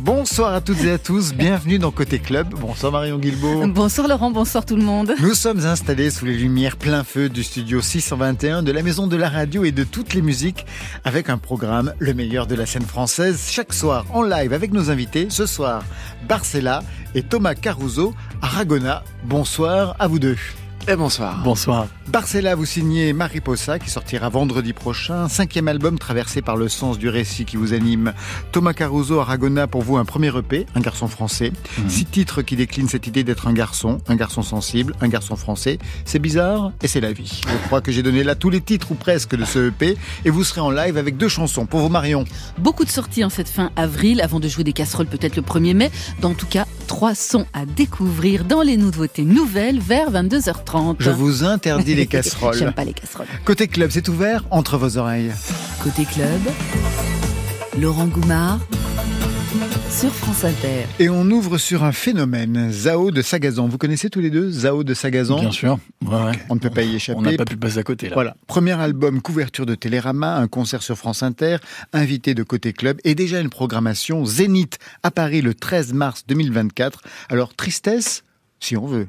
Bonsoir 0.00 0.54
à 0.54 0.62
toutes 0.62 0.82
et 0.84 0.92
à 0.92 0.98
tous, 0.98 1.34
bienvenue 1.34 1.78
dans 1.78 1.90
Côté 1.90 2.18
Club. 2.20 2.54
Bonsoir 2.58 2.90
Marion 2.90 3.18
Guilbault. 3.18 3.66
Bonsoir 3.66 4.08
Laurent, 4.08 4.30
bonsoir 4.30 4.64
tout 4.64 4.76
le 4.76 4.82
monde. 4.82 5.12
Nous 5.20 5.34
sommes 5.34 5.66
installés 5.66 6.10
sous 6.10 6.24
les 6.24 6.38
lumières 6.38 6.78
plein 6.78 7.04
feu 7.04 7.28
du 7.28 7.44
studio 7.44 7.82
621 7.82 8.62
de 8.62 8.72
la 8.72 8.82
Maison 8.82 9.06
de 9.06 9.16
la 9.16 9.28
Radio 9.28 9.62
et 9.62 9.72
de 9.72 9.84
toutes 9.84 10.14
les 10.14 10.22
musiques 10.22 10.64
avec 11.04 11.28
un 11.28 11.36
programme 11.36 11.92
le 11.98 12.14
meilleur 12.14 12.46
de 12.46 12.54
la 12.54 12.64
scène 12.64 12.86
française 12.86 13.48
chaque 13.50 13.74
soir 13.74 14.06
en 14.14 14.22
live 14.22 14.54
avec 14.54 14.72
nos 14.72 14.90
invités. 14.90 15.26
Ce 15.28 15.44
soir, 15.44 15.84
Barcella 16.26 16.82
et 17.14 17.22
Thomas 17.22 17.54
Caruso, 17.54 18.14
Aragona. 18.40 19.04
Bonsoir 19.24 19.96
à 19.98 20.06
vous 20.06 20.18
deux. 20.18 20.38
Et 20.88 20.96
bonsoir. 20.96 21.42
Bonsoir. 21.44 21.88
Barcella, 22.10 22.56
vous 22.56 22.66
signez 22.66 23.12
Mariposa, 23.12 23.78
qui 23.78 23.88
sortira 23.88 24.28
vendredi 24.28 24.72
prochain. 24.72 25.28
Cinquième 25.28 25.68
album 25.68 25.96
traversé 25.96 26.42
par 26.42 26.56
le 26.56 26.68
sens 26.68 26.98
du 26.98 27.08
récit 27.08 27.44
qui 27.44 27.56
vous 27.56 27.72
anime. 27.72 28.14
Thomas 28.50 28.72
Caruso, 28.72 29.20
Aragona, 29.20 29.68
pour 29.68 29.82
vous 29.82 29.96
un 29.96 30.04
premier 30.04 30.36
EP, 30.36 30.66
un 30.74 30.80
garçon 30.80 31.06
français. 31.06 31.52
Six 31.86 32.06
titres 32.06 32.42
qui 32.42 32.56
déclinent 32.56 32.88
cette 32.88 33.06
idée 33.06 33.22
d'être 33.22 33.46
un 33.46 33.52
garçon, 33.52 33.98
un 34.08 34.16
garçon 34.16 34.42
sensible, 34.42 34.92
un 35.00 35.06
garçon 35.06 35.36
français. 35.36 35.78
C'est 36.04 36.18
bizarre 36.18 36.72
et 36.82 36.88
c'est 36.88 37.00
la 37.00 37.12
vie. 37.12 37.42
Je 37.46 37.66
crois 37.68 37.80
que 37.80 37.92
j'ai 37.92 38.02
donné 38.02 38.24
là 38.24 38.34
tous 38.34 38.50
les 38.50 38.60
titres 38.60 38.90
ou 38.90 38.96
presque 38.96 39.36
de 39.36 39.44
ce 39.44 39.68
EP 39.68 39.96
et 40.24 40.30
vous 40.30 40.42
serez 40.42 40.62
en 40.62 40.72
live 40.72 40.96
avec 40.96 41.16
deux 41.16 41.28
chansons. 41.28 41.64
Pour 41.64 41.78
vous, 41.78 41.90
Marion. 41.90 42.24
Beaucoup 42.58 42.84
de 42.84 42.90
sorties 42.90 43.24
en 43.24 43.30
cette 43.30 43.48
fin 43.48 43.70
avril, 43.76 44.20
avant 44.20 44.40
de 44.40 44.48
jouer 44.48 44.64
des 44.64 44.72
casseroles 44.72 45.06
peut-être 45.06 45.36
le 45.36 45.42
1er 45.42 45.74
mai. 45.74 45.92
Dans 46.20 46.34
tout 46.34 46.46
cas, 46.46 46.66
trois 46.88 47.14
sons 47.14 47.46
à 47.52 47.66
découvrir 47.66 48.44
dans 48.44 48.62
les 48.62 48.76
nouveautés 48.76 49.22
nouvelles 49.22 49.78
vers 49.78 50.10
22h30. 50.10 50.96
Je 50.98 51.10
vous 51.10 51.44
interdis 51.44 51.99
les 52.00 52.06
casseroles. 52.06 52.54
J'aime 52.54 52.72
pas 52.72 52.84
les 52.84 52.92
casseroles. 52.92 53.26
Côté 53.44 53.68
club, 53.68 53.90
c'est 53.92 54.08
ouvert 54.08 54.44
entre 54.50 54.78
vos 54.78 54.96
oreilles. 54.96 55.32
Côté 55.82 56.04
club, 56.04 56.40
Laurent 57.78 58.06
Goumard 58.06 58.60
sur 59.90 60.12
France 60.14 60.44
Inter. 60.44 60.86
Et 60.98 61.08
on 61.08 61.28
ouvre 61.30 61.58
sur 61.58 61.82
un 61.82 61.92
phénomène, 61.92 62.70
Zao 62.70 63.10
de 63.10 63.20
Sagazan. 63.20 63.66
Vous 63.66 63.78
connaissez 63.78 64.08
tous 64.08 64.20
les 64.20 64.30
deux 64.30 64.50
Zao 64.50 64.84
de 64.84 64.94
Sagazan 64.94 65.40
Bien 65.40 65.50
sûr. 65.50 65.78
Ouais, 66.06 66.14
ouais. 66.14 66.38
On 66.48 66.54
ne 66.54 66.60
peut 66.60 66.70
pas 66.70 66.82
y 66.82 66.94
échapper. 66.94 67.18
On 67.18 67.22
n'a 67.22 67.32
pas 67.32 67.44
pu 67.44 67.56
passer 67.56 67.78
à 67.78 67.82
côté 67.82 68.08
là. 68.08 68.14
Voilà. 68.14 68.36
Premier 68.46 68.80
album, 68.80 69.20
couverture 69.20 69.66
de 69.66 69.74
Télérama, 69.74 70.36
un 70.36 70.46
concert 70.46 70.82
sur 70.82 70.96
France 70.96 71.22
Inter, 71.22 71.56
invité 71.92 72.34
de 72.34 72.42
Côté 72.44 72.72
Club 72.72 72.98
et 73.04 73.14
déjà 73.14 73.40
une 73.40 73.50
programmation 73.50 74.24
Zénith 74.24 74.78
à 75.02 75.10
Paris 75.10 75.42
le 75.42 75.54
13 75.54 75.92
mars 75.92 76.24
2024. 76.28 77.02
Alors, 77.28 77.54
tristesse, 77.54 78.22
si 78.60 78.76
on 78.76 78.86
veut, 78.86 79.08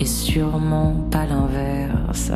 et 0.00 0.06
sûrement 0.06 0.94
pas 1.10 1.26
l'inverse. 1.26 2.32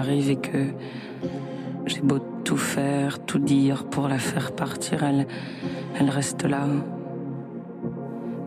Arrive 0.00 0.30
et 0.30 0.36
que 0.36 0.66
j'ai 1.86 2.00
beau 2.00 2.18
tout 2.44 2.56
faire, 2.56 3.24
tout 3.24 3.38
dire 3.38 3.84
pour 3.84 4.08
la 4.08 4.18
faire 4.18 4.52
partir, 4.52 5.04
elle, 5.04 5.26
elle 5.98 6.10
reste 6.10 6.44
là. 6.44 6.66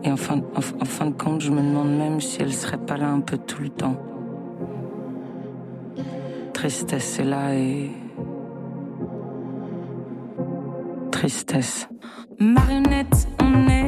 Et 0.02 0.10
en 0.12 0.16
fin, 0.16 0.42
en, 0.54 0.84
fin 0.84 1.06
de 1.06 1.14
compte, 1.14 1.40
je 1.40 1.50
me 1.50 1.62
demande 1.62 1.96
même 1.96 2.20
si 2.20 2.42
elle 2.42 2.52
serait 2.52 2.78
pas 2.78 2.96
là 2.96 3.08
un 3.08 3.20
peu 3.20 3.38
tout 3.38 3.62
le 3.62 3.70
temps. 3.70 3.96
Tristesse 6.52 7.18
est 7.20 7.24
là 7.24 7.54
et. 7.54 7.90
Tristesse. 11.10 11.88
Marionnette, 12.38 13.28
on 13.40 13.68
est. 13.68 13.83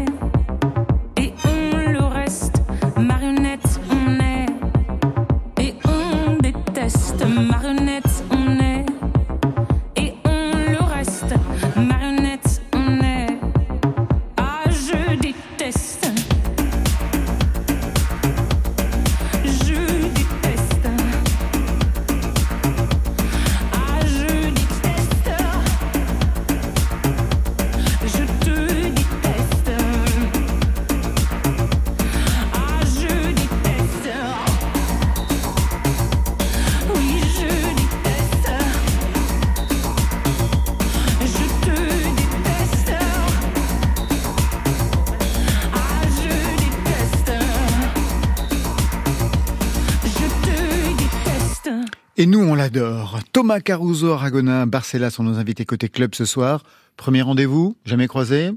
On 52.66 52.74
l'adore. 52.74 53.21
Thomas 53.33 53.60
Caruso, 53.60 54.13
Aragonin, 54.13 54.66
Barcella 54.66 55.10
sont 55.10 55.22
nos 55.22 55.39
invités 55.39 55.65
côté 55.65 55.89
club 55.89 56.16
ce 56.16 56.24
soir. 56.24 56.65
Premier 56.97 57.22
rendez-vous, 57.22 57.77
jamais 57.84 58.09
croisé? 58.09 58.51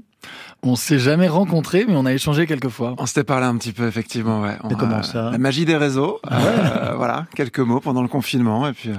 On 0.62 0.74
s'est 0.74 0.98
jamais 0.98 1.28
rencontrés, 1.28 1.84
mais 1.86 1.94
on 1.94 2.04
a 2.06 2.12
échangé 2.12 2.46
quelques 2.46 2.70
fois. 2.70 2.96
On 2.98 3.06
s'était 3.06 3.22
parlé 3.22 3.46
un 3.46 3.56
petit 3.56 3.72
peu, 3.72 3.86
effectivement. 3.86 4.42
Ouais. 4.42 4.56
comment 4.78 5.04
ça? 5.04 5.30
La 5.30 5.38
magie 5.38 5.64
des 5.64 5.76
réseaux. 5.76 6.18
Ah 6.28 6.40
euh, 6.42 6.94
voilà, 6.96 7.26
quelques 7.36 7.60
mots 7.60 7.80
pendant 7.80 8.02
le 8.02 8.08
confinement, 8.08 8.66
et 8.66 8.72
puis. 8.72 8.90
Euh, 8.90 8.96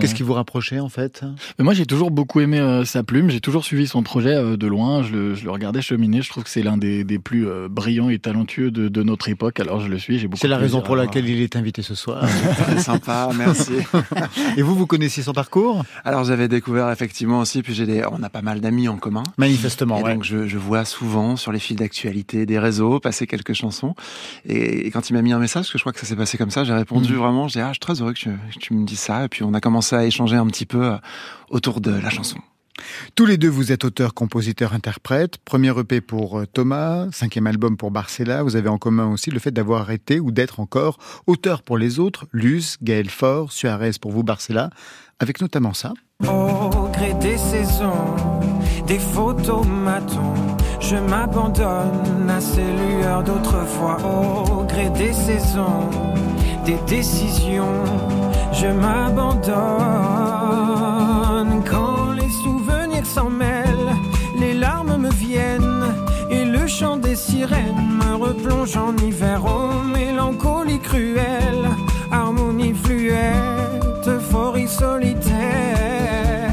Qu'est-ce 0.00 0.14
qui 0.14 0.22
vous 0.22 0.32
rapprochait 0.32 0.80
en 0.80 0.88
fait? 0.88 1.22
Mais 1.58 1.64
Moi 1.64 1.74
j'ai 1.74 1.86
toujours 1.86 2.10
beaucoup 2.10 2.40
aimé 2.40 2.58
euh, 2.58 2.84
sa 2.84 3.02
plume, 3.02 3.30
j'ai 3.30 3.40
toujours 3.40 3.64
suivi 3.64 3.86
son 3.86 4.02
projet 4.02 4.34
euh, 4.34 4.56
de 4.56 4.66
loin, 4.66 5.02
je 5.02 5.12
le, 5.12 5.34
je 5.34 5.44
le, 5.44 5.50
regardais 5.50 5.82
cheminer, 5.82 6.22
je 6.22 6.30
trouve 6.30 6.44
que 6.44 6.50
c'est 6.50 6.62
l'un 6.62 6.76
des, 6.76 7.04
des, 7.04 7.18
plus 7.18 7.46
euh, 7.46 7.68
brillants 7.68 8.08
et 8.08 8.18
talentueux 8.18 8.70
de, 8.70 8.88
de, 8.88 9.02
notre 9.02 9.28
époque, 9.28 9.60
alors 9.60 9.80
je 9.80 9.88
le 9.88 9.98
suis, 9.98 10.18
j'ai 10.18 10.28
beaucoup 10.28 10.40
C'est 10.40 10.48
la 10.48 10.58
raison 10.58 10.80
pour 10.80 10.96
laquelle 10.96 11.28
il 11.28 11.40
est 11.40 11.56
invité 11.56 11.82
ce 11.82 11.94
soir. 11.94 12.24
Très 12.62 12.78
sympa, 12.78 13.30
merci. 13.36 13.72
et 14.56 14.62
vous, 14.62 14.74
vous 14.74 14.86
connaissiez 14.86 15.22
son 15.22 15.32
parcours? 15.32 15.84
Alors 16.04 16.24
j'avais 16.24 16.48
découvert 16.48 16.90
effectivement 16.90 17.40
aussi, 17.40 17.62
puis 17.62 17.74
j'ai 17.74 17.86
des... 17.86 18.04
on 18.10 18.22
a 18.22 18.30
pas 18.30 18.42
mal 18.42 18.60
d'amis 18.60 18.88
en 18.88 18.96
commun. 18.96 19.22
Manifestement, 19.36 19.98
et 19.98 20.02
ouais. 20.02 20.14
donc 20.14 20.24
je, 20.24 20.46
je, 20.46 20.58
vois 20.58 20.84
souvent 20.84 21.36
sur 21.36 21.52
les 21.52 21.58
fils 21.58 21.76
d'actualité 21.76 22.46
des 22.46 22.58
réseaux 22.58 23.00
passer 23.00 23.26
quelques 23.26 23.54
chansons, 23.54 23.94
et, 24.46 24.86
et 24.86 24.90
quand 24.90 25.10
il 25.10 25.12
m'a 25.14 25.22
mis 25.22 25.32
un 25.32 25.38
message, 25.38 25.62
parce 25.62 25.72
que 25.72 25.78
je 25.78 25.82
crois 25.82 25.92
que 25.92 26.00
ça 26.00 26.06
s'est 26.06 26.16
passé 26.16 26.38
comme 26.38 26.50
ça, 26.50 26.64
j'ai 26.64 26.74
répondu 26.74 27.12
mmh. 27.12 27.16
vraiment, 27.16 27.48
j'ai 27.48 27.60
ah, 27.60 27.68
je 27.68 27.72
suis 27.72 27.80
très 27.80 28.00
heureux 28.00 28.12
que 28.12 28.18
tu, 28.18 28.30
que 28.30 28.58
tu 28.58 28.74
me 28.74 28.86
dises 28.86 29.00
ça, 29.00 29.24
et 29.24 29.28
puis 29.28 29.42
on 29.42 29.54
a 29.54 29.60
commencé 29.60 29.81
à 29.90 30.04
échanger 30.04 30.36
un 30.36 30.46
petit 30.46 30.66
peu 30.66 30.84
euh, 30.84 30.96
autour 31.50 31.80
de 31.80 31.90
la 31.90 32.10
chanson. 32.10 32.38
Tous 33.14 33.26
les 33.26 33.36
deux, 33.36 33.48
vous 33.48 33.72
êtes 33.72 33.84
auteur, 33.84 34.14
compositeur, 34.14 34.72
interprète. 34.72 35.38
Premier 35.38 35.78
EP 35.78 36.00
pour 36.00 36.40
euh, 36.40 36.46
Thomas, 36.46 37.06
cinquième 37.12 37.46
album 37.46 37.76
pour 37.76 37.90
Barcella. 37.90 38.42
Vous 38.42 38.56
avez 38.56 38.68
en 38.68 38.78
commun 38.78 39.08
aussi 39.08 39.30
le 39.30 39.38
fait 39.38 39.50
d'avoir 39.50 39.90
été 39.90 40.20
ou 40.20 40.30
d'être 40.30 40.60
encore 40.60 40.98
auteur 41.26 41.62
pour 41.62 41.78
les 41.78 41.98
autres, 41.98 42.26
Luz, 42.32 42.76
Gaël 42.82 43.10
Faure, 43.10 43.52
Suarez 43.52 43.92
pour 44.00 44.12
vous, 44.12 44.22
Barcella, 44.22 44.70
avec 45.18 45.40
notamment 45.40 45.74
ça. 45.74 45.92
Au 46.26 46.88
gré 46.92 47.14
des 47.14 47.36
saisons, 47.36 48.14
des 48.86 48.98
photomatons, 48.98 50.34
je 50.80 50.96
m'abandonne 50.96 52.30
à 52.30 52.40
ces 52.40 52.62
lueurs 52.62 53.22
d'autrefois. 53.22 53.98
Au 54.04 54.64
gré 54.64 54.88
des 54.90 55.12
saisons, 55.12 55.90
des 56.64 56.78
décisions 56.86 57.84
je 58.62 58.68
m'abandonne 58.68 59.42
quand 61.68 62.12
les 62.12 62.30
souvenirs 62.42 63.04
s'en 63.04 63.28
mêlent, 63.28 63.94
les 64.38 64.54
larmes 64.54 64.98
me 64.98 65.10
viennent 65.10 65.92
et 66.30 66.44
le 66.44 66.68
chant 66.68 66.96
des 66.96 67.16
sirènes 67.16 67.98
me 68.00 68.14
replonge 68.14 68.76
en 68.76 68.96
hiver. 68.96 69.42
Oh, 69.44 69.82
mélancolie 69.84 70.78
cruelle, 70.78 71.66
harmonie 72.12 72.74
fluette, 72.74 74.06
euphorie 74.06 74.68
solitaire. 74.68 75.31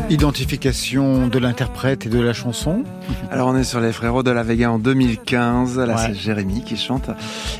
Identification 0.09 1.27
de 1.27 1.37
l'interprète 1.37 2.07
et 2.07 2.09
de 2.09 2.19
la 2.19 2.33
chanson 2.33 2.83
Alors 3.29 3.47
on 3.49 3.55
est 3.55 3.63
sur 3.63 3.79
les 3.79 3.91
Frérots 3.91 4.23
de 4.23 4.31
la 4.31 4.41
Vega 4.41 4.71
en 4.71 4.79
2015, 4.79 5.77
là 5.77 5.85
ouais. 5.85 6.01
c'est 6.07 6.15
Jérémy 6.15 6.63
qui 6.63 6.77
chante. 6.77 7.11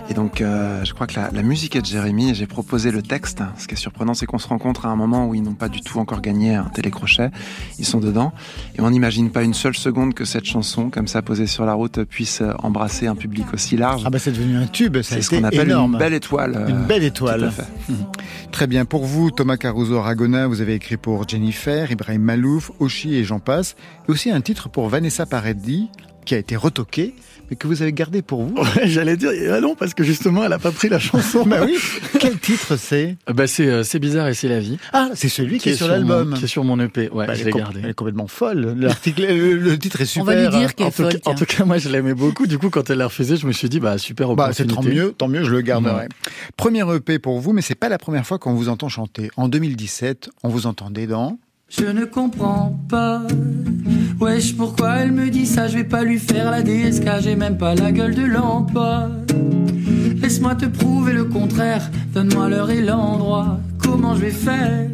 Et 0.10 0.16
donc 0.16 0.42
euh, 0.42 0.84
je 0.84 0.96
crois 0.96 1.06
que 1.06 1.13
la, 1.16 1.30
la, 1.31 1.44
musique 1.44 1.75
est 1.75 1.81
de 1.81 1.86
Jérémy 1.86 2.31
et 2.31 2.34
j'ai 2.34 2.48
proposé 2.48 2.90
le 2.90 3.04
texte. 3.04 3.44
Ce 3.60 3.68
qui 3.68 3.75
est 3.75 3.78
surprenant 3.78 4.16
c'est 4.16 4.25
qu'on 4.25 4.40
se 4.40 4.48
rencontre 4.48 4.88
à 4.88 4.90
un 4.90 4.96
moment 4.96 5.28
où 5.28 5.36
ils 5.36 5.44
n'ont 5.44 5.54
pas 5.54 5.69
du 5.69 5.81
tout 5.81 6.00
encore 6.00 6.22
gagné 6.22 6.56
un 6.56 6.63
télécrochet, 6.63 7.30
ils 7.78 7.86
sont 7.86 8.00
dedans. 8.00 8.34
Et 8.75 8.81
on 8.81 8.90
n'imagine 8.90 9.30
pas 9.30 9.44
une 9.44 9.54
seule 9.54 9.75
seconde 9.75 10.16
que 10.16 10.25
cette 10.25 10.45
chanson, 10.45 10.90
comme 10.90 11.07
ça 11.07 11.22
posée 11.22 11.45
sur 11.45 11.66
la 11.66 11.74
route, 11.74 12.04
puisse 12.04 12.42
embrasser 12.63 13.06
un 13.06 13.16
public 13.16 13.54
aussi 13.54 13.78
large. 13.78 14.02
Ah 14.06 14.10
bah 14.10 14.18
c'est 14.18 14.31
devenu 14.31 14.57
un 14.57 14.66
tube, 14.66 14.98
c'est 15.04 15.22
ce 15.22 15.30
qu'on 15.30 15.44
appelle 15.44 15.69
énorme. 15.69 15.94
une 15.94 16.00
belle 16.00 16.16
étoile. 16.16 16.66
Une 16.68 16.84
belle 16.86 17.04
étoile. 17.04 17.42
Tout 17.42 17.45
à 17.45 17.52
fait. 17.52 17.68
Mmh. 17.90 17.94
Très 18.52 18.66
bien, 18.66 18.86
pour 18.86 19.06
vous 19.06 19.30
Thomas 19.30 19.57
Caruso 19.57 19.98
Aragona, 19.98 20.48
vous 20.48 20.62
avez 20.62 20.74
écrit 20.74 20.98
pour 20.98 21.30
Jennifer, 21.30 21.92
Ibrahim 21.92 22.24
Mal 22.24 22.39
Malouf, 22.40 22.72
Oshi 22.80 23.16
et 23.16 23.24
j'en 23.24 23.40
passe. 23.40 23.76
Et 24.08 24.12
aussi 24.12 24.32
un 24.32 24.42
titre 24.42 24.70
pour 24.70 24.88
Vanessa 24.88 25.26
Paradis 25.26 25.90
qui 26.26 26.36
a 26.36 26.38
été 26.38 26.56
retoqué, 26.56 27.16
mais 27.50 27.56
que 27.56 27.66
vous 27.66 27.82
avez 27.82 27.92
gardé 27.92 28.22
pour 28.22 28.44
vous. 28.44 28.56
Ouais, 28.56 28.88
J'allais 28.88 29.18
dire, 29.18 29.32
ah 29.52 29.60
non, 29.62 29.74
parce 29.74 29.96
que 29.96 30.04
justement, 30.04 30.44
elle 30.44 30.54
a 30.54 30.60
pas 30.60 30.72
pris 30.72 30.90
la 30.90 31.00
chanson. 31.00 31.44
bah 31.46 31.62
oui. 31.66 31.76
Quel 32.20 32.38
titre 32.38 32.76
c'est? 32.76 33.18
Bah 33.34 33.48
c'est 33.48 33.66
euh, 33.66 33.84
c'est 33.84 33.98
bizarre 33.98 34.28
et 34.28 34.36
c'est 34.36 34.48
la 34.48 34.60
vie. 34.60 34.78
Ah, 34.94 35.10
c'est 35.16 35.30
celui 35.30 35.58
qui, 35.58 35.64
qui 35.64 35.70
est, 35.70 35.72
est, 35.72 35.76
sur 35.76 35.88
l'album. 35.88 36.36
Qui 36.36 36.44
est 36.44 36.48
sur 36.48 36.64
mon 36.64 36.80
EP. 36.80 37.10
Ouais, 37.10 37.26
bah, 37.26 37.34
je 37.34 37.44
l'ai 37.46 37.52
gardé. 37.52 37.80
Elle 37.84 37.90
est 37.90 37.94
complètement 37.94 38.28
folle. 38.28 38.76
L'article, 38.78 39.26
le, 39.26 39.58
le, 39.58 39.80
titre 39.80 40.02
est 40.02 40.06
super. 40.06 40.24
On 40.24 40.26
va 40.26 40.36
lui 40.36 40.50
dire 40.56 40.76
qu'elle 40.76 40.88
est 40.88 40.92
folle. 40.92 41.20
En 41.26 41.34
tout 41.34 41.46
cas, 41.46 41.66
moi, 41.66 41.80
je 41.80 41.90
l'aimais 41.90 42.14
beaucoup. 42.14 42.46
Du 42.46 42.60
coup, 42.60 42.70
quand 42.70 42.90
elle 42.92 43.00
l'a 43.00 43.08
refusé, 43.08 43.36
je 43.36 43.48
me 43.48 43.52
suis 43.52 43.70
dit, 43.70 43.80
bah 43.80 43.98
super 43.98 44.36
bah, 44.36 44.52
c'est 44.54 44.68
tant 44.68 44.84
mieux, 44.84 45.14
tant 45.18 45.28
mieux, 45.28 45.44
je 45.44 45.52
le 45.52 45.62
garderai. 45.62 46.04
Ouais. 46.04 46.10
Premier 46.58 46.84
EP 46.96 47.18
pour 47.18 47.40
vous, 47.40 47.54
mais 47.54 47.64
c'est 47.64 47.76
pas 47.76 47.90
la 47.90 47.98
première 47.98 48.26
fois 48.28 48.38
qu'on 48.38 48.54
vous 48.54 48.70
entend 48.70 48.90
chanter. 48.90 49.32
En 49.36 49.48
2017, 49.48 50.30
on 50.44 50.50
vous 50.50 50.68
entendait 50.68 51.08
dans 51.08 51.40
je 51.69 51.86
ne 51.86 52.06
comprends 52.06 52.77
pas. 52.89 53.21
Wesh, 54.19 54.56
pourquoi 54.57 54.98
elle 54.98 55.12
me 55.12 55.30
dit 55.30 55.45
ça? 55.45 55.68
Je 55.68 55.77
vais 55.77 55.83
pas 55.83 56.04
lui 56.04 56.19
faire 56.19 56.51
la 56.51 56.62
DSK, 56.62 57.21
j'ai 57.21 57.36
même 57.36 57.57
pas 57.57 57.75
la 57.75 57.92
gueule 57.92 58.16
de 58.16 58.25
l'emploi. 58.25 59.10
Laisse-moi 60.21 60.56
te 60.56 60.66
prouver 60.66 61.13
le 61.13 61.25
contraire, 61.25 61.89
donne-moi 62.13 62.50
l'heure 62.50 62.69
et 62.69 62.81
l'endroit. 62.81 63.60
Comment 63.81 64.16
je 64.16 64.21
vais 64.21 64.31
faire? 64.31 64.89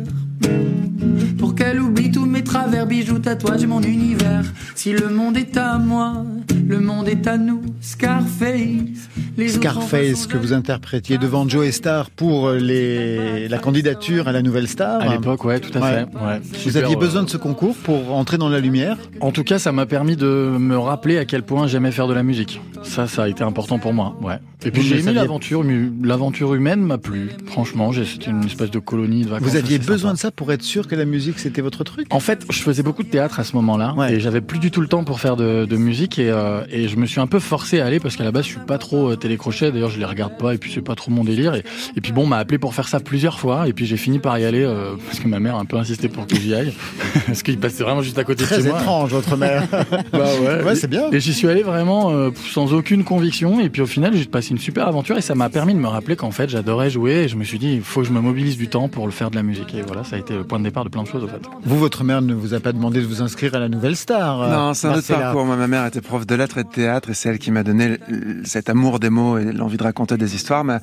Pour 1.37 1.55
qu'elle 1.55 1.79
oublie 1.79 2.11
tous 2.11 2.25
mes 2.25 2.43
travers, 2.43 2.87
bijoux, 2.87 3.19
tatouages, 3.19 3.65
mon 3.65 3.81
univers. 3.81 4.43
Si 4.75 4.91
le 4.91 5.09
monde 5.09 5.37
est 5.37 5.57
à 5.57 5.77
moi, 5.77 6.23
le 6.67 6.79
monde 6.79 7.07
est 7.07 7.27
à 7.27 7.37
nous. 7.37 7.61
Scarface. 7.81 9.09
Les 9.37 9.49
Scarface 9.49 10.27
que 10.27 10.37
vous 10.37 10.53
interprétiez 10.53 11.17
devant 11.17 11.47
Joe 11.47 11.69
Star 11.71 12.09
pour 12.09 12.51
les, 12.51 13.47
la 13.47 13.57
candidature 13.57 14.27
à 14.27 14.31
la 14.31 14.41
nouvelle 14.41 14.67
star. 14.67 15.01
À 15.01 15.09
l'époque, 15.09 15.43
ouais, 15.45 15.59
tout 15.59 15.77
à 15.77 15.81
ouais. 15.81 15.91
fait. 15.91 16.17
Ouais. 16.17 16.39
Vous 16.41 16.55
Super, 16.55 16.85
aviez 16.85 16.95
besoin 16.95 17.23
de 17.23 17.29
ce 17.29 17.37
concours 17.37 17.75
pour 17.75 18.15
entrer 18.15 18.37
dans 18.37 18.49
la 18.49 18.59
lumière 18.59 18.97
En 19.19 19.31
tout 19.31 19.43
cas, 19.43 19.59
ça 19.59 19.71
m'a 19.71 19.85
permis 19.85 20.15
de 20.15 20.55
me 20.57 20.77
rappeler 20.77 21.17
à 21.17 21.25
quel 21.25 21.43
point 21.43 21.67
j'aimais 21.67 21.91
faire 21.91 22.07
de 22.07 22.13
la 22.13 22.23
musique. 22.23 22.61
Ça, 22.83 23.07
ça 23.07 23.23
a 23.23 23.27
été 23.27 23.43
important 23.43 23.77
pour 23.77 23.93
moi. 23.93 24.15
Ouais. 24.21 24.39
Et 24.65 24.71
puis 24.71 24.81
j'ai 24.81 24.99
aimé 24.99 25.13
l'aventure, 25.13 25.63
l'aventure 26.03 26.55
humaine 26.55 26.81
m'a 26.81 26.97
plu. 26.97 27.29
Franchement, 27.45 27.91
c'était 27.93 28.31
une 28.31 28.45
espèce 28.45 28.71
de 28.71 28.79
colonie 28.79 29.23
de 29.23 29.29
vacances. 29.29 29.47
Vous 29.49 29.55
aviez 29.55 29.77
besoin 29.77 30.13
de 30.13 30.17
ça 30.25 30.31
pour 30.31 30.51
être 30.51 30.63
sûr 30.63 30.87
que 30.87 30.95
la 30.95 31.05
musique 31.05 31.39
c'était 31.39 31.61
votre 31.61 31.83
truc? 31.83 32.07
En 32.09 32.19
fait, 32.19 32.45
je 32.49 32.59
faisais 32.59 32.83
beaucoup 32.83 33.03
de 33.03 33.07
théâtre 33.07 33.39
à 33.39 33.43
ce 33.43 33.55
moment-là 33.57 33.93
ouais. 33.95 34.13
et 34.13 34.19
j'avais 34.19 34.41
plus 34.41 34.59
du 34.59 34.71
tout 34.71 34.81
le 34.81 34.87
temps 34.87 35.03
pour 35.03 35.19
faire 35.19 35.35
de, 35.35 35.65
de 35.65 35.77
musique 35.77 36.17
et, 36.19 36.31
euh, 36.31 36.63
et, 36.71 36.87
je 36.87 36.95
me 36.97 37.05
suis 37.05 37.19
un 37.19 37.27
peu 37.27 37.39
forcé 37.39 37.79
à 37.79 37.85
aller 37.85 37.99
parce 37.99 38.15
qu'à 38.15 38.23
la 38.23 38.31
base 38.31 38.45
je 38.45 38.49
suis 38.49 38.59
pas 38.59 38.77
trop 38.77 39.11
euh, 39.11 39.15
télécrochet. 39.15 39.71
D'ailleurs, 39.71 39.89
je 39.89 39.99
les 39.99 40.05
regarde 40.05 40.37
pas 40.37 40.53
et 40.53 40.57
puis 40.57 40.71
c'est 40.73 40.81
pas 40.81 40.95
trop 40.95 41.11
mon 41.11 41.23
délire. 41.23 41.53
Et, 41.55 41.63
et 41.95 42.01
puis 42.01 42.11
bon, 42.11 42.23
on 42.23 42.27
m'a 42.27 42.37
appelé 42.37 42.57
pour 42.57 42.73
faire 42.73 42.87
ça 42.87 42.99
plusieurs 42.99 43.39
fois 43.39 43.67
et 43.67 43.73
puis 43.73 43.85
j'ai 43.85 43.97
fini 43.97 44.19
par 44.19 44.37
y 44.39 44.45
aller 44.45 44.63
euh, 44.63 44.95
parce 45.05 45.19
que 45.19 45.27
ma 45.27 45.39
mère 45.39 45.55
a 45.55 45.59
un 45.59 45.65
peu 45.65 45.77
insisté 45.77 46.09
pour 46.09 46.25
que 46.25 46.35
j'y 46.35 46.55
aille 46.55 46.73
parce 47.27 47.43
qu'il 47.43 47.59
passait 47.59 47.83
vraiment 47.83 48.01
juste 48.01 48.17
à 48.17 48.23
côté 48.23 48.43
Très 48.43 48.57
de 48.57 48.63
chez 48.63 48.69
moi. 48.69 48.77
Très 48.77 48.83
étrange, 48.83 49.11
votre 49.11 49.37
mère. 49.37 49.67
bah 50.11 50.25
ouais. 50.41 50.63
Ouais, 50.63 50.75
c'est 50.75 50.89
bien. 50.89 51.11
Et 51.11 51.19
j'y 51.19 51.33
suis 51.33 51.47
allé 51.47 51.61
vraiment 51.61 52.11
euh, 52.11 52.31
sans 52.51 52.73
aucune 52.73 53.03
conviction 53.03 53.59
et 53.59 53.69
puis 53.69 53.81
au 53.81 53.87
final 53.87 54.15
j'ai 54.15 54.25
passé 54.25 54.51
une 54.51 54.59
super 54.59 54.87
aventure 54.87 55.17
et 55.17 55.21
ça 55.21 55.35
m'a 55.35 55.49
permis 55.49 55.73
de 55.73 55.79
me 55.79 55.87
rappeler 55.87 56.15
qu'en 56.15 56.31
fait 56.31 56.49
j'adorais 56.49 56.89
jouer 56.89 57.13
et 57.23 57.27
je 57.27 57.35
me 57.35 57.43
suis 57.43 57.59
dit 57.59 57.73
il 57.73 57.81
faut 57.81 58.01
que 58.01 58.07
je 58.07 58.11
me 58.13 58.21
mobilise 58.21 58.57
du 58.57 58.67
temps 58.67 58.89
pour 58.89 59.05
le 59.05 59.11
faire 59.11 59.29
de 59.29 59.35
la 59.35 59.43
musique 59.43 59.73
et 59.75 59.81
voilà 59.81 60.03
ça 60.15 60.19
a 60.19 60.21
été 60.21 60.33
le 60.37 60.45
point 60.45 60.59
de 60.59 60.63
départ 60.63 60.85
de 60.85 60.89
plein 60.89 61.03
de 61.03 61.07
choses 61.07 61.23
au 61.23 61.27
fait. 61.27 61.41
Vous 61.63 61.77
votre 61.77 62.05
mère 62.05 62.21
ne 62.21 62.33
vous 62.33 62.53
a 62.53 62.61
pas 62.61 62.71
demandé 62.71 63.01
de 63.01 63.05
vous 63.05 63.21
inscrire 63.21 63.53
à 63.53 63.59
la 63.59 63.67
nouvelle 63.67 63.97
star 63.97 64.41
euh, 64.41 64.49
Non 64.49 64.73
c'est 64.73 64.87
un 64.87 64.95
autre 64.95 65.07
parcours. 65.07 65.45
Moi 65.45 65.57
ma 65.57 65.67
mère 65.67 65.85
était 65.85 65.99
prof 65.99 66.25
de 66.25 66.35
lettres 66.35 66.57
et 66.57 66.63
de 66.63 66.69
théâtre 66.69 67.09
et 67.09 67.13
c'est 67.13 67.27
elle 67.29 67.39
qui 67.39 67.51
m'a 67.51 67.63
donné 67.63 67.97
cet 68.45 68.69
amour 68.69 68.99
des 68.99 69.09
mots 69.09 69.37
et 69.37 69.51
l'envie 69.51 69.75
de 69.75 69.83
raconter 69.83 70.15
des 70.15 70.33
histoires. 70.33 70.63
Mais 70.63 70.77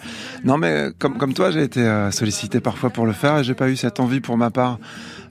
non 0.44 0.58
mais 0.58 0.88
comme 0.98 1.16
comme 1.16 1.32
toi 1.32 1.50
j'ai 1.50 1.62
été 1.62 1.80
euh, 1.80 2.10
sollicité 2.10 2.60
parfois 2.60 2.90
pour 2.90 3.06
le 3.06 3.12
faire 3.12 3.38
et 3.38 3.44
j'ai 3.44 3.54
pas 3.54 3.70
eu 3.70 3.76
cette 3.76 4.00
envie 4.00 4.20
pour 4.20 4.36
ma 4.36 4.50
part. 4.50 4.78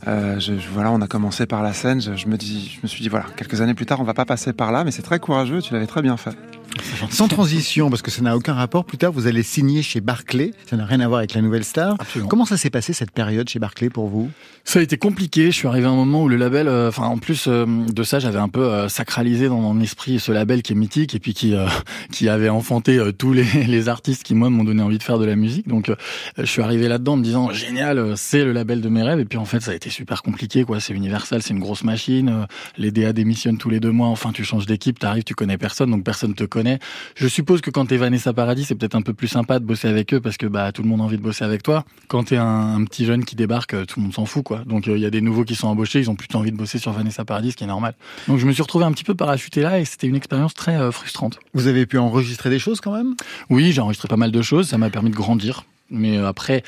Euh, 0.08 0.39
je, 0.39 0.58
je, 0.58 0.67
voilà, 0.74 0.91
on 0.91 1.00
a 1.01 1.08
commencé 1.08 1.46
par 1.46 1.62
la 1.62 1.74
scène. 1.74 2.01
Je, 2.01 2.15
je, 2.15 2.27
me 2.27 2.36
dis, 2.36 2.72
je 2.75 2.79
me 2.81 2.88
suis 2.88 3.03
dit, 3.03 3.10
voilà, 3.10 3.27
quelques 3.36 3.62
années 3.62 3.75
plus 3.75 3.86
tard, 3.86 4.00
on 4.00 4.03
va 4.03 4.15
pas 4.15 4.25
passer 4.25 4.51
par 4.51 4.72
là, 4.72 4.84
mais 4.84 4.89
c'est 4.89 5.03
très 5.03 5.20
courageux. 5.20 5.62
Tu 5.62 5.74
l'avais 5.74 5.86
très 5.86 6.01
bien 6.01 6.17
fait. 6.17 6.36
Sans 7.10 7.28
transition, 7.28 7.90
parce 7.90 8.01
que 8.01 8.12
ça 8.12 8.22
n'a 8.22 8.36
aucun 8.36 8.54
rapport. 8.54 8.86
Plus 8.86 8.98
tard, 8.98 9.12
vous 9.12 9.28
allez 9.28 9.44
signer 9.44 9.82
chez 9.82 10.01
Barclay. 10.01 10.51
Ça 10.70 10.78
n'a 10.78 10.86
rien 10.86 11.00
à 11.00 11.08
voir 11.08 11.20
avec 11.20 11.34
la 11.34 11.42
nouvelle 11.42 11.63
star. 11.63 11.96
Absolument. 12.00 12.30
Comment 12.30 12.46
ça 12.46 12.58
s'est 12.58 12.70
passé 12.70 12.94
cette 12.94 13.12
période 13.12 13.50
chez 13.50 13.60
Barclay 13.60 13.90
pour 13.90 14.08
vous? 14.08 14.30
Ça 14.63 14.80
a 14.80 14.82
été 14.82 14.98
compliqué. 14.98 15.46
Je 15.46 15.56
suis 15.56 15.68
arrivé 15.68 15.88
à 15.88 15.89
un 15.89 15.96
moment 15.96 16.24
où 16.24 16.30
le 16.30 16.36
label, 16.36 16.70
enfin, 16.70 17.03
euh, 17.03 17.08
en 17.08 17.18
plus 17.18 17.46
euh, 17.48 17.65
de 17.65 18.03
ça, 18.03 18.20
j'avais 18.20 18.39
un 18.39 18.48
peu 18.48 18.63
euh, 18.63 18.89
sacralisé 18.89 19.48
dans 19.48 19.60
mon 19.60 19.80
esprit 19.82 20.20
ce 20.20 20.32
label 20.32 20.62
qui 20.62 20.74
est 20.74 20.75
mythique 20.75 21.15
et 21.15 21.20
puis 21.20 21.34
qui 21.34 21.56
qui 22.12 22.30
avait 22.30 22.50
enfanté 22.50 23.00
tous 23.18 23.34
les, 23.34 23.44
les, 23.68 23.89
artistes 23.89 24.24
qui 24.24 24.36
moi 24.36 24.50
m'ont 24.50 24.63
donné 24.63 24.84
envie 24.84 24.98
de 24.98 25.03
faire 25.03 25.18
de 25.18 25.25
la 25.25 25.36
musique. 25.36 25.68
Donc, 25.68 25.91
je 26.38 26.46
suis 26.46 26.62
arrivé 26.62 26.88
là-dedans 26.88 27.13
en 27.13 27.18
me 27.18 27.24
disant 27.24 27.50
génial, 27.51 28.15
c'est 28.15 28.44
le 28.44 28.51
label 28.51 28.82
de 28.82 28.89
mes 28.89 29.03
rêves. 29.03 29.20
Et 29.20 29.25
puis 29.25 29.38
en 29.38 29.46
fait, 29.46 29.62
ça 29.62 29.72
a 29.72 29.74
été 29.74 29.89
super 29.89 30.22
compliqué. 30.22 30.63
Quoi, 30.63 30.80
c'est 30.80 30.94
Universal, 30.94 31.41
c'est 31.41 31.53
une 31.53 31.60
grosse 31.60 31.84
machine. 31.84 32.48
les 32.77 32.91
DA 32.91 33.13
démissionnent 33.13 33.58
tous 33.58 33.70
les 33.70 33.80
deux 33.80 33.91
mois. 33.91 34.08
Enfin, 34.08 34.32
tu 34.32 34.44
changes 34.44 34.68
d'équipe, 34.68 35.00
t'arrives, 35.00 35.24
tu 35.24 35.34
connais 35.34 35.58
personne, 35.58 35.89
donc 35.91 36.03
personne 36.03 36.36
te 36.36 36.44
connaît. 36.44 36.80
Je 37.15 37.27
suppose 37.27 37.62
que 37.62 37.72
quand 37.72 37.88
t'es 37.88 37.98
Vanessa 37.98 38.32
Paradis, 38.32 38.65
c'est 38.65 38.75
peut-être 38.75 38.96
un 38.96 39.01
peu 39.01 39.13
plus 39.13 39.27
sympa 39.27 39.60
de 39.60 39.65
bosser 39.65 39.88
avec 39.88 40.13
eux 40.13 40.22
parce 40.22 40.38
que 40.38 40.46
bah 40.46 40.72
tout 40.72 40.84
le 40.84 40.88
monde 40.88 41.01
a 41.01 41.03
envie 41.03 41.18
de 41.18 41.24
bosser 41.24 41.44
avec 41.44 41.63
toi. 41.63 41.84
Quand 42.08 42.25
t'es 42.25 42.38
un, 42.38 42.75
un 42.75 42.84
petit 42.86 43.06
jeune 43.06 43.25
qui 43.25 43.36
débarque, 43.36 43.75
tout 43.88 44.00
le 44.00 44.03
monde 44.03 44.13
s'en 44.13 44.25
fout 44.25 44.44
quoi. 44.44 44.50
Donc 44.60 44.88
il 44.88 44.93
euh, 44.93 44.98
y 44.98 45.05
a 45.05 45.10
des 45.10 45.22
nouveaux 45.22 45.43
qui 45.43 45.55
sont 45.55 45.67
embauchés, 45.67 46.00
ils 46.00 46.10
ont 46.10 46.15
plutôt 46.15 46.38
envie 46.38 46.51
de 46.51 46.58
bosser 46.58 46.77
sur 46.77 46.91
Vanessa 46.91 47.25
Paradis, 47.25 47.51
ce 47.51 47.58
qui 47.58 47.63
est 47.63 47.67
normal. 47.67 47.96
Donc 48.27 48.38
je 48.38 48.46
me 48.46 48.51
suis 48.51 48.62
retrouvé 48.62 48.86
un 48.86 48.91
petit 48.91 49.03
peu 49.03 49.15
parachuté 49.15 49.62
là 49.62 49.79
et 49.79 49.86
c'était 49.86 50.08
une 50.08 50.15
expérience 50.15 50.53
très 50.53 50.75
euh, 50.75 50.91
frustrante. 50.91 51.39
Vous 51.53 51.67
avez 51.67 51.86
pu 51.86 51.98
enregistrer 51.98 52.50
des 52.50 52.60
choses 52.60 52.81
quand 52.81 52.93
même? 52.93 53.15
Oui, 53.50 53.72
j'ai 53.72 53.81
enregistré 53.81 54.08
pas 54.08 54.17
mal 54.17 54.31
de 54.31 54.41
choses, 54.41 54.70
ça 54.70 54.77
m'a 54.77 54.89
permis 54.89 55.10
de 55.10 55.15
grandir. 55.15 55.63
Mais 55.89 56.17
euh, 56.17 56.27
après, 56.27 56.63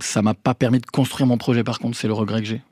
ça 0.00 0.22
m'a 0.22 0.34
pas 0.34 0.54
permis 0.54 0.80
de 0.80 0.86
construire 0.86 1.26
mon 1.26 1.38
projet. 1.38 1.64
Par 1.64 1.78
contre, 1.78 1.96
c'est 1.96 2.08
le 2.08 2.14
regret 2.14 2.40
que 2.40 2.48
j'ai. 2.48 2.62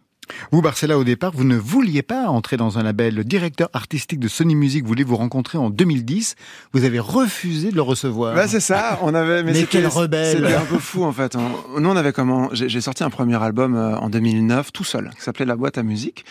Vous, 0.52 0.62
Barcella, 0.62 0.99
au 0.99 1.04
départ, 1.04 1.32
vous 1.34 1.44
ne 1.44 1.56
vouliez 1.56 2.02
pas 2.02 2.28
entrer 2.28 2.56
dans 2.56 2.78
un 2.78 2.82
label. 2.82 3.14
Le 3.14 3.25
directeur 3.25 3.68
artistique 3.72 4.20
de 4.20 4.28
Sony 4.28 4.54
Music 4.54 4.84
voulait 4.84 5.04
vous 5.04 5.16
rencontrer 5.16 5.58
en 5.58 5.70
2010. 5.70 6.37
Vous 6.72 6.84
avez 6.84 6.99
refusé 6.99 7.70
de 7.70 7.76
le 7.76 7.82
recevoir. 7.82 8.34
Ouais, 8.34 8.49
c'est 8.49 8.60
ça. 8.60 8.99
On 9.02 9.14
avait, 9.14 9.42
mais, 9.42 9.64
quel 9.64 9.87
rebelle. 9.87 10.38
C'était 10.38 10.54
un 10.54 10.64
peu 10.64 10.78
fou, 10.78 11.04
en 11.04 11.12
fait. 11.12 11.34
Nous, 11.34 11.88
on 11.88 11.96
avait 11.96 12.12
comment, 12.12 12.50
j'ai 12.52 12.80
sorti 12.80 13.04
un 13.04 13.10
premier 13.10 13.42
album 13.42 13.75
euh, 13.75 13.96
en 13.96 14.10
2009, 14.10 14.72
tout 14.72 14.84
seul, 14.84 15.10
qui 15.16 15.22
s'appelait 15.22 15.46
La 15.46 15.56
boîte 15.56 15.78
à 15.78 15.82
musique. 15.82 16.25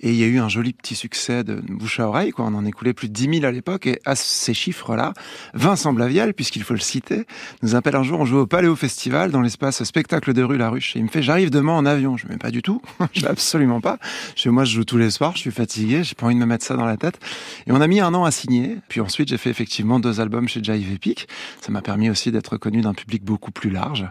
Et 0.00 0.10
il 0.10 0.16
y 0.16 0.24
a 0.24 0.26
eu 0.26 0.38
un 0.38 0.48
joli 0.48 0.72
petit 0.72 0.94
succès 0.94 1.44
de 1.44 1.54
bouche 1.54 2.00
à 2.00 2.08
oreille, 2.08 2.30
quoi. 2.30 2.46
On 2.46 2.54
en 2.54 2.64
écoulait 2.64 2.94
plus 2.94 3.08
de 3.08 3.12
10 3.12 3.40
000 3.40 3.44
à 3.44 3.50
l'époque. 3.50 3.86
Et 3.86 4.00
à 4.04 4.14
ces 4.14 4.54
chiffres-là, 4.54 5.12
Vincent 5.54 5.92
Blavial, 5.92 6.34
puisqu'il 6.34 6.62
faut 6.62 6.74
le 6.74 6.80
citer, 6.80 7.26
nous 7.62 7.74
appelle 7.74 7.96
un 7.96 8.02
jour, 8.02 8.20
on 8.20 8.24
joue 8.24 8.38
au 8.38 8.46
Paléo 8.46 8.76
Festival, 8.76 9.30
dans 9.30 9.40
l'espace 9.40 9.82
spectacle 9.84 10.32
de 10.32 10.42
rue 10.42 10.56
La 10.56 10.70
Ruche. 10.70 10.96
Et 10.96 10.98
il 10.98 11.04
me 11.04 11.08
fait, 11.08 11.22
j'arrive 11.22 11.50
demain 11.50 11.72
en 11.72 11.86
avion. 11.86 12.16
Je 12.16 12.26
ne 12.26 12.36
pas 12.36 12.50
du 12.50 12.62
tout. 12.62 12.80
je 13.12 13.26
absolument 13.26 13.80
pas. 13.80 13.98
Chez 14.36 14.50
moi, 14.50 14.64
je 14.64 14.74
joue 14.74 14.84
tous 14.84 14.98
les 14.98 15.10
soirs, 15.10 15.32
je 15.34 15.40
suis 15.40 15.50
fatigué, 15.50 16.04
j'ai 16.04 16.14
pas 16.14 16.26
envie 16.26 16.34
de 16.34 16.40
me 16.40 16.46
mettre 16.46 16.64
ça 16.64 16.76
dans 16.76 16.84
la 16.84 16.96
tête. 16.96 17.18
Et 17.66 17.72
on 17.72 17.80
a 17.80 17.86
mis 17.86 18.00
un 18.00 18.12
an 18.14 18.24
à 18.24 18.30
signer. 18.30 18.78
Puis 18.88 19.00
ensuite, 19.00 19.28
j'ai 19.28 19.38
fait 19.38 19.50
effectivement 19.50 19.98
deux 19.98 20.20
albums 20.20 20.48
chez 20.48 20.62
Jive 20.62 20.92
Epic. 20.92 21.28
Ça 21.60 21.72
m'a 21.72 21.82
permis 21.82 22.10
aussi 22.10 22.30
d'être 22.30 22.56
connu 22.56 22.80
d'un 22.80 22.94
public 22.94 23.24
beaucoup 23.24 23.50
plus 23.50 23.70
large. 23.70 24.06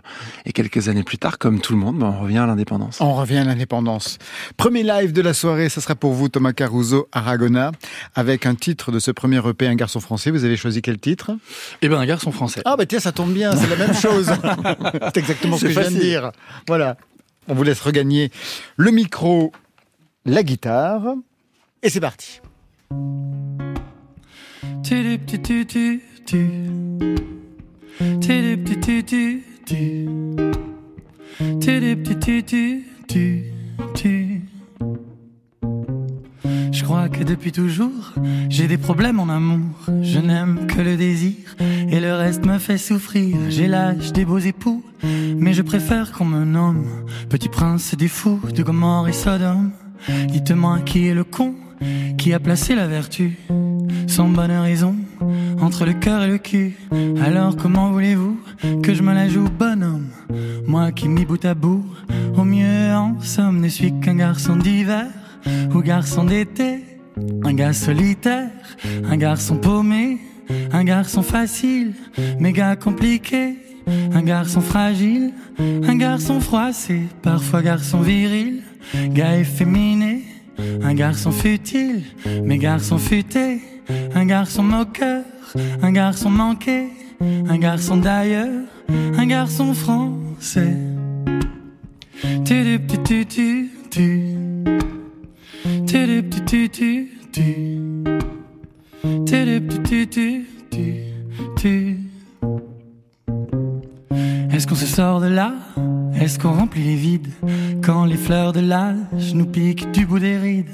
Et 0.45 0.51
quelques 0.51 0.89
années 0.89 1.03
plus 1.03 1.17
tard, 1.17 1.37
comme 1.37 1.59
tout 1.59 1.73
le 1.73 1.79
monde, 1.79 1.99
ben, 1.99 2.07
on 2.07 2.19
revient 2.19 2.39
à 2.39 2.45
l'indépendance. 2.45 2.99
On 3.01 3.13
revient 3.13 3.37
à 3.37 3.43
l'indépendance. 3.43 4.17
Premier 4.57 4.83
live 4.83 5.13
de 5.13 5.21
la 5.21 5.33
soirée, 5.33 5.69
ça 5.74 5.82
sera 5.82 5.96
pour 5.96 6.13
vous, 6.13 6.30
Thomas 6.30 6.53
Caruso, 6.53 7.08
Aragona, 7.12 7.72
avec 8.13 8.46
un 8.46 8.53
titre 8.53 8.92
de 8.92 9.00
ce 9.00 9.10
premier 9.10 9.42
EP, 9.48 9.65
Un 9.65 9.74
garçon 9.74 10.00
français. 10.00 10.30
Vous 10.30 10.46
avez 10.46 10.56
choisi 10.56 10.84
quel 10.84 11.00
titre? 11.00 11.32
Eh 11.82 11.89
bien, 11.89 11.98
Un 11.98 12.06
garçon 12.06 12.32
français. 12.32 12.62
Ah, 12.65 12.75
bah 12.77 12.86
tiens, 12.86 13.00
ça 13.00 13.12
tombe 13.12 13.34
bien, 13.34 13.56
c'est 13.56 13.68
la 13.68 13.75
même 13.75 13.96
chose. 13.96 14.32
c'est 15.06 15.18
exactement 15.18 15.58
ce 15.58 15.65
que 15.65 15.72
je 15.72 15.80
viens 15.80 15.89
de 15.89 16.00
dire. 16.00 16.32
Voilà. 16.68 16.96
On 17.48 17.56
vous 17.56 17.63
laisse 17.63 17.82
regagner 17.82 18.32
le 18.77 18.92
micro, 18.92 19.51
la 20.25 20.44
guitare, 20.44 21.15
et 21.82 21.89
c'est 21.89 22.00
parti. 22.00 22.39
Je 36.83 36.85
crois 36.89 37.07
que 37.07 37.23
depuis 37.23 37.53
toujours, 37.53 38.11
j'ai 38.49 38.67
des 38.67 38.77
problèmes 38.77 39.17
en 39.17 39.29
amour. 39.29 39.69
Je 40.01 40.19
n'aime 40.19 40.67
que 40.67 40.81
le 40.81 40.97
désir 40.97 41.55
et 41.89 42.01
le 42.01 42.13
reste 42.13 42.45
me 42.45 42.59
fait 42.59 42.77
souffrir. 42.77 43.37
J'ai 43.47 43.69
l'âge 43.69 44.11
des 44.11 44.25
beaux 44.25 44.37
époux, 44.37 44.83
mais 45.01 45.53
je 45.53 45.61
préfère 45.61 46.11
qu'on 46.11 46.25
me 46.25 46.43
nomme 46.43 46.85
Petit 47.29 47.47
prince 47.47 47.95
des 47.95 48.09
fous 48.09 48.41
de 48.53 48.63
Gomorre 48.63 49.07
et 49.07 49.13
Sodome. 49.13 49.71
Dites-moi 50.27 50.81
qui 50.81 51.07
est 51.07 51.13
le 51.13 51.23
con 51.23 51.55
qui 52.17 52.33
a 52.33 52.41
placé 52.41 52.75
la 52.75 52.85
vertu 52.85 53.37
sans 54.07 54.27
bonne 54.27 54.51
raison 54.51 54.93
entre 55.61 55.85
le 55.85 55.93
cœur 55.93 56.23
et 56.23 56.27
le 56.27 56.37
cul. 56.37 56.75
Alors 57.23 57.55
comment 57.55 57.93
voulez-vous 57.93 58.37
que 58.83 58.93
je 58.93 59.03
me 59.03 59.13
la 59.13 59.29
joue 59.29 59.47
bonhomme? 59.47 60.09
Moi 60.67 60.91
qui 60.91 61.07
mis 61.07 61.23
bout 61.23 61.45
à 61.45 61.53
bout, 61.53 61.85
au 62.35 62.43
mieux 62.43 62.93
en 62.93 63.21
somme 63.21 63.61
ne 63.61 63.69
suis 63.69 63.97
qu'un 64.01 64.15
garçon 64.15 64.57
d'hiver 64.57 65.05
ou 65.73 65.81
garçon 65.81 66.23
d'été, 66.23 66.83
un 67.43 67.53
gars 67.53 67.73
solitaire, 67.73 68.50
un 69.05 69.17
garçon 69.17 69.57
paumé, 69.57 70.19
un 70.71 70.83
garçon 70.83 71.21
facile, 71.21 71.93
méga 72.39 72.75
compliqué, 72.75 73.55
un 74.13 74.21
garçon 74.21 74.62
fragile, 74.62 75.33
un 75.59 75.95
garçon 75.95 76.39
froissé, 76.39 77.01
parfois 77.21 77.62
garçon 77.62 78.01
viril, 78.01 78.63
gars 79.09 79.38
efféminé, 79.38 80.23
un 80.81 80.93
garçon 80.93 81.31
futile, 81.31 82.03
mais 82.43 82.57
garçon 82.57 82.97
futé, 82.97 83.62
un 84.15 84.25
garçon 84.25 84.63
moqueur, 84.63 85.23
un 85.81 85.91
garçon 85.91 86.29
manqué, 86.29 86.88
un 87.21 87.57
garçon 87.57 87.97
d'ailleurs, 87.97 88.63
un 88.89 89.25
garçon 89.25 89.73
français. 89.73 90.75
Tu, 92.45 92.79
tu, 93.03 93.25
tu, 93.25 93.69
tu, 93.89 94.63
est-ce 104.51 104.67
qu'on 104.67 104.75
se 104.75 104.88
sort 104.88 105.21
de 105.21 105.27
là? 105.27 105.53
Est-ce 106.19 106.39
qu'on 106.39 106.53
remplit 106.53 106.83
les 106.83 106.95
vides? 106.95 107.27
Quand 107.83 108.05
les 108.05 108.15
fleurs 108.15 108.53
de 108.53 108.61
l'âge 108.61 109.33
nous 109.33 109.45
piquent 109.45 109.91
du 109.91 110.05
bout 110.05 110.19
des 110.19 110.37
rides 110.37 110.69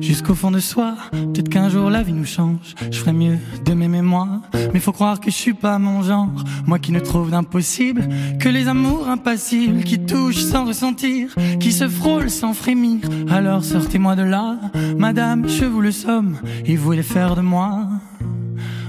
Jusqu'au 0.00 0.34
fond 0.34 0.50
de 0.50 0.58
soi, 0.58 0.96
peut-être 1.12 1.48
qu'un 1.48 1.68
jour 1.68 1.88
la 1.88 2.02
vie 2.02 2.12
nous 2.12 2.24
change. 2.24 2.74
Je 2.90 2.98
ferais 2.98 3.12
mieux 3.12 3.38
de 3.64 3.74
m'aimer 3.74 4.02
moi. 4.02 4.42
Mais 4.74 4.80
faut 4.80 4.90
croire 4.90 5.20
que 5.20 5.30
je 5.30 5.36
suis 5.36 5.54
pas 5.54 5.78
mon 5.78 6.02
genre. 6.02 6.44
Moi 6.66 6.80
qui 6.80 6.90
ne 6.90 6.98
trouve 6.98 7.30
d'impossible 7.30 8.08
Que 8.40 8.48
les 8.48 8.66
amours 8.66 9.08
impassibles 9.08 9.84
Qui 9.84 10.00
touchent 10.00 10.42
sans 10.42 10.64
ressentir 10.64 11.34
Qui 11.60 11.70
se 11.70 11.88
frôlent 11.88 12.30
sans 12.30 12.54
frémir. 12.54 13.00
Alors 13.30 13.62
sortez-moi 13.62 14.16
de 14.16 14.22
là 14.22 14.58
Madame, 14.98 15.48
je 15.48 15.64
vous 15.64 15.80
le 15.80 15.92
somme 15.92 16.38
Et 16.64 16.74
vous 16.74 16.84
voulez 16.84 17.04
faire 17.04 17.36
de 17.36 17.42
moi. 17.42 17.86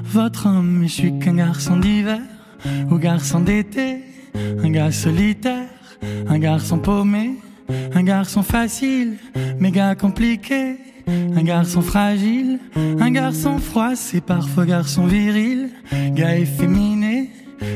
Votre 0.04 0.48
homme, 0.48 0.84
je 0.84 0.92
suis 0.92 1.20
qu'un 1.20 1.36
garçon 1.36 1.78
d'hiver 1.78 2.22
Ou 2.90 2.98
garçon 2.98 3.42
d'été 3.42 4.04
un 4.64 4.70
gars 4.72 4.92
solitaire, 4.92 5.68
un 6.28 6.40
garçon 6.40 6.78
paumé, 6.78 7.36
un 7.94 8.04
garçon 8.04 8.44
facile, 8.44 9.18
méga 9.60 9.96
compliqué, 9.96 10.78
un 11.08 11.44
garçon 11.44 11.82
fragile, 11.82 12.60
un 13.00 13.12
garçon 13.12 13.58
froid, 13.58 13.96
c'est 13.96 14.22
parfois 14.22 14.66
garçon 14.66 15.06
viril, 15.06 15.70
gars 16.12 16.38
efféminé, 16.38 17.30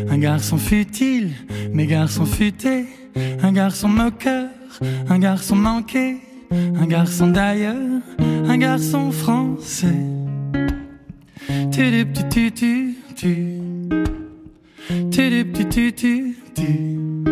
un 0.09 0.17
garçon 0.17 0.57
futile, 0.57 1.31
mais 1.73 1.85
garçon 1.85 2.25
futé, 2.25 2.85
un 3.41 3.51
garçon 3.51 3.89
moqueur, 3.89 4.49
un 5.09 5.19
garçon 5.19 5.55
manqué, 5.55 6.17
un 6.51 6.85
garçon 6.85 7.27
d'ailleurs, 7.27 8.01
un 8.19 8.57
garçon 8.57 9.11
français. 9.11 9.95
Tu 11.71 12.51
tu. 12.55 12.95
Tu 13.15 13.43
tu 15.11 15.43
tu 15.53 15.93
tu 15.93 16.35
tu 16.55 17.26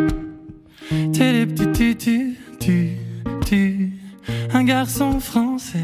un 4.54 4.64
garçon 4.64 5.20
français. 5.20 5.80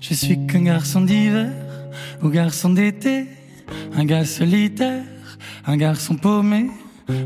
Je 0.00 0.14
suis 0.14 0.46
qu'un 0.46 0.62
garçon 0.62 1.02
d'hiver 1.02 1.52
ou 2.22 2.28
garçon 2.28 2.70
d'été, 2.70 3.26
un 3.94 4.04
gars 4.04 4.24
solitaire, 4.24 5.04
un 5.66 5.76
garçon 5.76 6.16
paumé 6.16 6.70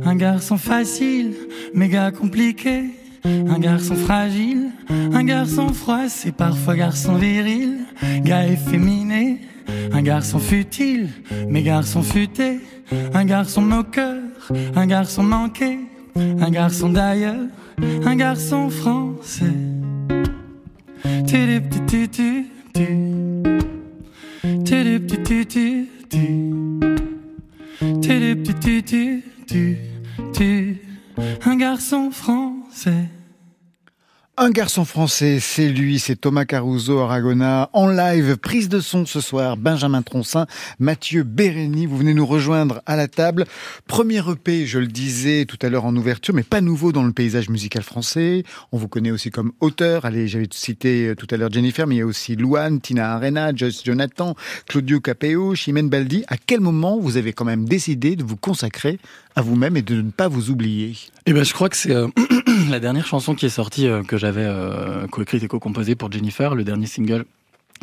un 0.05 0.17
garçon 0.17 0.57
facile, 0.57 1.35
méga 1.75 2.11
compliqué. 2.11 3.04
Un 3.25 3.59
garçon 3.59 3.95
fragile, 3.95 4.71
un 4.91 5.25
garçon 5.25 5.69
froid, 5.69 6.09
c'est 6.09 6.33
parfois 6.33 6.77
garçon 6.77 7.15
viril, 7.15 7.87
gars 8.23 8.47
efféminé, 8.47 9.41
un 9.93 10.03
garçon 10.03 10.39
futile, 10.39 11.09
mais 11.49 11.63
garçon 11.63 12.03
futé, 12.03 12.61
un 13.15 13.25
garçon 13.25 13.63
moqueur, 13.63 14.21
un 14.77 14.87
garçon 14.87 15.23
manqué, 15.23 15.79
un 16.17 16.51
garçon 16.51 16.91
d'ailleurs, 16.91 17.47
un 18.05 18.15
garçon 18.15 18.69
français. 18.69 19.55
un 31.47 31.57
garçon 31.57 32.11
français. 32.11 32.44
Un 34.45 34.51
garçon 34.51 34.85
français, 34.85 35.39
c'est 35.41 35.71
lui, 35.71 35.99
c'est 35.99 36.17
Thomas 36.17 36.45
Caruso 36.45 36.99
Aragona, 36.99 37.71
en 37.73 37.89
live, 37.89 38.37
prise 38.37 38.69
de 38.69 38.79
son 38.79 39.07
ce 39.07 39.23
soir, 39.23 39.57
Benjamin 39.57 40.03
Troncin, 40.03 40.47
Mathieu 40.79 41.23
Bérény, 41.23 41.87
vous 41.87 41.97
venez 41.97 42.13
nous 42.13 42.27
rejoindre 42.27 42.83
à 42.85 42.95
la 42.95 43.09
table. 43.09 43.47
Premier 43.87 44.21
EP, 44.31 44.67
je 44.67 44.79
le 44.79 44.87
disais 44.87 45.47
tout 45.47 45.57
à 45.63 45.71
l'heure 45.71 45.87
en 45.87 45.97
ouverture, 45.97 46.35
mais 46.35 46.43
pas 46.43 46.61
nouveau 46.61 46.93
dans 46.93 47.05
le 47.05 47.13
paysage 47.13 47.49
musical 47.49 47.83
français. 47.83 48.43
On 48.71 48.77
vous 48.77 48.87
connaît 48.87 49.13
aussi 49.13 49.31
comme 49.31 49.53
auteur, 49.61 50.05
allez, 50.05 50.29
j'avais 50.29 50.49
cité 50.53 51.07
euh, 51.07 51.15
tout 51.15 51.27
à 51.31 51.39
l'heure 51.39 51.51
Jennifer, 51.51 51.87
mais 51.87 51.95
il 51.95 51.99
y 52.01 52.03
a 52.03 52.07
aussi 52.07 52.37
Louane, 52.37 52.83
Tina 52.83 53.15
Arena, 53.15 53.51
Joyce 53.57 53.83
Jonathan, 53.83 54.37
Claudio 54.69 55.01
Capeo, 55.01 55.55
Chimène 55.55 55.89
Baldi. 55.89 56.23
À 56.29 56.37
quel 56.37 56.61
moment 56.61 56.99
vous 57.01 57.17
avez 57.17 57.33
quand 57.33 57.47
même 57.47 57.67
décidé 57.67 58.15
de 58.15 58.23
vous 58.25 58.37
consacrer 58.37 58.99
à 59.37 59.43
vous-même 59.43 59.77
et 59.77 59.83
de 59.83 60.01
ne 60.01 60.11
pas 60.11 60.29
vous 60.29 60.51
oublier. 60.51 60.97
Eh 61.27 61.33
ben, 61.33 61.45
je 61.45 61.53
crois 61.53 61.69
que 61.69 61.77
c'est 61.77 61.95
euh, 61.95 62.09
la 62.71 62.81
dernière 62.81 63.07
chanson 63.07 63.35
qui 63.35 63.47
est 63.47 63.51
sortie 63.51 63.89
euh, 63.89 64.03
que 64.03 64.17
j'avais 64.17 64.45
euh, 64.45 65.07
coécrite 65.09 65.43
et 65.43 65.49
co-composée 65.49 65.95
pour 65.95 66.11
Jennifer, 66.11 66.55
le 66.55 66.65
dernier 66.65 66.87
single 66.87 67.25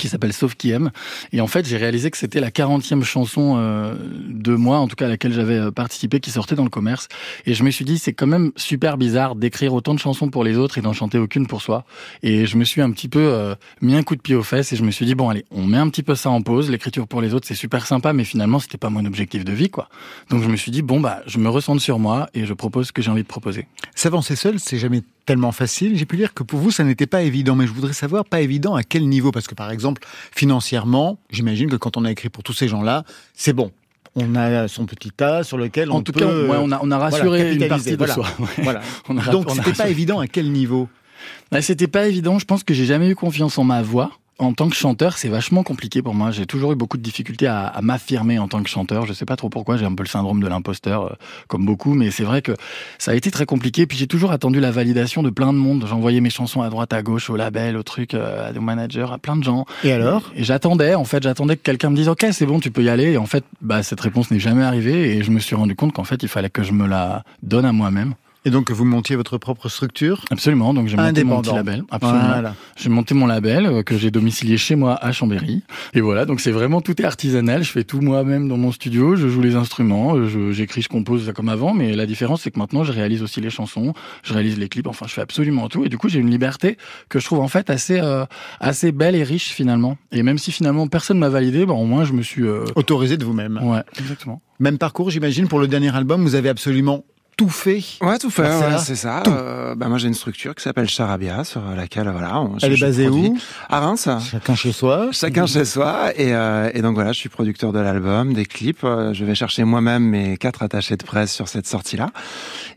qui 0.01 0.09
s'appelle 0.09 0.33
Sauf 0.33 0.55
qui 0.55 0.71
aime. 0.71 0.91
Et 1.31 1.41
en 1.41 1.47
fait, 1.47 1.65
j'ai 1.67 1.77
réalisé 1.77 2.11
que 2.11 2.17
c'était 2.17 2.39
la 2.39 2.49
40e 2.49 3.03
chanson 3.03 3.55
euh, 3.57 3.93
de 4.27 4.55
moi, 4.55 4.79
en 4.79 4.87
tout 4.87 4.95
cas 4.95 5.05
à 5.05 5.09
laquelle 5.09 5.31
j'avais 5.31 5.57
euh, 5.57 5.71
participé, 5.71 6.19
qui 6.19 6.31
sortait 6.31 6.55
dans 6.55 6.63
le 6.63 6.69
commerce. 6.69 7.07
Et 7.45 7.53
je 7.53 7.63
me 7.63 7.71
suis 7.71 7.85
dit, 7.85 7.99
c'est 7.99 8.13
quand 8.13 8.27
même 8.27 8.51
super 8.55 8.97
bizarre 8.97 9.35
d'écrire 9.35 9.73
autant 9.73 9.93
de 9.93 9.99
chansons 9.99 10.29
pour 10.29 10.43
les 10.43 10.57
autres 10.57 10.77
et 10.77 10.81
d'en 10.81 10.93
chanter 10.93 11.19
aucune 11.19 11.45
pour 11.47 11.61
soi. 11.61 11.85
Et 12.23 12.45
je 12.45 12.57
me 12.57 12.63
suis 12.63 12.81
un 12.81 12.91
petit 12.91 13.07
peu 13.07 13.19
euh, 13.19 13.55
mis 13.81 13.95
un 13.95 14.03
coup 14.03 14.15
de 14.15 14.21
pied 14.21 14.35
aux 14.35 14.43
fesses 14.43 14.73
et 14.73 14.75
je 14.75 14.83
me 14.83 14.91
suis 14.91 15.05
dit, 15.05 15.13
bon 15.13 15.29
allez, 15.29 15.45
on 15.51 15.65
met 15.65 15.77
un 15.77 15.89
petit 15.89 16.03
peu 16.03 16.15
ça 16.15 16.29
en 16.29 16.41
pause. 16.41 16.69
L'écriture 16.71 17.07
pour 17.07 17.21
les 17.21 17.33
autres, 17.33 17.47
c'est 17.47 17.55
super 17.55 17.85
sympa, 17.85 18.11
mais 18.11 18.23
finalement, 18.23 18.59
c'était 18.59 18.79
pas 18.79 18.89
mon 18.89 19.05
objectif 19.05 19.45
de 19.45 19.53
vie, 19.53 19.69
quoi. 19.69 19.87
Donc 20.29 20.41
je 20.41 20.49
me 20.49 20.55
suis 20.55 20.71
dit, 20.71 20.81
bon 20.81 20.99
bah, 20.99 21.21
je 21.27 21.37
me 21.37 21.49
ressente 21.49 21.79
sur 21.79 21.99
moi 21.99 22.27
et 22.33 22.45
je 22.45 22.53
propose 22.53 22.87
ce 22.87 22.91
que 22.91 23.01
j'ai 23.01 23.11
envie 23.11 23.23
de 23.23 23.27
proposer. 23.27 23.67
S'avancer 23.95 24.35
seul, 24.35 24.59
c'est 24.59 24.79
jamais 24.79 25.03
tellement 25.25 25.51
facile. 25.51 25.97
J'ai 25.97 26.05
pu 26.05 26.17
lire 26.17 26.33
que 26.33 26.43
pour 26.43 26.59
vous, 26.59 26.71
ça 26.71 26.83
n'était 26.83 27.07
pas 27.07 27.21
évident, 27.21 27.55
mais 27.55 27.67
je 27.67 27.71
voudrais 27.73 27.93
savoir, 27.93 28.25
pas 28.25 28.41
évident 28.41 28.75
à 28.75 28.83
quel 28.83 29.07
niveau 29.07 29.31
Parce 29.31 29.47
que 29.47 29.55
par 29.55 29.71
exemple, 29.71 30.01
financièrement, 30.35 31.19
j'imagine 31.29 31.69
que 31.69 31.75
quand 31.75 31.97
on 31.97 32.05
a 32.05 32.11
écrit 32.11 32.29
pour 32.29 32.43
tous 32.43 32.53
ces 32.53 32.67
gens-là, 32.67 33.03
c'est 33.33 33.53
bon. 33.53 33.71
On 34.15 34.35
a 34.35 34.67
son 34.67 34.85
petit 34.85 35.11
tas 35.11 35.43
sur 35.43 35.57
lequel 35.57 35.89
en 35.91 35.97
on 35.97 36.01
tout 36.01 36.11
peut, 36.11 36.19
cas, 36.19 36.25
ouais, 36.25 36.57
on, 36.59 36.71
a, 36.71 36.79
on 36.81 36.91
a 36.91 36.97
rassuré 36.97 37.23
voilà, 37.27 37.51
une 37.53 37.67
partie 37.69 37.91
de 37.91 37.95
voilà. 37.95 38.13
soi. 38.13 38.27
Ouais. 38.39 38.47
Voilà. 38.63 38.81
On 39.09 39.17
a- 39.17 39.25
Donc 39.31 39.49
on 39.49 39.55
c'était 39.55 39.71
pas 39.71 39.89
évident 39.89 40.19
à 40.19 40.27
quel 40.27 40.51
niveau? 40.51 40.89
Bah, 41.51 41.61
C'était 41.61 41.87
pas 41.87 42.07
évident. 42.07 42.37
Je 42.37 42.45
pense 42.45 42.63
que 42.63 42.73
j'ai 42.73 42.85
jamais 42.85 43.09
eu 43.09 43.15
confiance 43.15 43.57
en 43.57 43.63
ma 43.63 43.81
voix. 43.81 44.11
En 44.41 44.53
tant 44.53 44.69
que 44.69 44.75
chanteur, 44.75 45.19
c'est 45.19 45.29
vachement 45.29 45.61
compliqué 45.61 46.01
pour 46.01 46.15
moi. 46.15 46.31
J'ai 46.31 46.47
toujours 46.47 46.71
eu 46.71 46.75
beaucoup 46.75 46.97
de 46.97 47.03
difficultés 47.03 47.45
à, 47.45 47.67
à 47.67 47.81
m'affirmer 47.83 48.39
en 48.39 48.47
tant 48.47 48.63
que 48.63 48.69
chanteur. 48.69 49.05
Je 49.05 49.13
sais 49.13 49.23
pas 49.23 49.35
trop 49.35 49.49
pourquoi. 49.49 49.77
J'ai 49.77 49.85
un 49.85 49.93
peu 49.93 50.01
le 50.01 50.09
syndrome 50.09 50.41
de 50.41 50.47
l'imposteur, 50.47 51.03
euh, 51.03 51.09
comme 51.47 51.63
beaucoup, 51.63 51.93
mais 51.93 52.09
c'est 52.09 52.23
vrai 52.23 52.41
que 52.41 52.53
ça 52.97 53.11
a 53.11 53.13
été 53.13 53.29
très 53.29 53.45
compliqué. 53.45 53.85
Puis 53.85 53.99
j'ai 53.99 54.07
toujours 54.07 54.31
attendu 54.31 54.59
la 54.59 54.71
validation 54.71 55.21
de 55.21 55.29
plein 55.29 55.53
de 55.53 55.59
monde. 55.59 55.85
J'envoyais 55.87 56.21
mes 56.21 56.31
chansons 56.31 56.63
à 56.63 56.69
droite, 56.71 56.91
à 56.91 57.03
gauche, 57.03 57.29
au 57.29 57.35
label, 57.35 57.77
au 57.77 57.83
truc, 57.83 58.15
euh, 58.15 58.49
à 58.49 58.51
des 58.51 58.59
managers, 58.59 59.05
à 59.11 59.19
plein 59.19 59.35
de 59.35 59.43
gens. 59.43 59.67
Et 59.83 59.91
alors? 59.91 60.23
Et 60.35 60.43
j'attendais, 60.43 60.95
en 60.95 61.05
fait, 61.05 61.21
j'attendais 61.21 61.55
que 61.55 61.61
quelqu'un 61.61 61.91
me 61.91 61.95
dise, 61.95 62.09
OK, 62.09 62.25
c'est 62.31 62.47
bon, 62.47 62.59
tu 62.59 62.71
peux 62.71 62.81
y 62.81 62.89
aller. 62.89 63.11
Et 63.11 63.17
en 63.17 63.27
fait, 63.27 63.43
bah, 63.61 63.83
cette 63.83 64.01
réponse 64.01 64.31
n'est 64.31 64.39
jamais 64.39 64.63
arrivée. 64.63 65.17
Et 65.17 65.23
je 65.23 65.29
me 65.29 65.37
suis 65.37 65.55
rendu 65.55 65.75
compte 65.75 65.93
qu'en 65.93 66.03
fait, 66.03 66.23
il 66.23 66.29
fallait 66.29 66.49
que 66.49 66.63
je 66.63 66.71
me 66.71 66.87
la 66.87 67.23
donne 67.43 67.65
à 67.65 67.73
moi-même. 67.73 68.15
Et 68.43 68.49
donc 68.49 68.65
que 68.65 68.73
vous 68.73 68.85
montiez 68.85 69.15
votre 69.15 69.37
propre 69.37 69.69
structure 69.69 70.25
Absolument. 70.31 70.73
Donc 70.73 70.87
j'ai 70.87 70.97
monté 70.97 71.23
mon 71.23 71.41
petit 71.41 71.53
label. 71.53 71.83
Absolument. 71.91 72.19
Voilà. 72.27 72.55
J'ai 72.75 72.89
monté 72.89 73.13
mon 73.13 73.27
label 73.27 73.65
euh, 73.67 73.83
que 73.83 73.95
j'ai 73.97 74.09
domicilié 74.09 74.57
chez 74.57 74.75
moi 74.75 74.95
à 74.95 75.11
Chambéry. 75.11 75.61
Et 75.93 76.01
voilà, 76.01 76.25
donc 76.25 76.39
c'est 76.41 76.51
vraiment 76.51 76.81
tout 76.81 76.99
est 76.99 77.05
artisanal. 77.05 77.63
Je 77.63 77.69
fais 77.71 77.83
tout 77.83 78.01
moi-même 78.01 78.47
dans 78.47 78.57
mon 78.57 78.71
studio. 78.71 79.15
Je 79.15 79.27
joue 79.27 79.41
les 79.41 79.55
instruments, 79.55 80.15
euh, 80.15 80.27
je- 80.27 80.51
j'écris, 80.51 80.81
je 80.81 80.89
compose 80.89 81.31
comme 81.35 81.49
avant. 81.49 81.75
Mais 81.75 81.93
la 81.93 82.07
différence, 82.07 82.41
c'est 82.41 82.49
que 82.51 82.57
maintenant, 82.57 82.83
je 82.83 82.91
réalise 82.91 83.21
aussi 83.21 83.41
les 83.41 83.51
chansons, 83.51 83.93
je 84.23 84.33
réalise 84.33 84.57
les 84.57 84.69
clips. 84.69 84.87
Enfin, 84.87 85.05
je 85.07 85.13
fais 85.13 85.21
absolument 85.21 85.69
tout. 85.69 85.85
Et 85.85 85.89
du 85.89 85.99
coup, 85.99 86.09
j'ai 86.09 86.19
une 86.19 86.31
liberté 86.31 86.77
que 87.09 87.19
je 87.19 87.25
trouve 87.25 87.39
en 87.41 87.47
fait 87.47 87.69
assez 87.69 87.99
euh, 87.99 88.25
assez 88.59 88.91
belle 88.91 89.15
et 89.15 89.23
riche 89.23 89.51
finalement. 89.51 89.97
Et 90.11 90.23
même 90.23 90.39
si 90.39 90.51
finalement 90.51 90.87
personne 90.87 91.19
m'a 91.19 91.29
validé, 91.29 91.67
bah, 91.67 91.73
au 91.73 91.85
moins 91.85 92.05
je 92.05 92.13
me 92.13 92.23
suis. 92.23 92.41
euh, 92.43 92.65
Autorisé 92.75 93.17
de 93.17 93.23
vous-même. 93.25 93.59
Ouais, 93.61 93.81
exactement. 93.99 94.41
Même 94.59 94.77
parcours, 94.79 95.09
j'imagine, 95.11 95.47
pour 95.47 95.59
le 95.59 95.67
dernier 95.67 95.95
album, 95.95 96.21
vous 96.23 96.35
avez 96.35 96.49
absolument 96.49 97.03
tout 97.41 97.49
fait. 97.49 97.81
Ouais, 98.01 98.17
tout 98.19 98.29
fait, 98.29 98.43
Ah, 98.45 98.59
c'est 98.59 98.65
ouais, 98.67 98.77
c'est 98.79 98.95
ça. 98.95 99.21
Tout. 99.23 99.31
Euh, 99.31 99.73
bah, 99.75 99.87
moi, 99.87 99.97
j'ai 99.97 100.07
une 100.07 100.13
structure 100.13 100.53
qui 100.53 100.61
s'appelle 100.63 100.87
Charabia, 100.89 101.43
sur 101.43 101.61
laquelle, 101.75 102.07
voilà. 102.09 102.39
on- 102.41 102.57
Elle 102.61 102.73
est 102.73 102.79
basée 102.79 103.07
où? 103.09 103.35
À 103.69 103.79
Reims. 103.79 104.07
Chacun 104.29 104.55
chez 104.55 104.71
soi. 104.71 105.09
Chacun 105.11 105.45
chez 105.47 105.65
soi 105.65 106.11
et, 106.15 106.33
euh, 106.35 106.69
et 106.73 106.81
donc 106.81 106.93
voilà, 106.95 107.13
je 107.13 107.17
suis 107.17 107.29
producteur 107.29 107.73
de 107.73 107.79
l'album, 107.79 108.33
des 108.33 108.45
clips. 108.45 108.83
Euh, 108.83 109.13
Je 109.13 109.25
vais 109.25 109.35
chercher 109.35 109.63
moi-même 109.63 110.03
mes 110.03 110.37
quatre 110.37 110.61
attachés 110.63 110.97
de 110.97 111.03
presse 111.03 111.33
sur 111.33 111.47
cette 111.47 111.67
sortie-là 111.67 112.11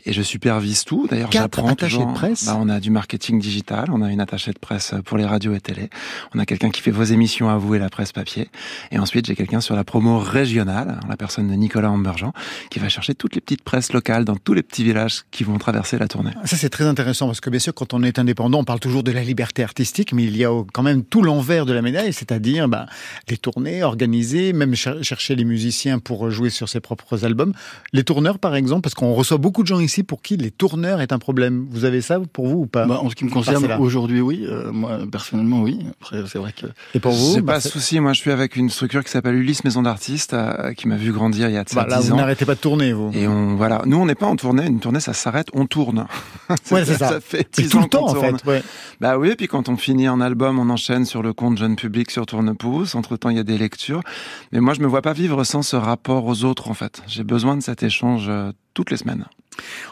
et 0.07 0.13
je 0.13 0.23
supervise 0.23 0.85
tout. 0.85 1.07
D'ailleurs, 1.11 1.31
Quatre 1.31 1.43
j'apprends 1.57 1.69
attachés 1.69 1.97
toujours. 1.97 2.13
de 2.13 2.15
presse? 2.15 2.45
Bah, 2.47 2.57
on 2.59 2.69
a 2.69 2.81
du 2.81 2.91
marketing 2.91 3.39
digital, 3.41 3.87
on 3.93 4.03
a 4.03 4.11
une 4.11 4.21
attachée 4.21 4.53
de 4.53 4.59
presse 4.59 4.95
pour 5.05 5.17
les 5.19 5.25
radios 5.27 5.55
et 5.55 5.61
télé, 5.61 5.91
on 6.35 6.39
a 6.39 6.47
quelqu'un 6.47 6.71
qui 6.71 6.81
fait 6.81 6.91
vos 6.91 7.05
émissions 7.05 7.49
à 7.51 7.57
vous 7.57 7.75
et 7.75 7.79
la 7.79 7.89
presse 7.91 8.13
papier, 8.13 8.49
et 8.91 8.99
ensuite 8.99 9.27
j'ai 9.27 9.35
quelqu'un 9.37 9.61
sur 9.61 9.75
la 9.77 9.85
promo 9.85 10.19
régionale, 10.19 11.01
la 11.09 11.17
personne 11.17 11.49
de 11.49 11.55
Nicolas 11.55 11.91
Amberjean, 11.91 12.33
qui 12.71 12.79
va 12.79 12.89
chercher 12.89 13.15
toutes 13.15 13.35
les 13.35 13.41
petites 13.41 13.63
presses 13.63 13.93
locales 13.93 14.25
dans 14.25 14.37
tous 14.37 14.54
les 14.55 14.63
petits 14.63 14.85
villages 14.85 15.23
qui 15.31 15.45
vont 15.45 15.59
traverser 15.59 15.99
la 15.99 16.09
tournée. 16.09 16.31
Ça, 16.45 16.57
c'est 16.57 16.69
très 16.71 16.85
intéressant 16.85 17.27
parce 17.27 17.41
que, 17.41 17.51
bien 17.51 17.59
sûr, 17.61 17.75
quand 17.75 17.93
on 17.95 18.03
est 18.03 18.19
indépendant, 18.19 18.61
on 18.61 18.65
parle 18.65 18.81
toujours 18.81 19.03
de 19.03 19.13
la 19.13 19.23
liberté 19.23 19.63
artistique, 19.63 20.13
mais 20.13 20.25
il 20.25 20.37
y 20.37 20.45
a 20.45 20.63
quand 20.73 20.83
même 20.83 21.05
tout 21.05 21.23
l'envers 21.23 21.67
de 21.67 21.73
la 21.73 21.83
médaille, 21.83 22.13
c'est-à-dire 22.13 22.69
ben, 22.69 22.87
les 23.29 23.37
tournées 23.37 23.83
organisées, 23.83 24.53
même 24.53 24.75
cher- 24.75 25.03
chercher 25.03 25.35
les 25.37 25.45
musiciens 25.45 25.99
pour 25.99 26.31
jouer 26.31 26.51
sur 26.51 26.69
ses 26.69 26.81
propres 26.81 27.25
albums. 27.25 27.53
Les 27.93 28.05
tourneurs, 28.05 28.39
par 28.39 28.55
exemple, 28.55 28.83
parce 28.83 28.95
qu'on 28.95 29.13
reçoit 29.15 29.39
beaucoup 29.39 29.63
de 29.63 29.69
gens 29.69 29.81
ici 29.81 30.03
pour 30.03 30.23
qui 30.23 30.37
les 30.37 30.51
tourneurs 30.51 31.01
est 31.01 31.13
un 31.13 31.19
problème. 31.19 31.67
Vous 31.71 31.85
avez 31.85 32.01
ça 32.01 32.19
pour 32.33 32.47
vous 32.47 32.61
ou 32.61 32.67
pas? 32.67 32.87
Bah, 32.87 33.01
en 33.03 33.11
ce 33.11 33.15
qui 33.15 33.25
me 33.25 33.31
concerne, 33.31 33.65
aujourd'hui, 33.79 34.21
oui. 34.21 34.45
Euh, 34.49 34.71
moi, 34.73 34.99
personnellement, 35.11 35.63
oui. 35.63 35.79
Après, 36.01 36.19
c'est 36.27 36.39
vrai 36.39 36.53
que 36.53 36.67
Et 36.95 37.01
pour 37.01 37.13
vous 37.13 37.35
J'ai 37.35 37.41
bah, 37.41 37.55
pas 37.55 37.59
de 37.61 37.65
souci. 37.69 38.01
Moi, 38.01 38.13
je 38.13 38.21
suis 38.21 38.31
avec 38.31 38.57
une 38.57 38.71
structure 38.71 39.03
qui 39.05 39.11
s'appelle 39.11 39.35
Ulysse 39.35 39.65
Maison 39.65 39.83
d'Artistes, 39.83 40.35
euh, 40.35 40.73
qui 40.75 40.89
m'a 40.89 40.97
vu 40.97 41.13
grandir 41.13 41.49
il 41.49 41.55
y 41.55 41.57
a 41.59 41.65
de 41.65 41.69
ça 41.69 41.83
bah, 41.83 41.87
là, 41.89 42.01
10 42.01 42.07
vous 42.09 42.13
ans. 42.15 42.17
n'arrêtez 42.17 42.45
pas 42.45 42.55
de 42.55 42.61
tourner, 42.61 42.93
vous. 42.93 43.11
Et 43.15 43.27
on, 43.29 43.57
voilà. 43.57 43.83
Nous, 43.87 43.97
on 43.97 44.07
n'est 44.07 44.15
pas 44.15 44.27
en 44.27 44.37
tournée. 44.45 44.67
Une 44.67 44.79
tournée, 44.81 45.01
ça 45.01 45.15
s'arrête, 45.15 45.49
on 45.55 45.65
tourne. 45.67 46.07
Ouais, 46.71 46.85
c'est 46.85 46.99
ça. 46.99 47.19
fait 47.21 47.49
10 47.59 47.69
tout 47.71 47.79
ans 47.79 47.81
le 47.83 47.89
temps, 47.89 48.09
en 48.09 48.15
fait. 48.15 48.45
Ouais. 48.45 48.63
Bah 49.01 49.17
oui, 49.17 49.31
et 49.31 49.37
puis 49.37 49.49
quand 49.49 49.71
on 49.71 49.77
finit 49.79 50.07
un 50.07 50.21
album, 50.21 50.59
on 50.59 50.69
enchaîne 50.69 51.07
sur 51.07 51.23
le 51.23 51.33
compte 51.33 51.57
jeune 51.57 51.77
public 51.77 52.11
sur 52.11 52.27
Tourne-Pouce. 52.27 52.95
Entre 52.95 53.17
temps, 53.17 53.31
il 53.31 53.37
y 53.37 53.41
a 53.41 53.45
des 53.45 53.57
lectures. 53.57 54.03
Mais 54.53 54.61
moi, 54.61 54.75
je 54.75 54.81
me 54.81 54.87
vois 54.87 55.01
pas 55.01 55.15
vivre 55.15 55.45
sans 55.45 55.63
ce 55.63 55.77
rapport 55.77 56.27
aux 56.27 56.45
autres, 56.45 56.69
en 56.69 56.75
fait. 56.75 57.03
J'ai 57.07 57.25
besoin 57.25 57.57
de 57.57 57.63
cet 57.63 57.83
échange 57.83 58.27
euh, 58.29 58.53
toutes 58.75 58.91
les 58.91 58.99
semaines. 58.99 59.25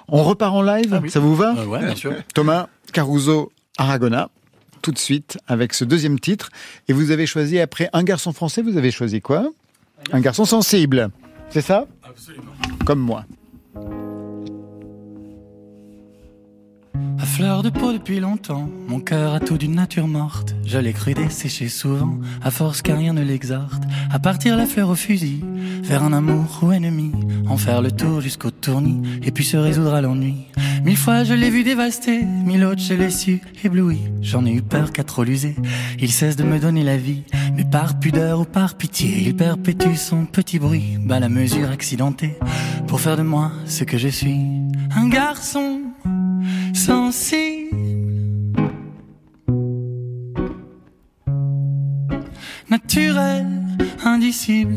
On 0.09 0.23
repart 0.23 0.55
en 0.55 0.61
live 0.63 0.93
Ah 0.93 1.01
oui. 1.03 1.11
Ça 1.11 1.21
vous 1.21 1.35
va? 1.35 1.55
Euh, 1.57 1.65
ouais, 1.65 1.81
bien 1.81 1.97
sûr. 1.97 2.13
Thomas 2.35 2.67
Caruso 2.93 3.53
Aragona, 3.79 4.29
tout 4.83 4.93
de 4.93 4.99
suite 4.99 5.39
avec 5.49 5.73
ce 5.73 5.85
deuxième 5.87 6.21
titre. 6.21 6.51
Et 6.89 6.93
vous 6.93 7.11
avez 7.11 7.25
choisi, 7.27 7.59
après 7.59 7.89
Un 7.95 8.03
garçon 8.03 8.35
français, 8.35 8.61
vous 8.61 8.77
avez 8.77 8.91
choisi 8.91 9.23
quoi? 9.23 9.49
Un 10.13 10.21
garçon 10.21 10.45
sensible. 10.45 11.09
C'est 11.49 11.63
ça? 11.63 11.87
Absolument. 12.03 12.53
Comme 12.85 13.01
moi. 13.01 13.25
Fleur 17.33 17.63
de 17.63 17.71
peau 17.71 17.95
depuis 17.95 18.21
longtemps, 18.21 18.69
mon 18.89 19.01
cœur 19.01 19.33
a 19.33 19.41
tout 19.41 19.57
d'une 19.57 19.75
nature 19.75 20.07
morte. 20.07 20.55
Je 20.67 20.77
l'ai 20.77 20.93
cru 20.93 21.15
dessécher 21.15 21.71
souvent, 21.71 22.19
à 22.43 22.51
force 22.51 22.83
qu'un 22.83 22.97
rien 22.97 23.15
ne 23.15 23.23
l'exhorte. 23.23 23.83
À 24.11 24.19
partir 24.19 24.55
la 24.55 24.67
fleur 24.67 24.91
au 24.91 24.95
fusil, 24.95 25.43
vers 25.83 26.03
un 26.03 26.13
amour 26.13 26.61
ou 26.63 26.73
ennemi. 26.73 27.11
En 27.49 27.57
faire 27.57 27.81
le 27.81 27.91
tour 27.91 28.21
jusqu'au 28.21 28.51
tournis, 28.51 29.01
et 29.23 29.31
puis 29.31 29.45
se 29.45 29.57
résoudre 29.57 29.95
à 29.95 30.03
l'ennui. 30.03 30.47
Mille 30.85 30.99
fois 30.99 31.25
je 31.25 31.33
l'ai 31.33 31.49
vu 31.49 31.65
dévasté, 31.65 32.23
mille 32.23 32.65
autres 32.67 32.83
je 32.83 32.93
l'ai 32.93 33.11
su 33.11 33.41
ébloui. 33.65 34.01
J'en 34.21 34.45
ai 34.45 34.53
eu 34.53 34.63
peur 34.63 34.93
qu'à 34.93 35.05
trop 35.05 35.25
l'user, 35.25 35.57
il 35.99 36.13
cesse 36.13 36.37
de 36.37 36.45
me 36.45 36.59
donner 36.59 36.85
la 36.85 36.99
vie. 36.99 37.23
Mais 37.57 37.65
par 37.65 37.99
pudeur 37.99 38.41
ou 38.41 38.45
par 38.45 38.75
pitié, 38.75 39.23
il 39.23 39.35
perpétue 39.35 39.95
son 39.97 40.27
petit 40.27 40.59
bruit. 40.59 40.99
Bas 41.01 41.19
la 41.19 41.31
mesure 41.31 41.71
accidentée, 41.71 42.37
pour 42.87 43.01
faire 43.01 43.17
de 43.17 43.23
moi 43.23 43.53
ce 43.65 43.85
que 43.85 43.97
je 43.97 44.09
suis. 44.09 44.41
Un 44.95 45.09
garçon 45.09 45.81
sensible. 46.75 47.73
Naturel, 52.71 53.47
indicible. 54.05 54.77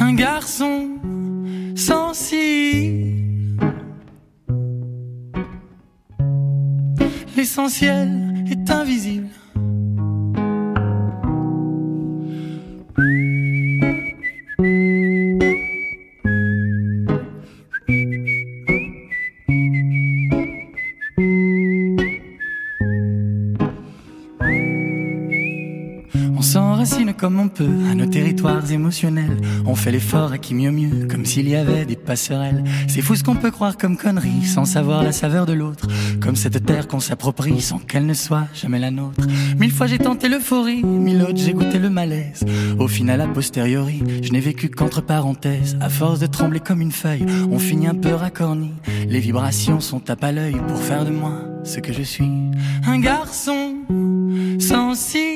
Un 0.00 0.14
garçon 0.14 0.98
sensible. 1.76 3.12
L'essentiel 7.36 8.44
est 8.50 8.70
invisible. 8.70 9.31
On 29.66 29.74
fait 29.74 29.90
l'effort 29.90 30.32
à 30.32 30.38
qui 30.38 30.54
mieux 30.54 30.70
mieux, 30.70 31.06
comme 31.06 31.24
s'il 31.24 31.48
y 31.48 31.56
avait 31.56 31.84
des 31.84 31.96
passerelles. 31.96 32.62
C'est 32.88 33.00
fou 33.00 33.16
ce 33.16 33.24
qu'on 33.24 33.36
peut 33.36 33.50
croire 33.50 33.76
comme 33.76 33.96
connerie, 33.96 34.44
sans 34.44 34.64
savoir 34.64 35.02
la 35.02 35.12
saveur 35.12 35.46
de 35.46 35.52
l'autre. 35.52 35.86
Comme 36.20 36.36
cette 36.36 36.64
terre 36.64 36.88
qu'on 36.88 37.00
s'approprie 37.00 37.60
sans 37.60 37.78
qu'elle 37.78 38.06
ne 38.06 38.14
soit 38.14 38.46
jamais 38.54 38.78
la 38.78 38.90
nôtre. 38.90 39.26
Mille 39.58 39.72
fois 39.72 39.86
j'ai 39.86 39.98
tenté 39.98 40.28
l'euphorie, 40.28 40.82
mille 40.82 41.22
autres 41.22 41.36
j'ai 41.38 41.52
goûté 41.52 41.78
le 41.78 41.90
malaise. 41.90 42.44
Au 42.78 42.88
final, 42.88 43.20
a 43.20 43.28
posteriori, 43.28 44.02
je 44.22 44.32
n'ai 44.32 44.40
vécu 44.40 44.68
qu'entre 44.68 45.00
parenthèses. 45.00 45.76
À 45.80 45.88
force 45.88 46.18
de 46.18 46.26
trembler 46.26 46.60
comme 46.60 46.80
une 46.80 46.92
feuille, 46.92 47.26
on 47.50 47.58
finit 47.58 47.86
un 47.86 47.94
peu 47.94 48.14
racorni. 48.14 48.72
Les 49.08 49.20
vibrations 49.20 49.80
sont 49.80 50.02
à 50.10 50.32
l'œil 50.32 50.56
pour 50.68 50.78
faire 50.78 51.04
de 51.04 51.10
moi 51.10 51.40
ce 51.64 51.80
que 51.80 51.92
je 51.92 52.02
suis. 52.02 52.30
Un 52.86 52.98
garçon 53.00 53.76
sensible. 54.58 55.31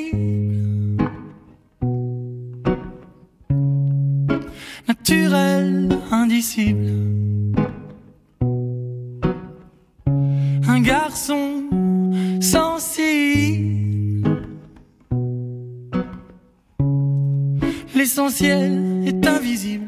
Naturel, 5.09 5.87
indicible. 6.11 6.91
Un 10.67 10.81
garçon 10.81 11.63
sensible. 12.41 13.87
L'essentiel 17.95 19.05
est 19.07 19.25
invisible. 19.25 19.86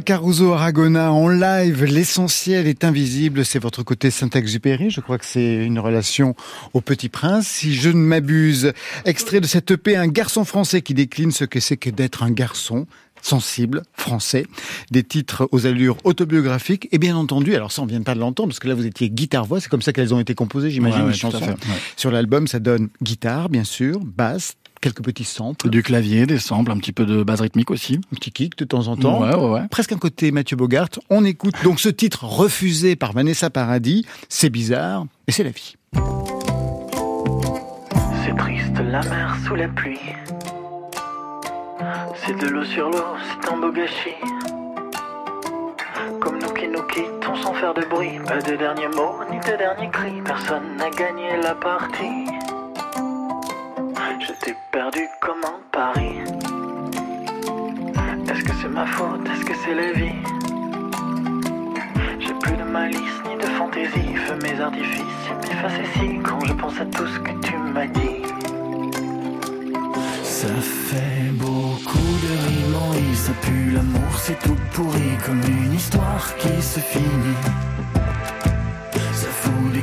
Caruso 0.00 0.52
Aragona 0.52 1.12
en 1.12 1.28
live, 1.28 1.84
l'essentiel 1.84 2.66
est 2.66 2.84
invisible, 2.84 3.44
c'est 3.44 3.58
votre 3.58 3.82
côté 3.82 4.10
Saint-Exupéry, 4.10 4.90
je 4.90 5.00
crois 5.00 5.18
que 5.18 5.24
c'est 5.24 5.64
une 5.64 5.78
relation 5.78 6.34
au 6.74 6.80
Petit 6.80 7.08
Prince, 7.08 7.46
si 7.46 7.74
je 7.74 7.88
ne 7.88 7.94
m'abuse. 7.96 8.72
Extrait 9.04 9.40
de 9.40 9.46
cette 9.46 9.70
EP, 9.70 9.96
un 9.96 10.08
garçon 10.08 10.44
français 10.44 10.82
qui 10.82 10.94
décline 10.94 11.30
ce 11.32 11.44
que 11.44 11.60
c'est 11.60 11.76
que 11.76 11.90
d'être 11.90 12.22
un 12.22 12.30
garçon, 12.30 12.86
sensible, 13.22 13.82
français, 13.94 14.46
des 14.90 15.02
titres 15.02 15.48
aux 15.52 15.66
allures 15.66 15.96
autobiographiques, 16.04 16.88
et 16.92 16.98
bien 16.98 17.16
entendu, 17.16 17.54
alors 17.54 17.72
ça 17.72 17.82
on 17.82 17.86
vient 17.86 18.02
pas 18.02 18.14
de 18.14 18.20
l'entendre, 18.20 18.50
parce 18.50 18.58
que 18.60 18.68
là 18.68 18.74
vous 18.74 18.86
étiez 18.86 19.10
guitare-voix, 19.10 19.60
c'est 19.60 19.68
comme 19.68 19.82
ça 19.82 19.92
qu'elles 19.92 20.14
ont 20.14 20.20
été 20.20 20.34
composées, 20.34 20.70
j'imagine, 20.70 21.00
Ouais, 21.00 21.06
ouais, 21.06 21.12
les 21.12 21.18
chansons. 21.18 21.38
fait, 21.40 21.50
ouais. 21.50 21.56
Sur 21.96 22.10
l'album, 22.10 22.46
ça 22.46 22.60
donne 22.60 22.88
guitare, 23.02 23.48
bien 23.48 23.64
sûr, 23.64 24.00
basse, 24.00 24.54
quelques 24.80 25.02
petits 25.02 25.24
samples, 25.24 25.68
Du 25.70 25.82
clavier, 25.82 26.26
des 26.26 26.38
samples, 26.38 26.70
un 26.70 26.76
petit 26.78 26.92
peu 26.92 27.04
de 27.06 27.22
base 27.22 27.40
rythmique 27.40 27.70
aussi. 27.70 28.00
un 28.12 28.16
petit 28.16 28.30
kick 28.30 28.56
de 28.58 28.64
temps 28.64 28.88
en 28.88 28.96
temps. 28.96 29.22
Ouais, 29.22 29.34
ouais, 29.34 29.50
ouais. 29.50 29.68
Presque 29.70 29.92
un 29.92 29.98
côté 29.98 30.30
Mathieu 30.30 30.56
Bogart. 30.56 30.88
On 31.10 31.24
écoute 31.24 31.54
donc 31.64 31.80
ce 31.80 31.88
titre 31.88 32.24
refusé 32.24 32.96
par 32.96 33.12
Vanessa 33.12 33.50
Paradis. 33.50 34.04
C'est 34.28 34.50
bizarre, 34.50 35.06
et 35.26 35.32
c'est 35.32 35.44
la 35.44 35.50
vie. 35.50 35.76
C'est 38.24 38.36
triste 38.36 38.76
la 38.78 39.02
mer 39.02 39.36
sous 39.46 39.54
la 39.54 39.68
pluie. 39.68 39.98
C'est 42.24 42.36
de 42.38 42.46
l'eau 42.48 42.64
sur 42.64 42.90
l'eau, 42.90 43.04
c'est 43.40 43.52
un 43.52 43.56
beau 43.58 43.70
gâchis. 43.70 44.16
Comme 46.20 46.38
nous 46.40 46.52
qui 46.54 46.66
nous 46.68 46.82
quittons 46.82 47.36
sans 47.42 47.54
faire 47.54 47.74
de 47.74 47.82
bruit. 47.82 48.18
Pas 48.26 48.40
de 48.40 48.56
dernier 48.56 48.88
mot, 48.88 49.14
ni 49.30 49.38
de 49.38 49.56
dernier 49.56 49.88
cri. 49.90 50.12
Personne 50.24 50.76
n'a 50.76 50.90
gagné 50.90 51.36
la 51.42 51.54
partie. 51.54 52.26
T'ai 54.46 54.54
perdu 54.70 55.00
comme 55.20 55.42
un 55.42 55.58
pari. 55.72 56.20
Est-ce 58.30 58.44
que 58.44 58.52
c'est 58.62 58.68
ma 58.68 58.86
faute? 58.86 59.28
Est-ce 59.28 59.44
que 59.44 59.54
c'est 59.64 59.74
la 59.74 59.90
vie 59.90 60.14
J'ai 62.20 62.32
plus 62.34 62.56
de 62.56 62.62
malice 62.62 63.18
ni 63.28 63.36
de 63.38 63.48
fantaisie. 63.58 64.14
Fais 64.14 64.36
mes 64.36 64.60
artifices, 64.60 65.26
mes 65.42 65.56
facéties 65.56 66.20
quand 66.22 66.38
je 66.46 66.52
pense 66.52 66.80
à 66.80 66.84
tout 66.84 67.08
ce 67.08 67.18
que 67.18 67.32
tu 67.44 67.56
m'as 67.56 67.88
dit. 67.88 68.22
Ça 70.22 70.54
fait 70.90 71.32
beaucoup 71.32 71.98
de 71.98 72.32
rimes, 72.46 73.14
ça 73.16 73.32
pue 73.42 73.72
l'amour, 73.72 74.12
c'est 74.16 74.38
tout 74.44 74.56
pourri 74.74 75.10
comme 75.24 75.42
une 75.42 75.74
histoire 75.74 76.36
qui 76.36 76.62
se 76.62 76.78
finit. 76.78 77.36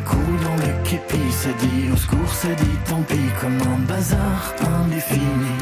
Coups 0.06 0.44
dans 0.44 0.56
le 0.56 0.84
képi, 0.84 1.32
ça 1.32 1.50
dit 1.60 1.92
au 1.92 1.96
secours, 1.96 2.34
ça 2.34 2.50
dit 2.50 2.78
tant 2.88 3.02
pis, 3.04 3.16
comme 3.40 3.60
un 3.62 3.80
bazar 3.88 4.54
indéfini. 4.84 5.56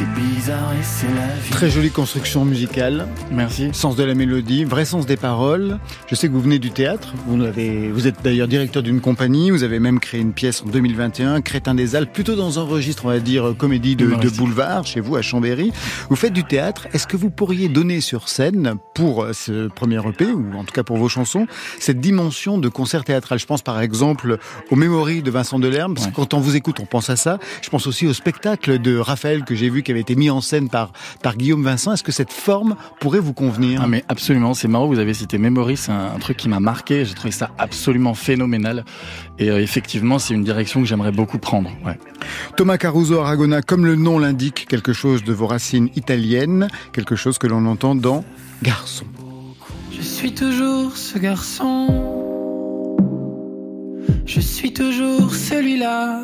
C'est 0.00 0.14
bizarre 0.14 0.72
et 0.72 0.82
c'est 0.82 1.14
la 1.14 1.26
vie. 1.26 1.50
Très 1.50 1.68
jolie 1.68 1.90
construction 1.90 2.46
musicale, 2.46 3.06
Merci. 3.30 3.68
sens 3.74 3.96
de 3.96 4.02
la 4.02 4.14
mélodie, 4.14 4.64
vrai 4.64 4.86
sens 4.86 5.04
des 5.04 5.18
paroles. 5.18 5.78
Je 6.06 6.14
sais 6.14 6.26
que 6.26 6.32
vous 6.32 6.40
venez 6.40 6.58
du 6.58 6.70
théâtre, 6.70 7.12
vous, 7.26 7.42
avez, 7.42 7.90
vous 7.90 8.06
êtes 8.06 8.22
d'ailleurs 8.24 8.48
directeur 8.48 8.82
d'une 8.82 9.02
compagnie, 9.02 9.50
vous 9.50 9.62
avez 9.62 9.78
même 9.78 10.00
créé 10.00 10.22
une 10.22 10.32
pièce 10.32 10.62
en 10.62 10.70
2021, 10.70 11.42
Crétin 11.42 11.74
des 11.74 11.96
Alpes, 11.96 12.14
plutôt 12.14 12.34
dans 12.34 12.58
un 12.58 12.62
registre, 12.62 13.04
on 13.04 13.08
va 13.08 13.18
dire, 13.18 13.54
comédie 13.58 13.94
de, 13.94 14.06
boulevard, 14.30 14.86
chez 14.86 15.00
vous 15.00 15.16
à 15.16 15.22
Chambéry. 15.22 15.70
Vous 16.08 16.16
faites 16.16 16.32
du 16.32 16.44
théâtre, 16.44 16.88
est-ce 16.94 17.06
que 17.06 17.18
vous 17.18 17.28
pourriez 17.28 17.68
donner 17.68 18.00
sur 18.00 18.30
scène, 18.30 18.76
pour 18.94 19.24
euh, 19.24 19.32
ce 19.34 19.68
premier 19.68 19.98
EP, 19.98 20.32
ou 20.32 20.56
en 20.56 20.64
tout 20.64 20.72
cas 20.72 20.82
pour 20.82 20.96
vos 20.96 21.10
chansons, 21.10 21.46
cette 21.78 22.00
dimension 22.00 22.56
de 22.56 22.70
concert 22.70 23.04
théâtral? 23.04 23.38
Je 23.38 23.44
pense 23.44 23.60
par 23.60 23.78
exemple 23.82 24.38
aux 24.70 24.76
Mémories 24.76 25.20
de 25.20 25.30
Vincent 25.30 25.58
Delerme, 25.58 25.92
parce 25.92 26.06
que 26.06 26.14
quand 26.14 26.32
on 26.32 26.40
vous 26.40 26.56
écoute, 26.56 26.80
on 26.80 26.86
pense 26.86 27.10
à 27.10 27.16
ça. 27.16 27.38
Je 27.60 27.68
pense 27.68 27.86
aussi 27.86 28.06
au 28.06 28.14
spectacle 28.14 28.78
de 28.78 28.96
Raphaël 28.96 29.44
que 29.44 29.54
j'ai 29.54 29.68
vu 29.68 29.82
qui 29.90 29.92
avait 29.92 30.00
été 30.00 30.14
mis 30.14 30.30
en 30.30 30.40
scène 30.40 30.68
par, 30.68 30.92
par 31.20 31.36
Guillaume 31.36 31.64
Vincent. 31.64 31.92
Est-ce 31.92 32.04
que 32.04 32.12
cette 32.12 32.32
forme 32.32 32.76
pourrait 33.00 33.18
vous 33.18 33.32
convenir? 33.32 33.80
Ah 33.82 33.88
mais 33.88 34.04
absolument, 34.08 34.54
c'est 34.54 34.68
marrant, 34.68 34.86
vous 34.86 35.00
avez 35.00 35.14
cité 35.14 35.36
Memory, 35.36 35.76
c'est 35.76 35.90
un, 35.90 36.12
un 36.14 36.18
truc 36.20 36.36
qui 36.36 36.48
m'a 36.48 36.60
marqué, 36.60 37.04
j'ai 37.04 37.14
trouvé 37.14 37.32
ça 37.32 37.50
absolument 37.58 38.14
phénoménal. 38.14 38.84
Et 39.40 39.50
euh, 39.50 39.60
effectivement, 39.60 40.20
c'est 40.20 40.34
une 40.34 40.44
direction 40.44 40.80
que 40.80 40.86
j'aimerais 40.86 41.10
beaucoup 41.10 41.38
prendre. 41.38 41.70
Ouais. 41.84 41.98
Thomas 42.56 42.78
Caruso 42.78 43.18
Aragona, 43.18 43.62
comme 43.62 43.84
le 43.84 43.96
nom 43.96 44.20
l'indique, 44.20 44.66
quelque 44.68 44.92
chose 44.92 45.24
de 45.24 45.32
vos 45.32 45.48
racines 45.48 45.88
italiennes, 45.96 46.68
quelque 46.92 47.16
chose 47.16 47.38
que 47.38 47.48
l'on 47.48 47.66
entend 47.66 47.96
dans 47.96 48.24
Garçon. 48.62 49.06
Je 49.90 50.02
suis 50.02 50.32
toujours 50.34 50.96
ce 50.96 51.18
garçon. 51.18 51.88
Je 54.24 54.40
suis 54.40 54.72
toujours 54.72 55.34
celui-là. 55.34 56.20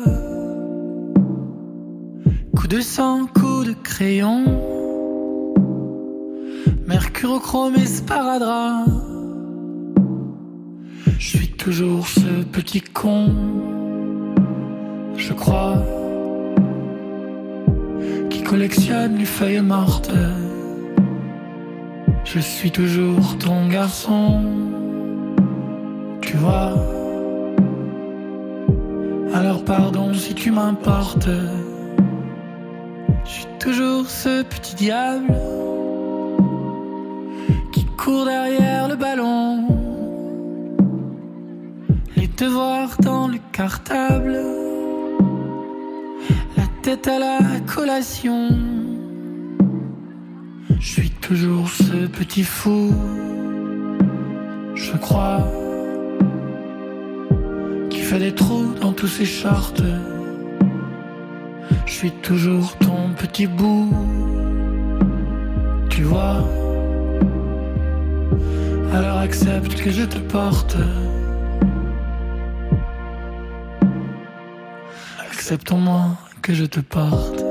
Coup 2.55 2.67
de 2.67 2.79
sang, 2.79 3.27
coup 3.27 3.46
de 3.63 3.73
crayon. 3.73 4.43
Mercurochrome 6.87 7.75
et 7.75 7.85
sparadrap. 7.85 8.87
Je 11.19 11.27
suis 11.37 11.47
toujours 11.49 12.07
ce 12.07 12.43
petit 12.51 12.81
con. 12.81 13.31
Je 15.15 15.33
crois. 15.33 15.83
Qui 18.29 18.43
collectionne 18.43 19.17
les 19.17 19.25
feuilles 19.25 19.61
mortes. 19.61 20.11
Je 22.23 22.39
suis 22.39 22.71
toujours 22.71 23.37
ton 23.37 23.67
garçon, 23.67 24.41
tu 26.21 26.37
vois. 26.37 26.73
Alors 29.33 29.63
pardon 29.63 30.13
si 30.13 30.33
tu 30.33 30.51
m'importes. 30.51 31.29
Je 33.27 33.33
suis 33.33 33.47
toujours 33.59 34.09
ce 34.09 34.41
petit 34.43 34.75
diable 34.75 35.35
qui 37.73 37.83
court 37.97 38.25
derrière 38.25 38.87
le 38.87 38.95
ballon. 38.95 39.67
Les 42.15 42.27
devoirs 42.27 42.95
dans 43.01 43.27
le 43.27 43.37
cartable, 43.51 44.39
la 46.55 46.63
tête 46.81 47.07
à 47.07 47.19
la 47.19 47.39
collation. 47.65 48.49
Je 50.79 50.87
suis 50.87 51.09
toujours 51.09 51.69
ce 51.69 52.07
petit 52.07 52.43
fou, 52.43 52.93
je 54.73 54.95
crois, 54.95 55.45
qui 57.89 57.99
fait 57.99 58.19
des 58.19 58.33
trous 58.33 58.73
dans 58.79 58.93
tous 58.93 59.07
ses 59.07 59.25
shorts. 59.25 59.73
Je 61.85 61.91
suis 61.91 62.11
toujours 62.11 62.75
ton 62.77 63.13
petit 63.17 63.47
bout, 63.47 63.93
vois. 66.07 66.43
Alors 68.93 69.17
accepte 69.17 69.81
que 69.81 69.91
je 69.91 70.03
te 70.03 70.19
porte. 70.19 70.77
Accepte-moi 75.19 76.17
que 76.41 76.53
je 76.53 76.65
te 76.65 76.79
porte. 76.79 77.41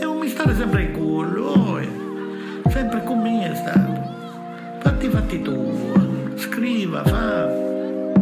E 0.00 0.04
non 0.04 0.18
mi 0.18 0.28
stare 0.28 0.54
sempre 0.54 0.82
in 0.82 0.92
culo, 0.92 1.80
sempre 2.68 3.02
con 3.04 3.20
me 3.22 3.50
è 3.50 3.54
stato. 3.54 3.92
Fatti 4.80 5.08
fatti 5.08 5.42
tu, 5.42 5.56
scriva, 6.36 7.02
fa. 7.04 7.48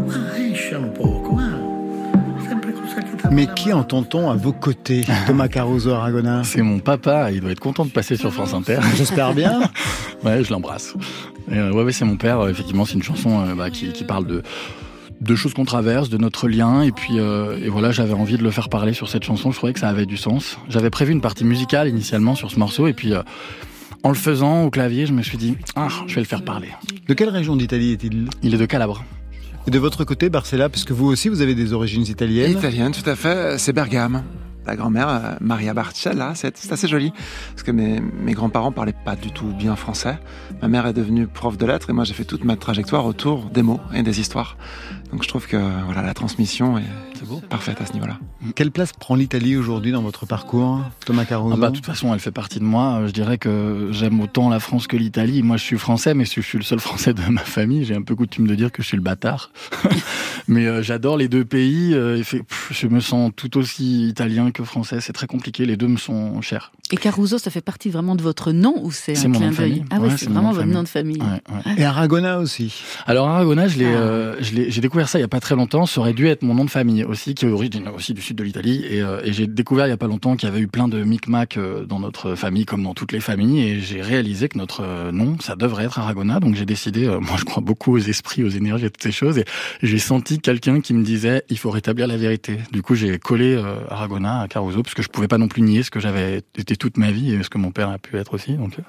Ma 0.06 0.76
un 0.78 0.92
poco, 0.92 1.27
Mais 3.30 3.46
qui 3.54 3.72
entend-on 3.72 4.30
à 4.30 4.34
vos 4.34 4.52
côtés, 4.52 5.04
Thomas 5.26 5.48
Caruso 5.48 5.90
Aragona 5.90 6.42
C'est 6.44 6.62
mon 6.62 6.78
papa, 6.78 7.30
il 7.30 7.40
doit 7.40 7.50
être 7.50 7.60
content 7.60 7.84
de 7.84 7.90
passer 7.90 8.16
sur 8.16 8.32
France 8.32 8.54
Inter. 8.54 8.78
J'espère 8.96 9.34
bien. 9.34 9.60
Ouais, 10.24 10.42
je 10.42 10.50
l'embrasse. 10.50 10.94
Euh, 11.52 11.70
ouais, 11.70 11.84
ouais, 11.84 11.92
c'est 11.92 12.04
mon 12.04 12.16
père. 12.16 12.40
euh, 12.40 12.48
effectivement, 12.50 12.84
c'est 12.84 12.94
une 12.94 13.04
chanson 13.04 13.40
euh, 13.40 13.54
bah, 13.54 13.70
qui, 13.70 13.92
qui 13.92 14.02
parle 14.02 14.26
de 14.26 14.42
de 15.20 15.34
choses 15.36 15.54
qu'on 15.54 15.64
traverse, 15.64 16.08
de 16.10 16.16
notre 16.16 16.48
lien. 16.48 16.82
Et 16.82 16.90
puis, 16.90 17.20
euh, 17.20 17.56
et 17.64 17.68
voilà, 17.68 17.92
j'avais 17.92 18.14
envie 18.14 18.36
de 18.36 18.42
le 18.42 18.50
faire 18.50 18.68
parler 18.68 18.92
sur 18.94 19.08
cette 19.08 19.22
chanson. 19.24 19.52
Je 19.52 19.56
trouvais 19.58 19.72
que 19.72 19.78
ça 19.80 19.88
avait 19.88 20.06
du 20.06 20.16
sens. 20.16 20.58
J'avais 20.68 20.90
prévu 20.90 21.12
une 21.12 21.20
partie 21.20 21.44
musicale 21.44 21.88
initialement 21.88 22.34
sur 22.34 22.50
ce 22.50 22.58
morceau, 22.58 22.86
et 22.88 22.92
puis. 22.94 23.14
euh, 23.14 23.22
en 24.04 24.10
le 24.10 24.14
faisant 24.14 24.62
au 24.64 24.70
clavier, 24.70 25.06
je 25.06 25.12
me 25.12 25.22
suis 25.22 25.36
dit, 25.38 25.56
ah, 25.74 25.88
je 26.06 26.14
vais 26.14 26.20
le 26.20 26.26
faire 26.26 26.42
parler. 26.44 26.68
De 27.08 27.14
quelle 27.14 27.30
région 27.30 27.56
d'Italie 27.56 27.92
est-il? 27.92 28.28
Il 28.44 28.54
est 28.54 28.58
de 28.58 28.64
Calabre. 28.66 29.04
Et 29.68 29.70
de 29.70 29.78
votre 29.78 30.04
côté, 30.04 30.30
Barcella, 30.30 30.70
parce 30.70 30.84
que 30.84 30.94
vous 30.94 31.04
aussi, 31.04 31.28
vous 31.28 31.42
avez 31.42 31.54
des 31.54 31.74
origines 31.74 32.04
italiennes. 32.04 32.52
Italienne, 32.52 32.90
tout 32.90 33.06
à 33.06 33.14
fait. 33.14 33.58
C'est 33.58 33.74
Bergame. 33.74 34.22
La 34.66 34.76
grand-mère, 34.76 35.08
euh, 35.10 35.34
Maria 35.42 35.74
Barcella, 35.74 36.32
c'est 36.34 36.56
c'est 36.56 36.72
assez 36.72 36.88
joli. 36.88 37.12
Parce 37.50 37.64
que 37.64 37.70
mes, 37.70 38.00
mes 38.00 38.32
grands-parents 38.32 38.72
parlaient 38.72 38.94
pas 39.04 39.14
du 39.14 39.30
tout 39.30 39.52
bien 39.52 39.76
français. 39.76 40.18
Ma 40.62 40.68
mère 40.68 40.86
est 40.86 40.94
devenue 40.94 41.26
prof 41.26 41.58
de 41.58 41.66
lettres 41.66 41.90
et 41.90 41.92
moi 41.92 42.04
j'ai 42.04 42.14
fait 42.14 42.24
toute 42.24 42.44
ma 42.44 42.56
trajectoire 42.56 43.04
autour 43.04 43.50
des 43.50 43.60
mots 43.60 43.80
et 43.94 44.02
des 44.02 44.20
histoires. 44.20 44.56
Donc 45.10 45.22
je 45.22 45.28
trouve 45.28 45.46
que 45.46 45.56
voilà 45.86 46.02
la 46.02 46.12
transmission 46.14 46.76
est 46.78 46.84
parfaite 47.48 47.80
à 47.80 47.86
ce 47.86 47.92
niveau-là. 47.94 48.18
Quelle 48.54 48.70
place 48.70 48.92
prend 48.92 49.14
l'Italie 49.14 49.56
aujourd'hui 49.56 49.90
dans 49.90 50.02
votre 50.02 50.26
parcours, 50.26 50.80
Thomas 51.04 51.24
Caruso 51.24 51.54
Ah 51.56 51.60
bah, 51.60 51.70
de 51.70 51.76
toute 51.76 51.86
façon, 51.86 52.12
elle 52.14 52.20
fait 52.20 52.30
partie 52.30 52.58
de 52.58 52.64
moi. 52.64 53.02
Je 53.06 53.12
dirais 53.12 53.38
que 53.38 53.88
j'aime 53.90 54.20
autant 54.20 54.48
la 54.48 54.60
France 54.60 54.86
que 54.86 54.96
l'Italie. 54.96 55.42
Moi, 55.42 55.56
je 55.56 55.64
suis 55.64 55.78
français, 55.78 56.14
mais 56.14 56.24
je 56.24 56.40
suis 56.40 56.58
le 56.58 56.64
seul 56.64 56.78
français 56.78 57.14
de 57.14 57.22
ma 57.30 57.40
famille. 57.40 57.84
J'ai 57.84 57.94
un 57.96 58.02
peu 58.02 58.14
coutume 58.14 58.46
de 58.46 58.54
dire 58.54 58.70
que 58.70 58.82
je 58.82 58.88
suis 58.88 58.96
le 58.96 59.02
bâtard. 59.02 59.50
mais 60.48 60.66
euh, 60.66 60.82
j'adore 60.82 61.16
les 61.16 61.28
deux 61.28 61.44
pays. 61.44 61.94
euh, 61.94 62.18
et 62.18 62.22
fait- 62.22 62.42
pff, 62.42 62.68
je 62.72 62.86
me 62.86 63.00
sens 63.00 63.32
tout 63.34 63.56
aussi 63.56 64.08
italien 64.08 64.50
que 64.50 64.62
français. 64.62 65.00
C'est 65.00 65.12
très 65.14 65.26
compliqué. 65.26 65.64
Les 65.66 65.76
deux 65.76 65.88
me 65.88 65.96
sont 65.96 66.40
chers. 66.42 66.72
Et 66.90 66.96
Caruso, 66.96 67.36
ça 67.38 67.50
fait 67.50 67.60
partie 67.60 67.90
vraiment 67.90 68.14
de 68.14 68.22
votre 68.22 68.52
nom 68.52 68.74
ou 68.82 68.90
c'est 68.92 69.18
un 69.18 69.30
clin 69.30 69.50
d'œil. 69.50 69.84
Ah 69.90 69.96
oui, 70.00 70.08
Ouais, 70.08 70.14
c'est 70.16 70.28
vraiment 70.30 70.52
votre 70.52 70.66
nom 70.66 70.82
de 70.82 70.88
famille. 70.88 71.20
Ouais, 71.20 71.42
ouais. 71.54 71.74
Et 71.76 71.84
Aragona 71.84 72.38
aussi. 72.38 72.82
Alors 73.06 73.28
Aragona, 73.28 73.68
je 73.68 73.78
l'ai, 73.78 73.84
Ah. 73.84 73.88
euh, 73.98 74.36
je 74.40 74.54
l'ai- 74.54 74.70
j'ai 74.70 74.80
découvert 74.80 75.08
ça 75.08 75.18
il 75.18 75.22
y 75.22 75.24
a 75.24 75.28
pas 75.28 75.40
très 75.40 75.54
longtemps. 75.54 75.84
Ça 75.86 76.00
aurait 76.00 76.14
dû 76.14 76.26
être 76.28 76.42
mon 76.42 76.54
nom 76.54 76.64
de 76.64 76.70
famille 76.70 77.04
aussi, 77.04 77.34
qui 77.34 77.44
est 77.44 77.50
originaire 77.50 77.94
aussi 77.94 78.14
du 78.14 78.22
sud 78.22 78.36
de 78.36 78.42
l'Italie. 78.42 78.84
Et, 78.88 79.02
euh, 79.02 79.20
et 79.22 79.32
j'ai 79.34 79.46
découvert 79.46 79.86
il 79.86 79.90
y 79.90 79.92
a 79.92 79.96
pas 79.98 80.06
longtemps 80.06 80.34
qu'il 80.36 80.48
y 80.48 80.52
avait 80.52 80.60
eu 80.60 80.66
plein 80.68 80.88
de 80.88 81.02
micmac 81.02 81.56
euh, 81.58 81.84
dans 81.84 82.00
notre 82.00 82.34
famille, 82.36 82.64
comme 82.64 82.82
dans 82.82 82.94
toutes 82.94 83.12
les 83.12 83.20
familles. 83.20 83.60
Et 83.60 83.80
j'ai 83.80 84.00
réalisé 84.00 84.48
que 84.48 84.56
notre 84.56 84.82
euh, 84.82 85.12
nom, 85.12 85.36
ça 85.40 85.56
devrait 85.56 85.84
être 85.84 85.98
Aragona. 85.98 86.40
Donc 86.40 86.54
j'ai 86.54 86.64
décidé. 86.66 87.06
euh, 87.06 87.20
moi, 87.20 87.36
je 87.38 87.44
crois 87.44 87.62
beaucoup 87.62 87.92
aux 87.96 87.98
esprits, 87.98 88.44
aux 88.44 88.48
énergies, 88.48 88.86
à 88.86 88.90
toutes 88.90 89.02
ces 89.02 89.12
choses. 89.12 89.36
Et 89.38 89.44
j'ai 89.82 89.98
senti 89.98 90.38
quelqu'un 90.40 90.80
qui 90.80 90.94
me 90.94 91.04
disait 91.04 91.42
il 91.50 91.58
faut 91.58 91.70
rétablir 91.70 92.06
la 92.06 92.16
vérité. 92.16 92.58
Du 92.72 92.80
coup, 92.80 92.94
j'ai 92.94 93.18
collé 93.18 93.54
euh, 93.54 93.74
Aragona 93.90 94.40
à 94.40 94.48
Caruso 94.48 94.82
parce 94.82 94.94
que 94.94 95.02
je 95.02 95.08
pouvais 95.08 95.28
pas 95.28 95.36
non 95.38 95.48
plus 95.48 95.60
nier 95.60 95.82
ce 95.82 95.90
que 95.90 96.00
j'avais 96.00 96.42
été 96.56 96.76
toute 96.78 96.96
ma 96.96 97.10
vie 97.10 97.34
et 97.34 97.42
ce 97.42 97.50
que 97.50 97.58
mon 97.58 97.70
père 97.70 97.90
a 97.90 97.98
pu 97.98 98.16
être 98.16 98.34
aussi. 98.34 98.54
Donc 98.54 98.78
euh, 98.78 98.82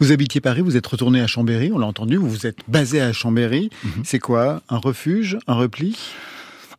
Vous 0.00 0.12
habitiez 0.12 0.40
Paris, 0.40 0.60
vous 0.60 0.76
êtes 0.76 0.86
retourné 0.86 1.20
à 1.20 1.26
Chambéry, 1.26 1.70
on 1.72 1.78
l'a 1.78 1.86
entendu, 1.86 2.16
vous 2.16 2.28
vous 2.28 2.46
êtes 2.46 2.58
basé 2.68 3.00
à 3.00 3.12
Chambéry. 3.12 3.70
Mhm. 3.84 4.02
C'est 4.04 4.18
quoi 4.18 4.62
Un 4.68 4.78
refuge 4.78 5.38
Un 5.46 5.54
repli? 5.54 5.96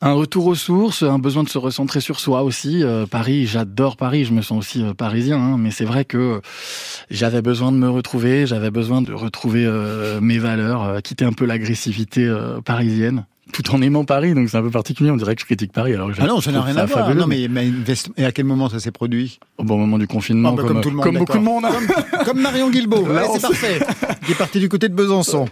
Un 0.02 0.14
retour 0.14 0.48
aux 0.48 0.56
sources, 0.56 1.04
un 1.04 1.20
besoin 1.20 1.44
de 1.44 1.50
se 1.50 1.58
recentrer 1.58 2.00
sur 2.00 2.22
soi 2.22 2.44
aussi. 2.44 2.84
Euh, 2.84 3.06
Paris, 3.06 3.46
j'adore 3.46 3.98
Paris, 3.98 4.24
je 4.24 4.32
me 4.32 4.42
sens 4.42 4.58
aussi 4.58 4.82
euh, 4.82 4.94
parisien, 4.94 5.38
hein, 5.38 5.58
mais 5.58 5.72
c'est 5.72 5.84
vrai 5.84 6.06
que 6.06 6.40
j'avais 7.12 7.42
besoin 7.42 7.74
de 7.74 7.78
me 7.78 7.90
retrouver, 7.90 8.48
j'avais 8.48 8.72
besoin 8.72 9.02
de 9.02 9.12
retrouver 9.12 9.66
euh, 9.66 10.22
mes 10.22 10.38
valeurs, 10.38 11.02
quitter 11.02 11.26
un 11.26 11.34
peu 11.34 11.46
l'agressivité 11.46 12.34
parisienne, 12.64 13.26
tout 13.54 13.70
en 13.74 13.82
aimant 13.82 14.06
Paris. 14.06 14.34
Donc 14.34 14.50
c'est 14.50 14.58
un 14.58 14.62
peu 14.62 14.70
particulier, 14.72 15.12
on 15.12 15.18
dirait 15.18 15.36
que 15.36 15.42
je 15.42 15.46
critique 15.46 15.72
Paris. 15.72 15.94
Alors 15.94 16.10
que 16.12 16.16
Ah 16.20 16.26
non, 16.28 16.40
je 16.40 16.46
ça 16.46 16.52
n'a 16.52 16.62
rien 16.62 16.78
à 16.78 16.86
voir. 16.86 17.06
fabuleux, 17.06 17.22
Non, 17.22 17.28
mais, 17.28 17.48
mais 17.50 17.66
invest- 17.68 18.12
et 18.18 18.26
à 18.26 18.32
quel 18.32 18.46
moment 18.46 18.70
ça 18.70 18.80
s'est 18.80 18.92
produit? 18.92 19.40
Au 19.58 19.64
bon 19.64 19.78
moment 19.78 19.98
du 19.98 20.08
confinement, 20.08 20.50
Ah, 20.50 20.56
bah, 20.56 20.64
comme, 20.64 20.74
comme 20.74 20.82
tout 20.82 20.90
le 20.90 20.96
monde, 20.96 21.06
comme 21.06 21.18
beaucoup 21.18 21.38
de 21.38 21.44
monde. 21.44 21.66
hein. 21.66 21.70
Comme, 21.72 22.26
comme 22.26 22.42
Marion 22.42 22.70
Guilbault. 22.70 23.08
C'est 23.34 23.42
parfait. 23.42 23.80
Qui 24.26 24.32
est 24.32 24.36
parti 24.36 24.60
du 24.60 24.70
côté 24.70 24.88
de 24.90 24.94
Besançon. 24.94 25.48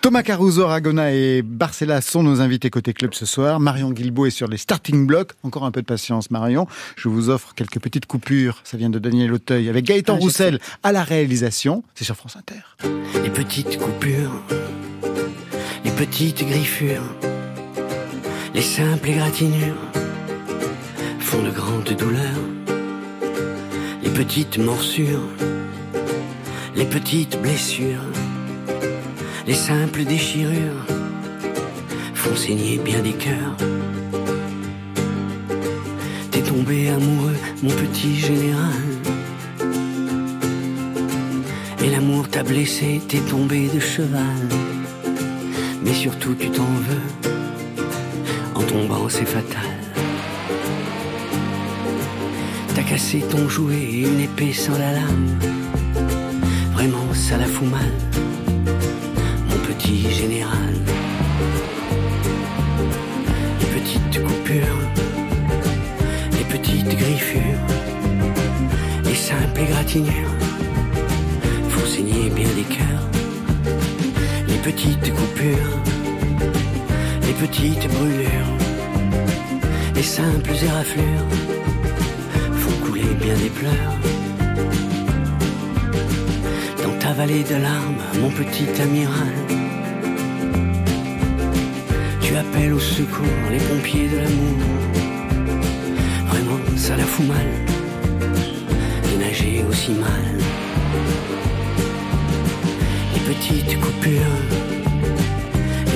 Thomas 0.00 0.22
Caruso, 0.22 0.62
Aragona 0.64 1.12
et 1.12 1.42
Barcella 1.42 2.00
sont 2.00 2.22
nos 2.22 2.40
invités 2.40 2.70
côté 2.70 2.92
club 2.92 3.14
ce 3.14 3.26
soir. 3.26 3.60
Marion 3.60 3.90
Guilbault 3.90 4.26
est 4.26 4.30
sur 4.30 4.48
les 4.48 4.56
starting 4.58 5.06
blocks. 5.06 5.32
Encore 5.42 5.64
un 5.64 5.70
peu 5.70 5.80
de 5.80 5.86
patience, 5.86 6.30
Marion. 6.30 6.66
Je 6.96 7.08
vous 7.08 7.30
offre 7.30 7.54
quelques 7.54 7.78
petites 7.80 8.06
coupures. 8.06 8.60
Ça 8.64 8.76
vient 8.76 8.90
de 8.90 8.98
Daniel 8.98 9.32
Auteuil 9.32 9.68
avec 9.68 9.84
Gaëtan 9.84 10.14
Ah, 10.16 10.20
Roussel 10.20 10.58
à 10.82 10.92
la 10.92 11.02
réalisation. 11.04 11.82
C'est 11.94 12.04
sur 12.04 12.16
France 12.16 12.36
Inter. 12.36 12.60
Les 13.22 13.30
petites 13.30 13.78
coupures, 13.78 14.32
les 15.84 15.90
petites 15.90 16.46
griffures, 16.46 17.02
les 18.54 18.62
simples 18.62 19.08
égratignures 19.08 19.82
font 21.18 21.42
de 21.42 21.50
grandes 21.50 21.96
douleurs. 21.98 22.44
Les 24.02 24.10
petites 24.10 24.58
morsures, 24.58 25.28
les 26.76 26.84
petites 26.84 27.40
blessures, 27.42 28.08
les 29.46 29.54
simples 29.54 30.04
déchirures 30.04 30.86
font 32.14 32.36
saigner 32.36 32.78
bien 32.78 33.00
des 33.00 33.12
cœurs. 33.12 33.56
T'es 36.30 36.42
tombé 36.42 36.90
amoureux, 36.90 37.36
mon 37.62 37.70
petit 37.70 38.16
général. 38.16 38.84
Et 41.82 41.90
l'amour 41.90 42.28
t'a 42.28 42.44
blessé, 42.44 43.02
t'es 43.08 43.18
tombé 43.18 43.68
de 43.68 43.80
cheval. 43.80 44.48
Mais 45.82 45.92
surtout 45.92 46.34
tu 46.34 46.50
t'en 46.50 46.62
veux, 46.62 47.23
en 48.54 48.62
tombant 48.62 49.08
c'est 49.08 49.24
fatal. 49.24 49.70
T'as 52.74 52.82
cassé 52.82 53.20
ton 53.30 53.48
jouet 53.48 53.74
et 53.74 54.00
une 54.02 54.20
épée 54.20 54.52
sans 54.52 54.78
la 54.78 54.92
lame. 54.92 55.38
Vraiment 56.72 57.12
ça 57.12 57.36
la 57.38 57.46
fout 57.46 57.68
mal, 57.70 57.92
mon 59.48 59.56
petit 59.68 60.10
général. 60.10 60.74
Les 63.60 63.66
petites 63.80 64.22
coupures, 64.22 64.80
les 66.32 66.44
petites 66.44 66.98
griffures, 66.98 67.60
les 69.04 69.14
simples 69.14 69.60
égratignures 69.60 70.34
font 71.68 71.86
saigner 71.86 72.30
bien 72.30 72.48
des 72.56 72.68
cœurs. 72.76 73.08
Les 74.48 74.58
petites 74.58 75.14
coupures, 75.14 75.78
les 77.26 77.32
petites 77.32 77.88
brûlures, 77.88 78.54
les 79.94 80.02
simples 80.02 80.52
éraflures 80.62 81.28
font 82.52 82.86
couler 82.86 83.14
bien 83.20 83.34
des 83.36 83.50
pleurs. 83.50 83.96
Dans 86.82 86.98
ta 86.98 87.12
vallée 87.12 87.44
de 87.44 87.56
larmes, 87.56 88.02
mon 88.20 88.30
petit 88.30 88.68
amiral, 88.80 89.34
tu 92.20 92.36
appelles 92.36 92.72
au 92.72 92.80
secours 92.80 93.46
les 93.50 93.58
pompiers 93.58 94.08
de 94.08 94.16
l'amour. 94.16 94.58
Vraiment, 96.28 96.58
ça 96.76 96.96
la 96.96 97.04
fout 97.04 97.26
mal 97.26 97.50
de 99.04 99.18
nager 99.22 99.64
aussi 99.68 99.92
mal 99.92 100.26
les 103.14 103.20
petites 103.34 103.80
coupures, 103.80 104.40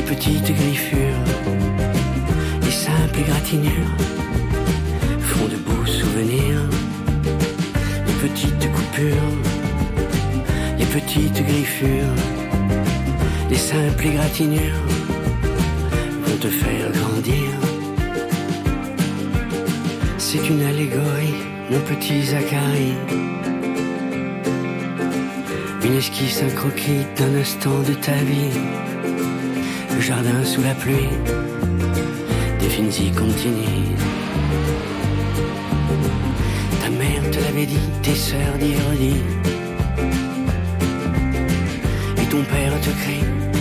petites 0.08 0.54
griffures, 0.54 1.24
les 2.62 2.70
simples 2.70 3.20
égratignures 3.20 3.96
font 5.20 5.46
de 5.46 5.56
beaux 5.56 5.86
souvenirs. 5.86 6.62
Les 8.06 8.28
petites 8.28 8.72
coupures, 8.72 9.34
les 10.78 10.86
petites 10.86 11.44
griffures, 11.44 12.16
les 13.50 13.56
simples 13.56 14.06
égratignures 14.06 14.86
vont 16.24 16.38
te 16.38 16.48
faire 16.48 16.90
grandir. 16.90 17.50
C'est 20.16 20.48
une 20.48 20.62
allégorie, 20.62 21.42
mon 21.70 21.80
petit 21.80 22.22
Zacharie. 22.22 22.96
Une 25.84 25.96
esquisse, 25.96 26.42
un 26.42 26.54
croquis 26.54 27.04
d'un 27.18 27.34
instant 27.34 27.80
de 27.86 27.92
ta 27.92 28.16
vie 28.30 28.87
jardin 30.08 30.42
sous 30.42 30.62
la 30.62 30.74
pluie, 30.74 31.10
des 32.60 32.70
fins 32.70 33.12
continue. 33.14 33.94
Ta 36.80 36.88
mère 36.88 37.30
te 37.30 37.38
l'avait 37.38 37.66
dit, 37.66 37.86
tes 38.02 38.14
sœurs 38.14 38.56
d'y. 38.58 38.72
Et 42.22 42.26
ton 42.30 42.42
père 42.44 42.72
te 42.80 42.90
crie 43.02 43.57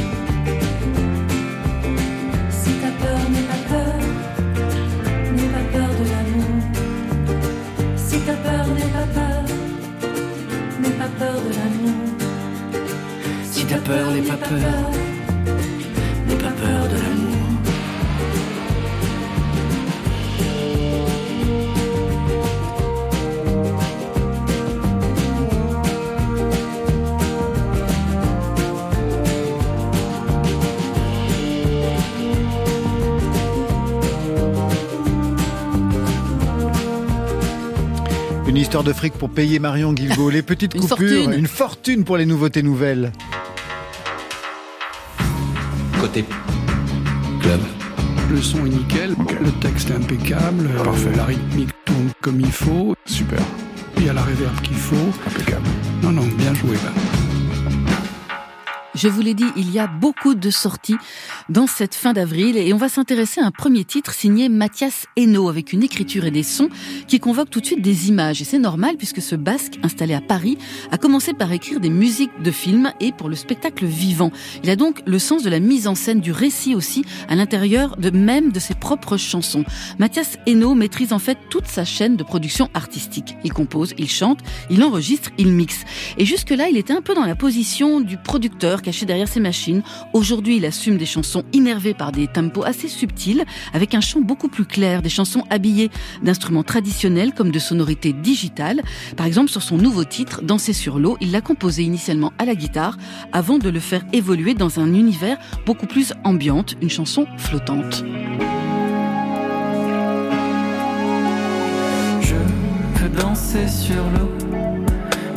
de 38.88 38.94
fric 38.94 39.14
pour 39.14 39.30
payer 39.30 39.60
Marion 39.60 39.92
Guilbault. 39.92 40.30
Les 40.30 40.42
petites 40.42 40.74
Une 40.76 40.82
coupures, 40.82 40.98
fortune. 40.98 41.34
une 41.34 41.48
fortune 41.48 42.04
pour 42.06 42.16
les 42.18 42.26
nouveautés 42.26 42.64
nouvelles. 42.64 43.12
Côté 46.00 46.24
club. 47.42 47.60
Le 48.30 48.42
son 48.42 48.66
est 48.66 48.70
nickel, 48.70 49.16
le 49.42 49.52
texte 49.62 49.90
est 49.90 49.96
impeccable, 49.96 50.70
euh, 50.80 51.16
la 51.16 51.26
rythmique 51.26 51.70
tourne 51.86 52.10
comme 52.22 52.40
il 52.42 52.52
faut. 52.52 52.96
Super. 53.06 53.40
Il 53.98 54.06
y 54.06 54.10
a 54.10 54.14
la 54.14 54.22
réverb 54.22 54.60
qu'il 54.62 54.76
faut. 54.78 54.96
Impeccable. 55.28 55.66
Non, 56.04 56.12
non, 56.12 56.26
bien 56.38 56.54
joué. 56.54 56.76
là. 56.76 56.92
Je 58.98 59.10
vous 59.10 59.22
l'ai 59.22 59.36
dit, 59.36 59.46
il 59.56 59.72
y 59.72 59.78
a 59.78 59.86
beaucoup 59.86 60.34
de 60.34 60.50
sorties 60.50 60.96
dans 61.50 61.68
cette 61.68 61.94
fin 61.94 62.14
d'avril 62.14 62.58
et 62.58 62.74
on 62.74 62.78
va 62.78 62.90
s'intéresser 62.90 63.40
à 63.40 63.46
un 63.46 63.52
premier 63.52 63.86
titre 63.86 64.12
signé 64.12 64.50
Mathias 64.50 65.06
Hainaut 65.16 65.50
avec 65.50 65.72
une 65.72 65.84
écriture 65.84 66.26
et 66.26 66.32
des 66.32 66.42
sons 66.42 66.70
qui 67.08 67.20
convoquent 67.20 67.52
tout 67.52 67.62
de 67.62 67.66
suite 67.68 67.84
des 67.84 68.10
images. 68.10 68.42
Et 68.42 68.44
c'est 68.44 68.58
normal 68.58 68.96
puisque 68.98 69.22
ce 69.22 69.36
basque 69.36 69.78
installé 69.84 70.16
à 70.16 70.22
Paris 70.22 70.58
a 70.92 70.98
commencé 70.98 71.34
par 71.34 71.52
écrire 71.52 71.80
des 71.80 71.92
musiques 71.92 72.42
de 72.42 72.50
films 72.50 72.92
et 73.00 73.12
pour 73.12 73.30
le 73.30 73.36
spectacle 73.36 73.86
vivant. 73.86 74.32
Il 74.64 74.70
a 74.72 74.76
donc 74.76 75.04
le 75.06 75.20
sens 75.20 75.44
de 75.44 75.52
la 75.52 75.60
mise 75.60 75.88
en 75.88 75.94
scène, 75.94 76.20
du 76.20 76.32
récit 76.32 76.74
aussi 76.74 77.06
à 77.30 77.36
l'intérieur 77.36 77.98
de 77.98 78.10
même 78.10 78.52
de 78.52 78.60
ses 78.60 78.74
propres 78.74 79.18
chansons. 79.18 79.64
Mathias 80.00 80.40
Hainaut 80.48 80.74
maîtrise 80.74 81.14
en 81.14 81.20
fait 81.20 81.38
toute 81.52 81.68
sa 81.68 81.86
chaîne 81.86 82.16
de 82.16 82.24
production 82.24 82.68
artistique. 82.74 83.36
Il 83.44 83.54
compose, 83.54 83.94
il 84.00 84.10
chante, 84.10 84.40
il 84.72 84.84
enregistre, 84.84 85.30
il 85.38 85.50
mixe. 85.50 85.84
Et 86.18 86.26
jusque-là, 86.26 86.68
il 86.70 86.78
était 86.78 86.94
un 86.94 87.04
peu 87.04 87.14
dans 87.14 87.26
la 87.26 87.36
position 87.36 88.02
du 88.02 88.18
producteur 88.18 88.82
caché 88.88 89.06
derrière 89.06 89.28
ses 89.28 89.42
machines. 89.42 89.84
Aujourd'hui, 90.14 90.56
il 90.56 90.66
assume 90.66 90.96
des 90.96 91.06
chansons 91.06 91.44
innervées 91.52 91.94
par 91.94 92.14
des 92.14 92.26
tempos 92.26 92.64
assez 92.64 92.88
subtils, 92.88 93.44
avec 93.74 93.94
un 93.94 94.00
chant 94.00 94.22
beaucoup 94.22 94.48
plus 94.48 94.64
clair, 94.64 95.02
des 95.02 95.10
chansons 95.10 95.44
habillées 95.50 95.90
d'instruments 96.24 96.64
traditionnels 96.64 97.34
comme 97.34 97.52
de 97.52 97.60
sonorités 97.60 98.14
digitales. 98.14 98.82
Par 99.18 99.26
exemple, 99.26 99.52
sur 99.52 99.62
son 99.62 99.76
nouveau 99.76 100.06
titre, 100.06 100.42
Danser 100.42 100.72
sur 100.72 101.00
l'eau, 101.00 101.18
il 101.20 101.32
l'a 101.32 101.42
composé 101.42 101.84
initialement 101.84 102.32
à 102.38 102.46
la 102.46 102.56
guitare, 102.56 102.98
avant 103.34 103.58
de 103.58 103.68
le 103.68 103.82
faire 103.82 104.06
évoluer 104.14 104.54
dans 104.54 104.80
un 104.80 104.94
univers 104.94 105.38
beaucoup 105.66 105.88
plus 105.88 106.14
ambiante, 106.24 106.76
une 106.82 106.90
chanson 106.90 107.28
flottante. 107.38 108.06
Je 112.22 112.36
veux 113.02 113.10
danser 113.10 113.68
sur 113.68 114.04
l'eau, 114.12 114.32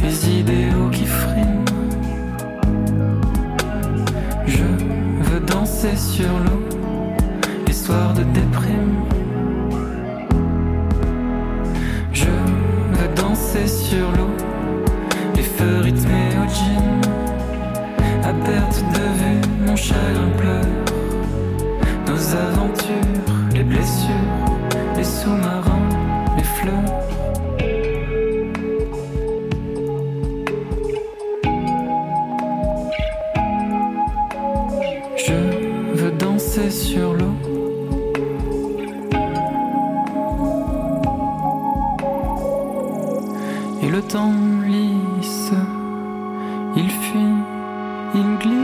les 0.05 0.39
idéaux 0.39 0.89
qui 0.93 1.05
friment. 1.05 1.60
Je 4.51 4.65
veux 5.29 5.41
danser 5.41 5.97
sur 5.97 6.33
l'eau, 6.45 6.63
les 7.69 7.73
de 7.73 8.25
déprime. 8.35 8.97
Je 12.13 12.27
veux 12.97 13.15
danser 13.15 13.69
sur 13.69 14.11
l'eau, 14.17 14.35
les 15.37 15.43
feux 15.43 15.81
rythmés 15.83 16.35
au 16.43 16.49
gym. 16.49 17.01
À 18.25 18.33
perte 18.45 18.83
de 18.97 19.05
vue, 19.21 19.41
mon 19.67 19.77
chagrin 19.77 20.31
pleure. 20.37 20.67
Nos 22.09 22.35
aventures, 22.35 22.70
le 43.91 44.03
temps 44.03 44.33
lisse, 44.67 45.53
il 46.77 46.91
fuit, 46.91 47.43
il 48.15 48.39
glisse. 48.39 48.60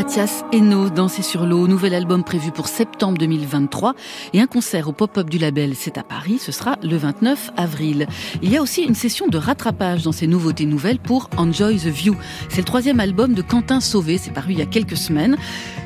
Mathias 0.00 0.44
Hainaut, 0.50 0.88
Danser 0.88 1.20
sur 1.20 1.44
l'eau, 1.44 1.68
nouvel 1.68 1.92
album 1.92 2.24
prévu 2.24 2.52
pour 2.52 2.68
septembre 2.68 3.18
2023 3.18 3.94
et 4.32 4.40
un 4.40 4.46
concert 4.46 4.88
au 4.88 4.92
pop-up 4.92 5.28
du 5.28 5.36
label, 5.36 5.74
c'est 5.76 5.98
à 5.98 6.02
Paris, 6.02 6.38
ce 6.38 6.52
sera 6.52 6.78
le 6.82 6.96
29 6.96 7.50
avril. 7.58 8.06
Il 8.40 8.50
y 8.50 8.56
a 8.56 8.62
aussi 8.62 8.80
une 8.80 8.94
session 8.94 9.28
de 9.28 9.36
rattrapage 9.36 10.02
dans 10.02 10.12
ces 10.12 10.26
nouveautés 10.26 10.64
nouvelles 10.64 11.00
pour 11.00 11.28
Enjoy 11.36 11.76
the 11.76 11.88
View. 11.88 12.16
C'est 12.48 12.62
le 12.62 12.64
troisième 12.64 12.98
album 12.98 13.34
de 13.34 13.42
Quentin 13.42 13.80
Sauvé, 13.80 14.16
c'est 14.16 14.30
paru 14.30 14.52
il 14.52 14.58
y 14.58 14.62
a 14.62 14.66
quelques 14.66 14.96
semaines. 14.96 15.36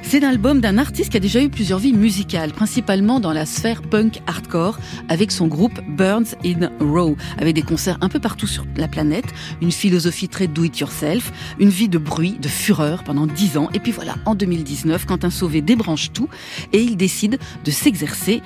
C'est 0.03 0.21
l'album 0.21 0.61
d'un 0.61 0.79
artiste 0.79 1.11
qui 1.11 1.17
a 1.17 1.21
déjà 1.21 1.43
eu 1.43 1.49
plusieurs 1.49 1.81
vies 1.81 1.93
musicales, 1.93 2.53
principalement 2.53 3.19
dans 3.19 3.33
la 3.33 3.47
sphère 3.47 3.83
punk 3.83 4.23
hardcore, 4.29 4.79
avec 5.09 5.33
son 5.33 5.49
groupe 5.49 5.81
Burns 5.89 6.37
in 6.45 6.71
Row, 6.79 7.17
avec 7.39 7.55
des 7.57 7.63
concerts 7.63 7.99
un 8.01 8.09
peu 8.09 8.21
partout 8.21 8.47
sur 8.47 8.65
la 8.77 8.87
planète, 8.87 9.27
une 9.61 9.73
philosophie 9.73 10.29
très 10.29 10.47
do-it-yourself, 10.47 11.33
une 11.59 11.71
vie 11.71 11.89
de 11.89 11.99
bruit, 11.99 12.37
de 12.41 12.49
fureur 12.49 13.03
pendant 13.03 13.27
dix 13.27 13.57
ans, 13.57 13.71
et 13.75 13.81
puis 13.81 13.91
en 14.25 14.35
2019, 14.35 15.07
Quentin 15.07 15.31
Sauvé 15.31 15.63
débranche 15.63 16.13
tout 16.13 16.29
et 16.73 16.83
il 16.83 16.97
décide 16.97 17.39
de 17.65 17.71
s'exercer 17.71 18.43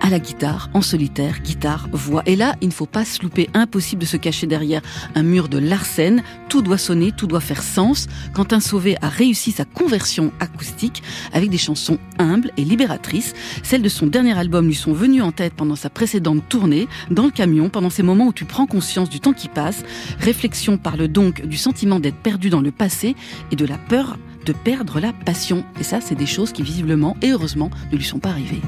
à 0.00 0.10
la 0.10 0.18
guitare, 0.18 0.68
en 0.74 0.82
solitaire, 0.82 1.40
guitare, 1.40 1.88
voix. 1.90 2.22
Et 2.26 2.36
là, 2.36 2.54
il 2.60 2.68
ne 2.68 2.72
faut 2.72 2.86
pas 2.86 3.04
se 3.04 3.22
louper, 3.22 3.48
impossible 3.54 4.02
de 4.02 4.06
se 4.06 4.16
cacher 4.16 4.46
derrière 4.46 4.82
un 5.14 5.22
mur 5.22 5.48
de 5.48 5.58
Larsen. 5.58 6.22
Tout 6.48 6.62
doit 6.62 6.78
sonner, 6.78 7.12
tout 7.12 7.26
doit 7.26 7.40
faire 7.40 7.62
sens. 7.62 8.06
Quentin 8.32 8.60
Sauvé 8.60 8.96
a 9.02 9.08
réussi 9.08 9.52
sa 9.52 9.64
conversion 9.64 10.32
acoustique 10.38 11.02
avec 11.32 11.50
des 11.50 11.58
chansons 11.58 11.98
humbles 12.18 12.52
et 12.56 12.64
libératrices. 12.64 13.34
Celles 13.62 13.82
de 13.82 13.88
son 13.88 14.06
dernier 14.06 14.38
album 14.38 14.66
lui 14.66 14.74
sont 14.74 14.92
venues 14.92 15.22
en 15.22 15.32
tête 15.32 15.54
pendant 15.54 15.76
sa 15.76 15.90
précédente 15.90 16.42
tournée, 16.48 16.88
dans 17.10 17.24
le 17.24 17.32
camion, 17.32 17.68
pendant 17.68 17.90
ces 17.90 18.02
moments 18.02 18.28
où 18.28 18.32
tu 18.32 18.44
prends 18.44 18.66
conscience 18.66 19.08
du 19.08 19.20
temps 19.20 19.32
qui 19.32 19.48
passe. 19.48 19.82
Réflexion 20.20 20.78
parle 20.78 21.08
donc 21.08 21.44
du 21.44 21.56
sentiment 21.56 22.00
d'être 22.00 22.18
perdu 22.18 22.50
dans 22.50 22.60
le 22.60 22.70
passé 22.70 23.16
et 23.50 23.56
de 23.56 23.64
la 23.64 23.78
peur 23.78 24.18
de 24.46 24.52
perdre 24.52 25.00
la 25.00 25.12
passion. 25.12 25.64
Et 25.78 25.82
ça, 25.82 26.00
c'est 26.00 26.14
des 26.14 26.26
choses 26.26 26.52
qui 26.52 26.62
visiblement 26.62 27.16
et 27.20 27.32
heureusement 27.32 27.70
ne 27.92 27.96
lui 27.96 28.04
sont 28.04 28.20
pas 28.20 28.30
arrivées. 28.30 28.62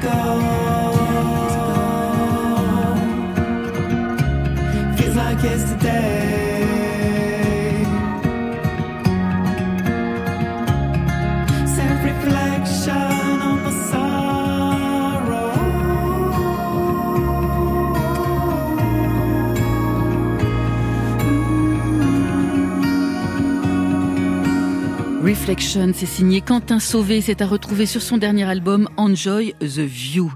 Ten 0.00 0.57
C'est 25.94 26.06
signé 26.06 26.40
Quentin 26.40 26.80
Sauvé, 26.80 27.20
c'est 27.20 27.40
à 27.40 27.46
retrouver 27.46 27.86
sur 27.86 28.02
son 28.02 28.18
dernier 28.18 28.42
album 28.42 28.88
Enjoy 28.96 29.54
the 29.60 29.78
View. 29.78 30.32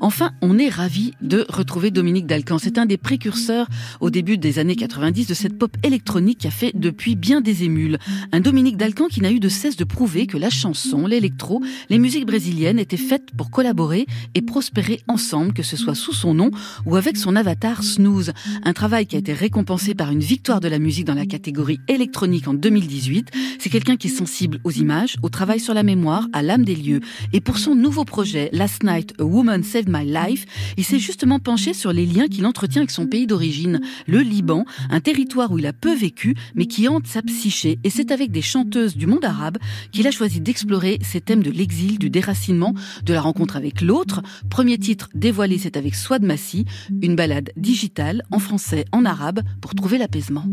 Enfin, 0.00 0.32
on 0.42 0.58
est 0.58 0.68
ravi 0.68 1.12
de 1.22 1.46
retrouver 1.48 1.90
Dominique 1.90 2.26
Dalcan. 2.26 2.58
C'est 2.58 2.78
un 2.78 2.86
des 2.86 2.96
précurseurs 2.96 3.66
au 4.00 4.10
début 4.10 4.38
des 4.38 4.58
années 4.58 4.76
90 4.76 5.26
de 5.26 5.34
cette 5.34 5.58
pop 5.58 5.74
électronique 5.82 6.38
qui 6.38 6.46
a 6.46 6.50
fait 6.50 6.72
depuis 6.74 7.16
bien 7.16 7.40
des 7.40 7.64
émules. 7.64 7.98
Un 8.32 8.40
Dominique 8.40 8.76
Dalcan 8.76 9.06
qui 9.06 9.20
n'a 9.20 9.30
eu 9.30 9.40
de 9.40 9.48
cesse 9.48 9.76
de 9.76 9.84
prouver 9.84 10.26
que 10.26 10.36
la 10.36 10.50
chanson, 10.50 11.06
l'électro, 11.06 11.62
les 11.88 11.98
musiques 11.98 12.26
brésiliennes 12.26 12.78
étaient 12.78 12.96
faites 12.96 13.30
pour 13.36 13.50
collaborer 13.50 14.06
et 14.34 14.42
prospérer 14.42 15.00
ensemble, 15.08 15.52
que 15.52 15.62
ce 15.62 15.76
soit 15.76 15.94
sous 15.94 16.12
son 16.12 16.34
nom 16.34 16.50
ou 16.84 16.96
avec 16.96 17.16
son 17.16 17.36
avatar 17.36 17.82
Snooze. 17.82 18.32
Un 18.64 18.72
travail 18.72 19.06
qui 19.06 19.16
a 19.16 19.18
été 19.18 19.32
récompensé 19.32 19.94
par 19.94 20.10
une 20.10 20.20
victoire 20.20 20.60
de 20.60 20.68
la 20.68 20.78
musique 20.78 21.06
dans 21.06 21.14
la 21.14 21.26
catégorie 21.26 21.80
électronique 21.88 22.48
en 22.48 22.54
2018. 22.54 23.30
C'est 23.58 23.70
quelqu'un 23.70 23.96
qui 23.96 24.08
est 24.08 24.10
sensible 24.10 24.58
aux 24.64 24.70
images, 24.70 25.16
au 25.22 25.28
travail 25.28 25.60
sur 25.60 25.74
la 25.74 25.82
mémoire, 25.82 26.28
à 26.32 26.42
l'âme 26.42 26.64
des 26.64 26.76
lieux. 26.76 27.00
Et 27.32 27.40
pour 27.40 27.58
son 27.58 27.74
nouveau 27.74 28.04
projet, 28.04 28.50
Last 28.52 28.82
Night, 28.82 29.14
A 29.18 29.24
Woman 29.24 29.62
Saved 29.62 29.85
My 29.88 30.04
Life, 30.04 30.44
il 30.76 30.84
s'est 30.84 30.98
justement 30.98 31.38
penché 31.38 31.74
sur 31.74 31.92
les 31.92 32.06
liens 32.06 32.28
qu'il 32.28 32.46
entretient 32.46 32.80
avec 32.80 32.90
son 32.90 33.06
pays 33.06 33.26
d'origine, 33.26 33.80
le 34.06 34.20
Liban, 34.20 34.64
un 34.90 35.00
territoire 35.00 35.50
où 35.52 35.58
il 35.58 35.66
a 35.66 35.72
peu 35.72 35.94
vécu, 35.94 36.34
mais 36.54 36.66
qui 36.66 36.88
hante 36.88 37.06
sa 37.06 37.22
psyché. 37.22 37.78
Et 37.84 37.90
c'est 37.90 38.10
avec 38.10 38.30
des 38.30 38.42
chanteuses 38.42 38.96
du 38.96 39.06
monde 39.06 39.24
arabe 39.24 39.58
qu'il 39.92 40.06
a 40.06 40.10
choisi 40.10 40.40
d'explorer 40.40 40.98
ces 41.02 41.20
thèmes 41.20 41.42
de 41.42 41.50
l'exil, 41.50 41.98
du 41.98 42.10
déracinement, 42.10 42.74
de 43.04 43.12
la 43.12 43.20
rencontre 43.20 43.56
avec 43.56 43.80
l'autre. 43.80 44.22
Premier 44.50 44.78
titre 44.78 45.08
dévoilé, 45.14 45.58
c'est 45.58 45.76
avec 45.76 45.94
Swad 45.94 46.22
Massi, 46.22 46.64
une 47.02 47.16
balade 47.16 47.50
digitale 47.56 48.22
en 48.30 48.38
français, 48.38 48.84
en 48.92 49.04
arabe, 49.04 49.40
pour 49.60 49.74
trouver 49.74 49.98
l'apaisement. 49.98 50.44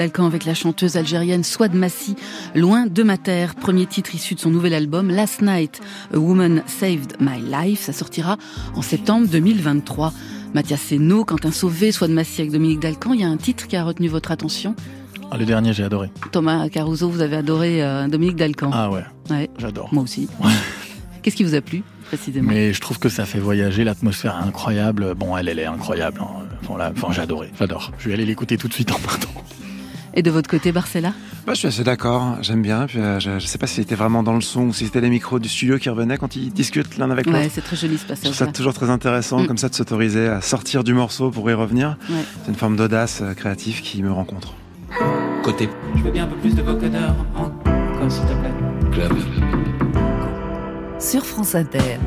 Avec 0.00 0.44
la 0.44 0.54
chanteuse 0.54 0.96
algérienne 0.96 1.44
Swad 1.44 1.72
Massi, 1.72 2.16
Loin 2.54 2.86
de 2.86 3.02
ma 3.04 3.16
terre, 3.16 3.54
premier 3.54 3.86
titre 3.86 4.14
issu 4.14 4.34
de 4.34 4.40
son 4.40 4.50
nouvel 4.50 4.74
album 4.74 5.08
Last 5.08 5.40
Night, 5.40 5.80
A 6.12 6.18
Woman 6.18 6.62
Saved 6.66 7.14
My 7.20 7.40
Life. 7.40 7.82
Ça 7.82 7.92
sortira 7.92 8.36
en 8.74 8.82
septembre 8.82 9.28
2023. 9.28 10.12
Mathias 10.52 10.80
Seno, 10.80 11.24
Quentin 11.24 11.52
Sauvé, 11.52 11.92
Swad 11.92 12.10
Massi 12.10 12.40
avec 12.40 12.52
Dominique 12.52 12.80
Dalcan, 12.80 13.12
il 13.12 13.20
y 13.20 13.24
a 13.24 13.28
un 13.28 13.36
titre 13.36 13.68
qui 13.68 13.76
a 13.76 13.84
retenu 13.84 14.08
votre 14.08 14.32
attention 14.32 14.74
ah, 15.30 15.36
Le 15.36 15.44
dernier, 15.44 15.72
j'ai 15.72 15.84
adoré. 15.84 16.10
Thomas 16.32 16.68
Caruso, 16.68 17.08
vous 17.08 17.20
avez 17.20 17.36
adoré 17.36 17.82
euh, 17.82 18.08
Dominique 18.08 18.36
Dalcan. 18.36 18.70
Ah 18.72 18.90
ouais, 18.90 19.04
ouais. 19.30 19.48
j'adore. 19.58 19.88
Moi 19.92 20.02
aussi. 20.02 20.28
Qu'est-ce 21.22 21.36
qui 21.36 21.44
vous 21.44 21.54
a 21.54 21.60
plu 21.60 21.82
précisément? 22.06 22.50
Mais 22.50 22.72
je 22.72 22.80
trouve 22.80 22.98
que 22.98 23.08
ça 23.08 23.26
fait 23.26 23.38
voyager, 23.38 23.84
l'atmosphère 23.84 24.38
est 24.42 24.46
incroyable. 24.46 25.14
Bon, 25.14 25.36
elle, 25.36 25.48
elle 25.48 25.58
est 25.60 25.66
incroyable. 25.66 26.20
Hein. 26.20 26.44
Enfin, 26.68 27.12
j'ai 27.12 27.22
adoré, 27.22 27.50
j'adore. 27.58 27.92
Je 27.98 28.08
vais 28.08 28.14
aller 28.14 28.26
l'écouter 28.26 28.56
tout 28.56 28.68
de 28.68 28.74
suite 28.74 28.92
en 28.92 28.98
partant. 28.98 29.30
Et 30.16 30.22
de 30.22 30.30
votre 30.30 30.48
côté, 30.48 30.70
Barcella 30.70 31.12
bah, 31.44 31.54
Je 31.54 31.58
suis 31.58 31.68
assez 31.68 31.82
d'accord, 31.82 32.38
j'aime 32.40 32.62
bien. 32.62 32.86
Euh, 32.94 33.18
je 33.18 33.30
ne 33.30 33.38
sais 33.40 33.58
pas 33.58 33.66
si 33.66 33.76
c'était 33.76 33.96
vraiment 33.96 34.22
dans 34.22 34.34
le 34.34 34.40
son 34.40 34.62
ou 34.62 34.72
si 34.72 34.84
c'était 34.84 35.00
les 35.00 35.10
micros 35.10 35.40
du 35.40 35.48
studio 35.48 35.76
qui 35.78 35.88
revenaient 35.88 36.18
quand 36.18 36.36
ils 36.36 36.52
discutent 36.52 36.96
l'un 36.98 37.10
avec 37.10 37.26
l'autre. 37.26 37.38
Ouais, 37.38 37.50
c'est 37.52 37.62
très 37.62 37.76
joli 37.76 37.98
ce 37.98 38.06
passage. 38.06 38.18
Je 38.24 38.28
trouve 38.28 38.46
ça 38.46 38.52
toujours 38.52 38.74
très 38.74 38.90
intéressant, 38.90 39.40
mm. 39.40 39.46
comme 39.48 39.58
ça, 39.58 39.68
de 39.68 39.74
s'autoriser 39.74 40.28
à 40.28 40.40
sortir 40.40 40.84
du 40.84 40.94
morceau 40.94 41.30
pour 41.30 41.50
y 41.50 41.54
revenir. 41.54 41.96
C'est 42.08 42.50
une 42.50 42.54
forme 42.54 42.76
d'audace 42.76 43.20
euh, 43.22 43.34
créative 43.34 43.80
qui 43.80 44.02
me 44.02 44.12
rencontre. 44.12 44.54
Côté. 45.42 45.68
Je 45.96 46.02
veux 46.02 46.12
bien 46.12 46.24
un 46.24 46.28
peu 46.28 46.36
plus 46.36 46.54
de 46.54 46.62
vocodeur, 46.62 47.14
encore 47.34 48.10
s'il 48.10 48.22
te 48.22 48.32
plaît. 48.32 48.54
Club. 48.92 49.12
Sur 51.00 51.26
France 51.26 51.54
Inter. 51.56 51.98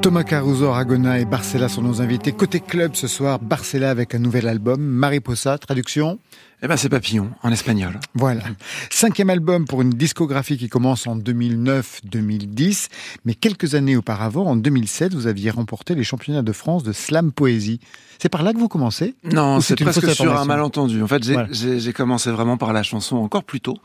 Thomas 0.00 0.22
Caruso, 0.22 0.68
Aragona 0.68 1.18
et 1.18 1.24
Barcella 1.24 1.68
sont 1.68 1.82
nos 1.82 2.00
invités. 2.00 2.30
Côté 2.32 2.60
club 2.60 2.94
ce 2.94 3.08
soir, 3.08 3.40
Barcella 3.40 3.90
avec 3.90 4.14
un 4.14 4.20
nouvel 4.20 4.46
album, 4.46 4.80
Mariposa, 4.80 5.58
traduction 5.58 6.20
eh 6.60 6.66
ben, 6.66 6.76
c'est 6.76 6.88
Papillon, 6.88 7.30
en 7.44 7.52
espagnol. 7.52 8.00
Voilà. 8.14 8.42
Cinquième 8.90 9.30
album 9.30 9.64
pour 9.64 9.80
une 9.80 9.90
discographie 9.90 10.58
qui 10.58 10.68
commence 10.68 11.06
en 11.06 11.16
2009-2010. 11.16 12.88
Mais 13.24 13.34
quelques 13.34 13.76
années 13.76 13.96
auparavant, 13.96 14.44
en 14.44 14.56
2007, 14.56 15.14
vous 15.14 15.28
aviez 15.28 15.50
remporté 15.50 15.94
les 15.94 16.02
championnats 16.02 16.42
de 16.42 16.52
France 16.52 16.82
de 16.82 16.92
slam 16.92 17.30
poésie. 17.30 17.78
C'est 18.20 18.28
par 18.28 18.42
là 18.42 18.52
que 18.52 18.58
vous 18.58 18.66
commencez? 18.66 19.14
Non, 19.22 19.60
c'est 19.60 19.76
presque 19.76 20.12
sur 20.12 20.36
un 20.36 20.44
malentendu. 20.44 21.00
En 21.00 21.06
fait, 21.06 21.22
j'ai 21.22 21.92
commencé 21.92 22.32
vraiment 22.32 22.56
par 22.56 22.72
la 22.72 22.82
chanson 22.82 23.16
encore 23.16 23.44
plus 23.44 23.60
tôt. 23.60 23.78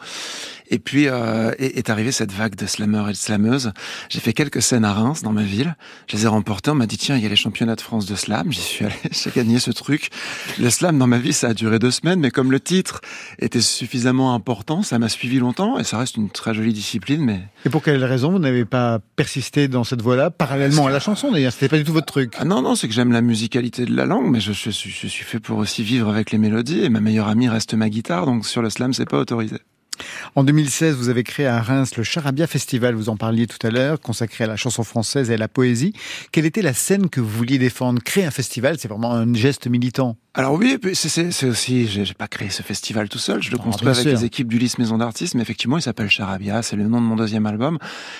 Et 0.69 0.79
puis 0.79 1.07
euh, 1.07 1.51
est, 1.59 1.77
est, 1.77 1.89
arrivée 1.91 2.11
cette 2.11 2.31
vague 2.31 2.55
de 2.55 2.65
slameurs 2.65 3.09
et 3.09 3.11
de 3.11 3.17
slameuses. 3.17 3.73
J'ai 4.09 4.19
fait 4.19 4.33
quelques 4.33 4.61
scènes 4.61 4.85
à 4.85 4.93
Reims, 4.93 5.21
dans 5.21 5.31
ma 5.31 5.43
ville. 5.43 5.75
Je 6.07 6.17
les 6.17 6.23
ai 6.23 6.27
remportées. 6.27 6.71
On 6.71 6.75
m'a 6.75 6.87
dit 6.87 6.97
tiens, 6.97 7.15
il 7.15 7.21
y 7.21 7.25
a 7.27 7.29
les 7.29 7.35
championnats 7.35 7.75
de 7.75 7.81
France 7.81 8.07
de 8.07 8.15
slam. 8.15 8.51
J'y 8.51 8.61
suis 8.61 8.85
allé. 8.85 8.95
J'ai 9.11 9.29
gagné 9.29 9.59
ce 9.59 9.69
truc. 9.69 10.09
Le 10.59 10.71
slam 10.71 10.97
dans 10.97 11.05
ma 11.05 11.19
vie, 11.19 11.33
ça 11.33 11.49
a 11.49 11.53
duré 11.53 11.77
deux 11.77 11.91
semaines, 11.91 12.19
mais 12.19 12.31
comme 12.31 12.51
le 12.51 12.59
titre 12.63 13.01
était 13.39 13.61
suffisamment 13.61 14.33
important, 14.33 14.81
ça 14.81 14.99
m'a 14.99 15.09
suivi 15.09 15.39
longtemps 15.39 15.77
et 15.77 15.83
ça 15.83 15.97
reste 15.97 16.17
une 16.17 16.29
très 16.29 16.53
jolie 16.53 16.73
discipline. 16.73 17.21
Mais 17.23 17.41
et 17.65 17.69
pour 17.69 17.83
quelle 17.83 18.03
raison 18.03 18.31
vous 18.31 18.39
n'avez 18.39 18.65
pas 18.65 18.99
persisté 19.15 19.67
dans 19.67 19.83
cette 19.83 20.01
voie-là 20.01 20.31
parallèlement 20.31 20.87
à 20.87 20.91
la 20.91 20.99
chanson 20.99 21.31
d'ailleurs? 21.31 21.53
C'était 21.53 21.69
pas 21.69 21.77
du 21.77 21.83
tout 21.83 21.93
votre 21.93 22.07
truc. 22.07 22.33
Ah 22.39 22.45
non 22.45 22.61
non, 22.61 22.75
c'est 22.75 22.87
que 22.87 22.93
j'aime 22.93 23.11
la 23.11 23.21
musicalité 23.21 23.85
de 23.85 23.95
la 23.95 24.05
langue 24.05 24.29
mais 24.31 24.39
je, 24.39 24.53
je, 24.53 24.69
suis, 24.69 24.89
je 24.89 25.07
suis 25.07 25.25
fait 25.25 25.39
pour 25.39 25.57
aussi 25.57 25.83
vivre 25.83 26.09
avec 26.09 26.31
les 26.31 26.37
mélodies 26.37 26.83
et 26.83 26.89
ma 26.89 26.99
meilleure 27.01 27.27
amie 27.27 27.49
reste 27.49 27.73
ma 27.73 27.89
guitare, 27.89 28.25
donc 28.25 28.45
sur 28.45 28.61
le 28.61 28.69
slam, 28.69 28.93
c'est 28.93 29.09
pas 29.09 29.17
autorisé. 29.17 29.57
En 30.35 30.43
2016, 30.43 30.95
vous 30.95 31.09
avez 31.09 31.23
créé 31.23 31.45
à 31.45 31.61
Reims 31.61 31.95
le 31.97 32.03
Charabia 32.03 32.47
Festival, 32.47 32.95
vous 32.95 33.09
en 33.09 33.17
parliez 33.17 33.47
tout 33.47 33.65
à 33.65 33.69
l'heure, 33.69 33.99
consacré 33.99 34.43
à 34.43 34.47
la 34.47 34.55
chanson 34.55 34.83
française 34.83 35.29
et 35.29 35.35
à 35.35 35.37
la 35.37 35.47
poésie. 35.47 35.93
Quelle 36.31 36.45
était 36.45 36.61
la 36.61 36.73
scène 36.73 37.09
que 37.09 37.21
vous 37.21 37.29
vouliez 37.29 37.59
défendre? 37.59 38.01
Créer 38.01 38.25
un 38.25 38.31
festival, 38.31 38.77
c'est 38.79 38.87
vraiment 38.87 39.13
un 39.13 39.31
geste 39.33 39.67
militant. 39.67 40.17
Alors 40.35 40.53
oui, 40.53 40.79
c'est 40.93 41.45
aussi, 41.45 41.85
j'ai 41.85 42.11
pas 42.15 42.27
créé 42.27 42.49
ce 42.49 42.63
festival 42.63 43.07
tout 43.07 43.19
seul, 43.19 43.43
je 43.43 43.51
le 43.51 43.59
construis 43.59 43.89
avec 43.89 44.03
les 44.03 44.25
équipes 44.25 44.47
d'Ulysse 44.47 44.79
Maison 44.79 44.97
d'Artistes, 44.97 45.35
mais 45.35 45.43
effectivement, 45.43 45.77
il 45.77 45.83
s'appelle 45.83 46.09
Charabia, 46.09 46.63
c'est 46.63 46.75
le 46.75 46.87
nom 46.87 46.99
de 46.99 47.05
mon 47.05 47.15
deuxième 47.15 47.45
album, 47.45 47.77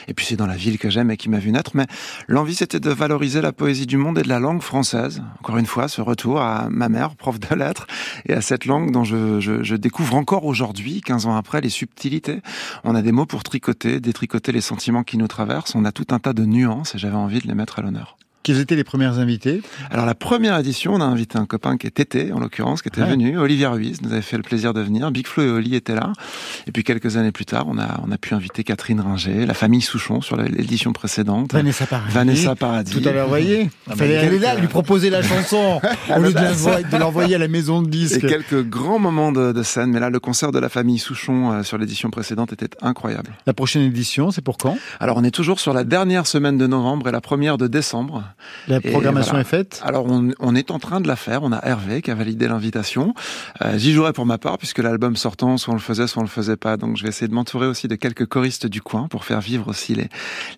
et 0.08 0.14
puis 0.14 0.24
c'est 0.24 0.36
dans 0.36 0.46
la 0.46 0.56
ville 0.56 0.78
que 0.78 0.92
j'aime 0.92 1.10
et 1.10 1.18
qui 1.18 1.28
m'a 1.28 1.40
vu 1.40 1.52
naître, 1.52 1.72
mais 1.74 1.88
l'envie 2.28 2.54
c'était 2.54 2.80
de 2.80 2.92
valoriser 2.92 3.42
la 3.42 3.52
poésie 3.52 3.88
du 3.88 3.98
monde 3.98 4.20
et 4.20 4.22
de 4.22 4.30
la 4.30 4.38
langue 4.38 4.62
française. 4.62 5.24
Encore 5.40 5.58
une 5.58 5.66
fois, 5.66 5.88
ce 5.88 6.02
retour 6.02 6.40
à 6.40 6.70
ma 6.70 6.88
mère, 6.88 7.16
prof 7.16 7.40
de 7.40 7.56
lettres, 7.56 7.88
et 8.28 8.34
à 8.34 8.42
cette 8.42 8.66
langue 8.66 8.92
dont 8.92 9.04
je, 9.04 9.40
je, 9.40 9.64
je 9.64 9.76
découvre 9.76 10.14
encore 10.14 10.46
aujourd'hui, 10.46 11.02
15 11.02 11.26
ans 11.26 11.36
après, 11.36 11.62
les 11.62 11.70
subtilités. 11.70 12.42
On 12.84 12.94
a 12.94 13.02
des 13.02 13.12
mots 13.12 13.26
pour 13.26 13.42
tricoter, 13.42 14.00
détricoter 14.00 14.52
les 14.52 14.62
sentiments 14.62 15.02
qui 15.02 15.18
nous 15.18 15.28
traversent, 15.28 15.74
on 15.74 15.84
a 15.84 15.92
tout 15.92 16.06
un 16.12 16.20
tas 16.20 16.34
de 16.34 16.46
nuances, 16.46 16.94
et 16.94 17.00
j'avais 17.00 17.16
envie 17.16 17.40
de 17.40 17.48
les 17.48 17.56
mettre 17.56 17.80
à 17.80 17.82
l'honneur. 17.82 18.18
Quels 18.44 18.60
étaient 18.60 18.76
les 18.76 18.84
premières 18.84 19.20
invités? 19.20 19.62
Alors 19.90 20.06
la 20.06 20.16
première 20.16 20.58
édition, 20.58 20.94
on 20.94 21.00
a 21.02 21.06
invité 21.06 21.38
un 21.38 21.46
copain 21.46 21.78
qui 21.78 21.88
est 21.88 21.92
Tété, 21.92 22.32
en 22.34 22.40
l'occurrence, 22.40 22.82
qui 22.82 22.90
était 22.90 23.02
Ouais. 23.02 23.10
venu. 23.10 23.38
Olivier 23.38 23.68
Ruiz 23.68 24.02
nous 24.02 24.12
avait 24.12 24.22
fait 24.22 24.36
le 24.38 24.44
plaisir 24.44 24.74
de 24.74 24.82
venir. 24.82 25.10
Big 25.12 25.28
Flo 25.28 25.44
et 25.44 25.50
Oli 25.50 25.76
étaient 25.76 25.96
là. 25.96 26.12
Et 26.68 26.72
puis 26.74 26.84
quelques 26.84 27.16
années 27.18 27.32
plus 27.32 27.46
tard, 27.46 27.66
on 27.70 27.78
a, 27.78 28.02
on 28.06 28.12
a 28.12 28.18
pu 28.18 28.34
inviter 28.34 28.64
Catherine 28.64 29.00
Ringer, 29.00 29.46
la 29.46 29.54
famille 29.54 29.82
Souchon 29.82 30.22
sur 30.22 30.36
l'édition 30.36 30.92
précédente. 30.94 31.54
Vanessa 31.54 31.86
Paradis. 31.86 32.14
Vanessa 32.14 32.56
Paradis. 32.56 32.92
Tout 33.02 33.08
à 33.08 33.12
l'heure, 33.14 33.28
voyez 33.30 33.70
Ah 33.88 33.92
bah, 33.92 33.96
Fallait 33.96 34.18
aller 34.18 34.40
là, 34.40 34.56
lui 34.56 34.68
proposer 34.68 35.10
la 35.10 35.22
chanson 35.22 35.80
au 36.16 36.20
lieu 36.22 36.34
de 36.34 36.40
l'envoyer- 36.40 36.84
de 36.92 36.98
l'envoyer 36.98 37.36
à 37.36 37.40
la 37.40 37.48
maison 37.48 37.82
de 37.82 37.88
Et 37.88 37.92
disques. 37.92 38.28
quelques 38.28 38.64
grands 38.68 39.00
moments 39.00 39.32
de, 39.32 39.54
de 39.54 39.64
scène. 39.64 39.92
Mais 39.92 40.00
là, 40.02 40.10
le 40.10 40.20
concert 40.20 40.52
de 40.52 40.60
la 40.60 40.68
famille 40.70 41.00
Souchon 41.00 41.52
euh, 41.54 41.64
sur 41.64 41.78
l'édition 41.78 42.10
précédente 42.10 42.52
était 42.52 42.70
incroyable. 42.82 43.32
La 43.48 43.54
prochaine 43.54 43.84
édition, 43.84 44.32
c'est 44.32 44.42
pour 44.42 44.58
quand? 44.58 44.78
Alors, 45.00 45.16
on 45.18 45.24
est 45.24 45.32
toujours 45.32 45.60
sur 45.62 45.74
la 45.74 45.84
dernière 45.86 46.28
semaine 46.28 46.58
de 46.58 46.68
novembre 46.68 47.08
et 47.08 47.12
la 47.12 47.22
première 47.22 47.58
de 47.58 47.68
décembre. 47.68 48.24
La 48.68 48.82
programmation 48.82 49.32
voilà. 49.32 49.42
est 49.42 49.50
faite 49.50 49.82
Alors, 49.84 50.06
on, 50.06 50.32
on 50.40 50.56
est 50.56 50.72
en 50.72 50.80
train 50.80 51.02
de 51.02 51.08
la 51.08 51.16
faire. 51.16 51.44
On 51.44 51.52
a 51.52 51.60
Hervé 51.64 52.02
qui 52.02 52.12
a 52.12 52.16
validé 52.16 52.48
l'invitation. 52.48 53.14
Euh, 53.64 53.78
J'y 53.78 53.94
jouerai 53.94 54.14
pour 54.14 54.26
ma 54.26 54.38
part, 54.38 54.58
puisque 54.58 54.80
l'album 54.80 55.16
sortant, 55.16 55.58
soit 55.58 55.74
on 55.74 55.78
le 55.78 55.82
faisait, 55.82 56.08
soit 56.08 56.22
on 56.22 56.26
le 56.26 56.30
faisait 56.30 56.58
pas. 56.58 56.78
Donc, 56.78 56.98
je 56.98 57.04
vais 57.04 57.10
essayer 57.10 57.28
de 57.28 57.34
m'entourer 57.34 57.68
aussi 57.68 57.88
de 57.88 57.96
quelques 57.96 58.26
choristes 58.26 58.68
du 58.68 58.82
coin 58.82 59.08
pour 59.08 59.26
faire 59.26 59.42
vivre 59.42 59.68
aussi 59.68 59.96
les, 59.96 60.10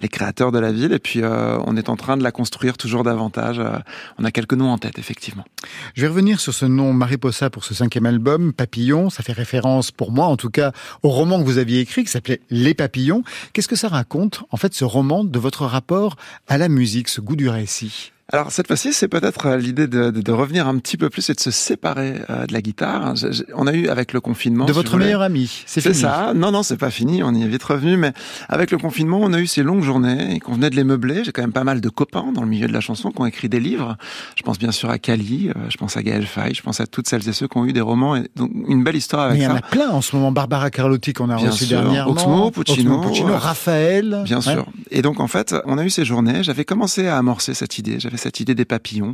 les 0.02 0.08
créateurs 0.08 0.52
de 0.52 0.60
la 0.60 0.72
ville. 0.72 0.94
Et 0.94 1.00
puis, 1.00 1.22
euh, 1.22 1.58
on 1.66 1.78
est 1.78 1.90
en 1.90 1.96
train 1.96 2.18
de 2.18 2.24
la 2.24 2.32
construire 2.32 2.78
toujours 2.78 3.04
davantage. 3.04 3.60
Euh, 3.60 3.78
on 4.18 4.26
a 4.26 4.32
quelques 4.32 4.54
noms 4.54 4.72
en 4.72 4.78
tête, 4.78 5.00
effectivement. 5.00 5.46
Je 5.94 6.02
vais 6.02 6.08
revenir 6.08 6.40
sur 6.40 6.54
ce 6.54 6.66
nom 6.66 6.94
Mariposa 6.94 7.50
pour 7.50 7.64
ce 7.64 7.74
cinquième 7.74 8.06
album, 8.06 8.54
Papillon. 8.54 9.10
Ça 9.10 9.24
fait 9.24 9.34
référence, 9.34 9.92
pour 9.92 10.12
moi 10.12 10.26
en 10.26 10.38
tout 10.38 10.50
cas, 10.50 10.72
au 11.04 11.10
roman 11.10 11.40
que 11.40 11.46
vous 11.46 11.58
aviez 11.58 11.80
écrit 11.80 12.04
qui 12.04 12.12
s'appelait 12.12 12.42
Les 12.50 12.74
Papillons. 12.74 13.24
Qu'est-ce 13.54 13.68
que 13.68 13.76
ça 13.76 13.88
raconte, 13.88 14.44
en 14.52 14.58
fait, 14.58 14.74
ce 14.74 14.86
roman 14.86 15.24
de 15.24 15.40
votre 15.40 15.66
rapport 15.66 16.16
à 16.48 16.58
la 16.58 16.70
musique, 16.70 17.08
ce 17.08 17.22
goût 17.22 17.36
du 17.36 17.50
récit 17.66 18.14
Alors 18.34 18.52
cette 18.52 18.66
fois-ci, 18.66 18.92
c'est 18.92 19.08
peut-être 19.08 19.46
euh, 19.46 19.58
l'idée 19.58 19.86
de, 19.86 20.10
de, 20.10 20.20
de 20.20 20.32
revenir 20.32 20.68
un 20.68 20.78
petit 20.80 20.98
peu 20.98 21.12
plus 21.12 21.30
et 21.30 21.36
de 21.36 21.40
se 21.40 21.52
séparer 21.52 22.16
euh, 22.32 22.48
de 22.48 22.54
la 22.54 22.62
guitare. 22.62 23.16
Je- 23.16 23.32
je- 23.32 23.44
on 23.54 23.68
a 23.68 23.74
eu 23.74 23.88
avec 23.88 24.14
le 24.14 24.20
confinement. 24.20 24.66
De 24.66 24.72
si 24.74 24.76
votre 24.76 24.98
meilleur 24.98 25.22
ami, 25.22 25.64
c'est 25.68 25.94
ça. 25.94 26.34
Non, 26.36 26.50
non, 26.52 26.64
c'est 26.64 26.78
pas 26.78 26.90
fini. 26.90 27.22
On 27.22 27.36
y 27.36 27.44
est 27.44 27.48
vite 27.48 27.64
revenu. 27.64 27.98
Mais 27.98 28.14
avec 28.50 28.72
le 28.72 28.80
confinement, 28.80 29.20
on 29.22 29.32
a 29.34 29.40
eu 29.40 29.46
ces 29.46 29.62
longues 29.62 29.84
journées 29.84 30.36
et 30.36 30.40
qu'on 30.40 30.54
venait 30.54 30.72
de 30.72 30.76
les 30.76 30.84
meubler. 30.84 31.24
J'ai 31.24 31.32
quand 31.32 31.44
même 31.44 31.52
pas 31.54 31.64
mal 31.64 31.82
de 31.82 31.90
copains 31.90 32.32
dans 32.34 32.42
le 32.42 32.48
milieu 32.48 32.68
de 32.68 32.74
la 32.74 32.80
chanson 32.82 33.12
qui 33.12 33.22
ont 33.22 33.28
écrit 33.28 33.48
des 33.48 33.60
livres. 33.60 33.96
Je 34.36 34.42
pense 34.42 34.58
bien 34.58 34.72
sûr 34.72 34.90
à 34.90 34.98
Kali, 34.98 35.50
euh, 35.50 35.60
je 35.70 35.78
pense 35.78 35.96
à 35.96 36.02
Gaël 36.02 36.26
Faye, 36.26 36.56
je 36.56 36.64
pense 36.64 36.80
à 36.82 36.88
toutes 36.88 37.08
celles 37.08 37.30
et 37.30 37.34
ceux 37.34 37.48
qui 37.48 37.58
ont 37.60 37.66
eu 37.68 37.74
des 37.74 37.82
romans 37.82 38.16
et 38.16 38.28
donc 38.36 38.50
une 38.68 38.84
belle 38.84 38.96
histoire 38.96 39.26
Mais 39.26 39.34
avec 39.34 39.42
il 39.42 39.44
y 39.44 39.48
en 39.48 39.52
ça. 39.52 39.58
a 39.60 39.70
plein 39.70 39.90
en 39.92 40.02
ce 40.02 40.16
moment. 40.16 40.32
Barbara 40.32 40.72
Carlotti 40.72 41.14
qu'on 41.14 41.30
a 41.30 41.36
Bien 41.36 41.52
reçu 41.52 41.66
sûr. 41.66 41.80
dernièrement. 41.80 42.12
Oxmo, 42.14 42.50
Puccino, 42.50 42.96
Oxmo 42.96 43.08
Puccino, 43.10 43.30
euh, 43.34 43.38
Raphaël. 43.38 44.22
Bien 44.26 44.38
Ouais. 44.38 44.42
sûr. 44.42 44.66
Et 44.90 45.04
donc 45.04 45.20
en 45.20 45.28
fait, 45.28 45.54
on 45.66 45.78
a 45.78 45.84
eu 45.86 45.92
ces 45.92 46.06
journées. 46.06 46.42
J'avais 46.44 46.66
commencé 46.66 47.06
à 47.08 47.18
amorcer 47.20 47.54
cette 47.54 47.78
idée. 47.78 48.00
J'avais 48.00 48.15
cette 48.18 48.40
idée 48.40 48.56
des 48.56 48.66
papillons, 48.66 49.14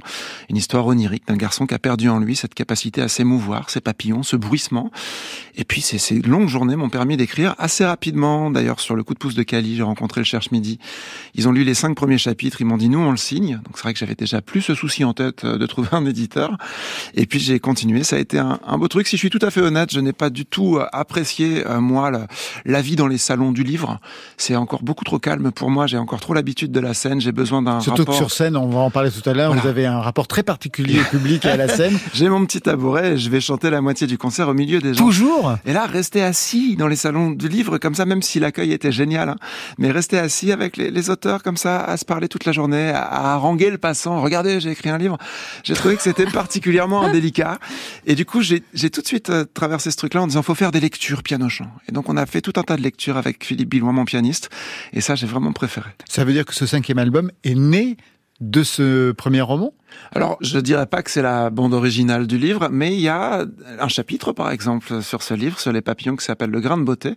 une 0.50 0.58
histoire 0.58 0.86
onirique 0.88 1.28
d'un 1.28 1.38
garçon 1.38 1.66
qui 1.66 1.74
a 1.74 1.80
perdu 1.80 2.10
en 2.10 2.20
lui 2.20 2.36
cette 2.36 2.54
capacité 2.54 3.02
à 3.02 3.08
s'émouvoir, 3.08 3.70
ces 3.70 3.82
papillons, 3.82 4.24
ce 4.24 4.36
bruissement. 4.36 4.92
Et 5.56 5.64
puis 5.64 5.82
ces, 5.82 5.98
ces 5.98 6.22
longues 6.22 6.48
journées 6.48 6.76
m'ont 6.76 6.90
permis 6.90 7.18
d'écrire 7.18 7.56
assez 7.58 7.86
rapidement. 7.86 8.52
D'ailleurs, 8.52 8.80
sur 8.80 8.96
le 8.96 9.04
coup 9.04 9.14
de 9.14 9.20
pouce 9.20 9.36
de 9.36 9.44
Cali, 9.44 9.76
j'ai 9.76 9.84
rencontré 9.84 10.22
le 10.22 10.26
Cherche 10.26 10.52
Midi. 10.52 10.80
Ils 11.36 11.48
ont 11.48 11.52
lu 11.52 11.64
les 11.64 11.74
cinq 11.74 11.96
premiers 11.96 12.18
chapitres. 12.18 12.62
Ils 12.62 12.66
m'ont 12.66 12.78
dit 12.78 12.90
nous 12.90 13.00
on 13.00 13.12
le 13.12 13.18
signe. 13.18 13.56
Donc 13.66 13.76
c'est 13.76 13.84
vrai 13.84 13.94
que 13.94 14.00
j'avais 14.00 14.16
déjà 14.16 14.42
plus 14.42 14.62
ce 14.62 14.76
souci 14.76 15.04
en 15.04 15.14
tête 15.14 15.44
euh, 15.44 15.58
de 15.58 15.66
trouver 15.66 15.90
un 15.92 16.06
éditeur. 16.06 16.58
Et 17.16 17.26
puis 17.26 17.40
j'ai 17.40 17.60
continué. 17.60 18.04
Ça 18.04 18.16
a 18.16 18.20
été 18.20 18.40
un, 18.40 18.60
un 18.66 18.78
beau 18.78 18.88
truc. 18.88 19.08
Si 19.08 19.18
je 19.18 19.22
suis 19.22 19.30
tout 19.30 19.40
à 19.42 19.52
fait 19.52 19.62
honnête, 19.62 19.92
je 19.92 20.00
n'ai 20.00 20.14
pas 20.14 20.30
du 20.30 20.46
tout 20.46 20.78
euh, 20.78 20.86
apprécié 20.94 21.66
euh, 21.68 21.80
moi 21.82 22.12
la 22.66 22.82
vie 22.82 22.96
dans 22.96 23.08
les 23.08 23.18
salons 23.18 23.52
du 23.52 23.64
livre. 23.64 24.00
C'est 24.38 24.56
encore 24.56 24.84
beaucoup 24.84 25.04
trop 25.04 25.20
calme 25.20 25.52
pour 25.52 25.70
moi. 25.70 25.88
J'ai 25.88 25.98
encore 25.98 26.20
trop 26.20 26.34
l'habitude 26.34 26.72
de 26.72 26.80
la 26.80 26.94
scène. 26.94 27.20
J'ai 27.22 27.32
besoin 27.32 27.62
d'un 27.62 27.80
Surtout 27.80 28.02
rapport. 28.02 28.14
que 28.14 28.18
sur 28.18 28.32
scène, 28.32 28.56
on 28.56 28.68
va 28.70 28.80
en 28.80 28.90
parler 28.92 29.10
tout 29.12 29.28
à 29.30 29.34
l'heure, 29.34 29.48
Voilà. 29.50 29.62
vous 29.62 29.68
avez 29.68 29.86
un 29.86 30.00
rapport 30.00 30.28
très 30.28 30.44
particulier 30.44 31.00
au 31.00 31.04
public 31.06 31.46
et 31.46 31.50
à 31.50 31.58
la 31.58 31.68
scène. 31.68 31.98
J'ai 32.14 32.30
mon 32.30 32.46
petit 32.46 32.62
tabouret 32.62 33.14
et 33.14 33.18
je 33.18 33.30
vais 33.30 33.42
chanter 33.42 33.70
la 33.70 33.82
moitié 33.82 34.08
du 34.08 34.18
concert 34.18 34.48
au 34.50 34.54
milieu 34.54 34.80
des 34.80 34.94
gens. 34.94 35.04
Toujours 35.06 35.56
Et 35.66 35.74
là, 35.74 35.86
rester 35.86 36.22
assis 36.22 36.76
dans 36.76 36.88
les 36.88 36.96
salons 36.96 37.32
du 37.32 37.48
livre 37.48 37.78
comme 37.78 37.96
ça, 37.96 38.06
même 38.06 38.22
si 38.22 38.40
l'accueil 38.40 38.72
était 38.74 38.92
génial, 38.92 39.30
hein, 39.30 39.36
mais 39.78 39.92
rester 39.92 40.18
assis 40.20 40.52
avec 40.52 40.78
les, 40.78 40.92
les 40.92 41.10
auteurs 41.10 41.44
comme 41.44 41.58
ça, 41.58 41.84
à 41.84 41.98
se 41.98 42.06
parler 42.06 42.28
toute 42.28 42.46
la 42.46 42.52
journée, 42.52 42.90
à, 42.90 43.02
à 43.04 43.34
haranguer 43.34 43.70
le 43.70 43.78
passant. 43.78 44.22
Regardez, 44.22 44.60
j'ai 44.60 44.72
écrit 44.72 44.90
un 44.90 44.98
livre. 44.98 45.18
J'ai 45.64 45.74
trouvé 45.74 45.96
que 45.96 46.02
c'était 46.04 46.26
particulièrement 46.26 47.02
indélicat. 47.06 47.58
Et 48.06 48.16
du 48.16 48.26
coup, 48.26 48.42
j'ai 48.42 48.62
tout 48.90 49.02
de 49.02 49.08
suite 49.08 49.30
euh, 49.30 49.46
traversé 49.54 49.92
ce 49.92 49.98
truc-là 49.98 50.22
en 50.22 50.28
disant, 50.28 50.42
faut 50.44 50.56
faire 50.56 50.72
des 50.72 50.80
lectures 50.80 51.24
piano-chant. 51.24 51.68
Et 51.88 51.92
donc, 51.92 52.10
on 52.10 52.18
a 52.18 52.26
fait 52.26 52.42
tout 52.42 52.54
un 52.58 52.64
tas 52.64 52.76
de 52.78 52.82
lectures 52.82 53.18
avec 53.18 53.44
Philippe 53.46 53.70
Billois, 53.70 53.92
mon 53.92 54.06
pianiste. 54.06 54.50
Et 54.94 55.02
ça, 55.02 55.16
j'ai 55.16 55.28
vraiment 55.28 55.52
préféré. 55.54 55.90
Ça 56.10 56.24
veut 56.26 56.34
dire 56.34 56.46
que 56.46 56.54
ce 56.56 56.66
cinquième 56.66 56.98
album 57.00 57.32
est 57.44 57.56
né 57.56 57.98
de 58.42 58.64
ce 58.64 59.12
premier 59.12 59.42
roman? 59.42 59.74
Alors, 60.14 60.38
je 60.42 60.60
dirais 60.60 60.86
pas 60.86 61.04
que 61.04 61.12
c'est 61.12 61.22
la 61.22 61.50
bande 61.50 61.74
originale 61.74 62.28
du 62.28 62.38
livre, 62.38 62.70
mais 62.72 62.94
il 62.94 63.00
y 63.00 63.08
a 63.08 63.46
un 63.80 63.88
chapitre, 63.88 64.34
par 64.34 64.52
exemple, 64.52 65.02
sur 65.02 65.22
ce 65.22 65.34
livre, 65.34 65.60
sur 65.60 65.72
les 65.72 65.82
papillons, 65.82 66.16
qui 66.16 66.26
s'appelle 66.26 66.50
Le 66.50 66.60
grain 66.60 66.78
de 66.78 66.84
beauté. 66.84 67.16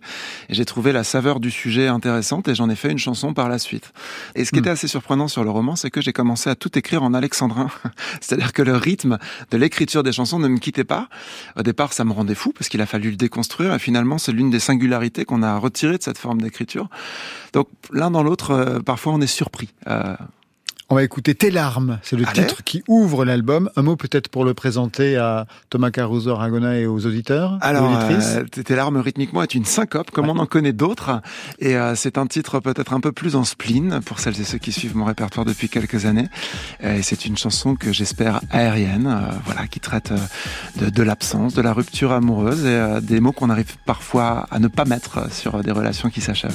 Et 0.49 0.53
j'ai 0.53 0.65
trouvé 0.65 0.91
la 0.91 1.03
saveur 1.03 1.39
du 1.39 1.51
sujet 1.51 1.87
intéressante 1.87 2.47
et 2.47 2.55
j'en 2.55 2.69
ai 2.69 2.75
fait 2.75 2.91
une 2.91 2.97
chanson 2.97 3.33
par 3.33 3.49
la 3.49 3.59
suite. 3.59 3.91
Et 4.35 4.45
ce 4.45 4.51
qui 4.51 4.59
était 4.59 4.69
assez 4.69 4.87
surprenant 4.87 5.27
sur 5.27 5.43
le 5.43 5.49
roman, 5.49 5.75
c'est 5.75 5.89
que 5.89 6.01
j'ai 6.01 6.13
commencé 6.13 6.49
à 6.49 6.55
tout 6.55 6.77
écrire 6.77 7.03
en 7.03 7.13
alexandrin. 7.13 7.69
C'est-à-dire 8.21 8.53
que 8.53 8.61
le 8.61 8.75
rythme 8.75 9.17
de 9.51 9.57
l'écriture 9.57 10.03
des 10.03 10.11
chansons 10.11 10.39
ne 10.39 10.47
me 10.47 10.57
quittait 10.57 10.83
pas. 10.83 11.09
Au 11.57 11.63
départ, 11.63 11.93
ça 11.93 12.05
me 12.05 12.13
rendait 12.13 12.35
fou 12.35 12.51
parce 12.53 12.69
qu'il 12.69 12.81
a 12.81 12.85
fallu 12.85 13.09
le 13.09 13.17
déconstruire 13.17 13.73
et 13.73 13.79
finalement, 13.79 14.17
c'est 14.17 14.31
l'une 14.31 14.49
des 14.49 14.59
singularités 14.59 15.25
qu'on 15.25 15.43
a 15.43 15.57
retirées 15.57 15.97
de 15.97 16.03
cette 16.03 16.17
forme 16.17 16.41
d'écriture. 16.41 16.89
Donc, 17.53 17.67
l'un 17.91 18.11
dans 18.11 18.23
l'autre, 18.23 18.51
euh, 18.51 18.79
parfois, 18.79 19.13
on 19.13 19.21
est 19.21 19.27
surpris. 19.27 19.69
Euh, 19.87 20.15
On 20.87 20.93
va 20.95 21.03
écouter 21.03 21.33
Tes 21.33 21.49
larmes, 21.49 21.97
c'est 22.03 22.15
le 22.15 22.27
Allez. 22.27 22.41
titre 22.45 22.63
qui 22.63 22.83
ouvre 22.87 23.25
l'album. 23.25 23.71
Un 23.75 23.81
mot 23.81 23.95
peut-être 23.95 24.29
pour 24.29 24.45
le 24.45 24.53
présenter 24.53 25.17
à 25.17 25.47
Thomas 25.71 25.89
Caruso 25.89 26.29
Aragona 26.29 26.77
et 26.77 26.85
aux 26.85 27.07
auditeurs 27.07 27.57
Alors, 27.61 27.89
euh, 28.11 28.43
Tes 28.43 28.75
larmes 28.75 28.97
rythmiquement 28.97 29.41
est 29.41 29.55
une 29.55 29.65
syncope, 29.65 30.11
comme 30.11 30.29
on 30.29 30.37
en 30.37 30.45
connaît 30.45 30.73
d'autres. 30.73 31.21
Et 31.57 31.75
euh, 31.75 31.95
c'est 31.95 32.19
un 32.19 32.27
titre 32.27 32.59
peut-être 32.59 32.93
un 32.93 32.99
peu 32.99 33.11
plus 33.11 33.35
en 33.35 33.43
spleen, 33.45 33.99
pour 34.05 34.19
celles 34.19 34.39
et 34.39 34.43
ceux 34.43 34.59
qui 34.59 34.71
suivent 34.71 34.95
mon 34.95 35.05
répertoire 35.05 35.43
depuis 35.43 35.69
quelques 35.69 36.05
années. 36.05 36.27
Et 36.81 37.01
c'est 37.01 37.25
une 37.25 37.35
chanson 37.35 37.75
que 37.75 37.91
j'espère 37.91 38.41
aérienne, 38.51 39.07
euh, 39.07 39.33
voilà, 39.45 39.65
qui 39.65 39.79
traite 39.79 40.11
euh, 40.11 40.85
de, 40.85 40.91
de 40.91 41.03
l'absence, 41.03 41.55
de 41.55 41.63
la 41.63 41.73
rupture 41.73 42.11
amoureuse 42.11 42.63
et 42.63 43.01
des 43.01 43.19
mots 43.19 43.31
qu'on 43.31 43.49
arrive 43.49 43.75
parfois 43.87 44.45
à 44.51 44.59
ne 44.59 44.67
pas 44.67 44.85
mettre 44.85 45.33
sur 45.33 45.63
des 45.63 45.71
relations 45.71 46.11
qui 46.11 46.21
s'achèvent. 46.21 46.53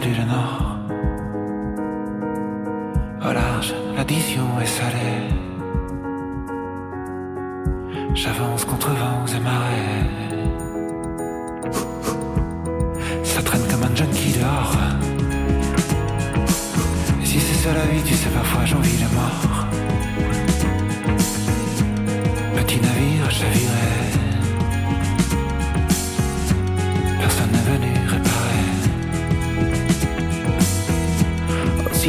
Qu'ici 0.00 0.14
bas 0.14 0.14
j'ai 0.14 0.24
perdu 0.24 0.65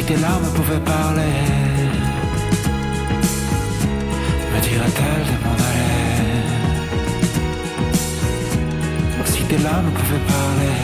tes 0.08 0.16
larmes 0.16 0.50
pouvaient 0.54 0.80
parler, 0.80 1.36
me 4.52 4.60
dirait-elle 4.68 5.24
de 5.30 5.36
m'en 5.44 5.56
aller. 5.68 5.98
Si 9.26 9.42
tes 9.42 9.58
larmes 9.58 9.90
pouvaient 9.98 10.26
parler, 10.36 10.76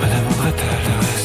me 0.00 0.06
demanderait-elle 0.14 0.82
de 0.88 0.94
rester? 1.06 1.19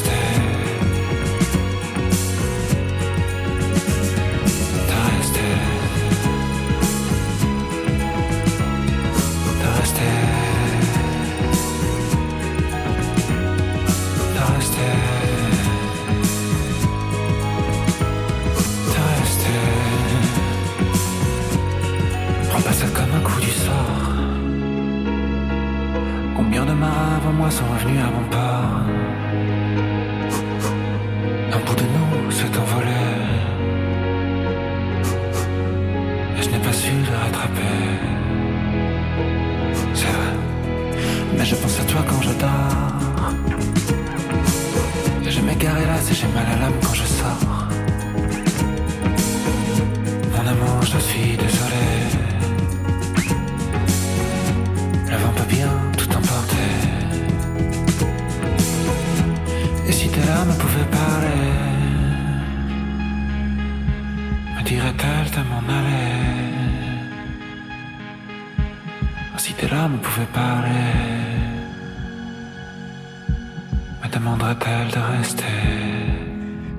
Avant 27.26 27.34
moi 27.34 27.50
sont 27.50 27.66
revenus 27.74 28.02
à 28.02 28.10
bon 28.16 28.26
port 28.30 28.76
Un 31.56 31.60
bout 31.66 31.76
de 31.82 31.86
nous 31.96 32.32
s'est 32.32 32.56
envolé. 32.64 33.06
Et 36.38 36.44
je 36.44 36.50
n'ai 36.52 36.60
pas 36.60 36.74
su 36.74 36.92
le 37.10 37.16
rattraper. 37.24 37.82
C'est 39.94 40.14
vrai. 40.18 40.34
Mais 41.38 41.46
je 41.46 41.56
pense 41.56 41.80
à 41.80 41.84
toi 41.92 42.02
quand 42.10 42.22
je 42.28 42.34
dors. 42.44 43.34
Et 45.26 45.32
je 45.32 45.42
m'égare 45.42 45.78
hélas 45.80 46.12
et 46.12 46.16
j'ai 46.20 46.28
mal 46.28 46.48
à 46.54 46.58
l'âme 46.62 46.80
quand 46.84 46.94
je 46.94 47.06
sors. 47.20 47.68
Mon 50.34 50.46
amour, 50.54 50.82
je 50.82 51.00
suis 51.00 51.38
désolé. 51.38 52.25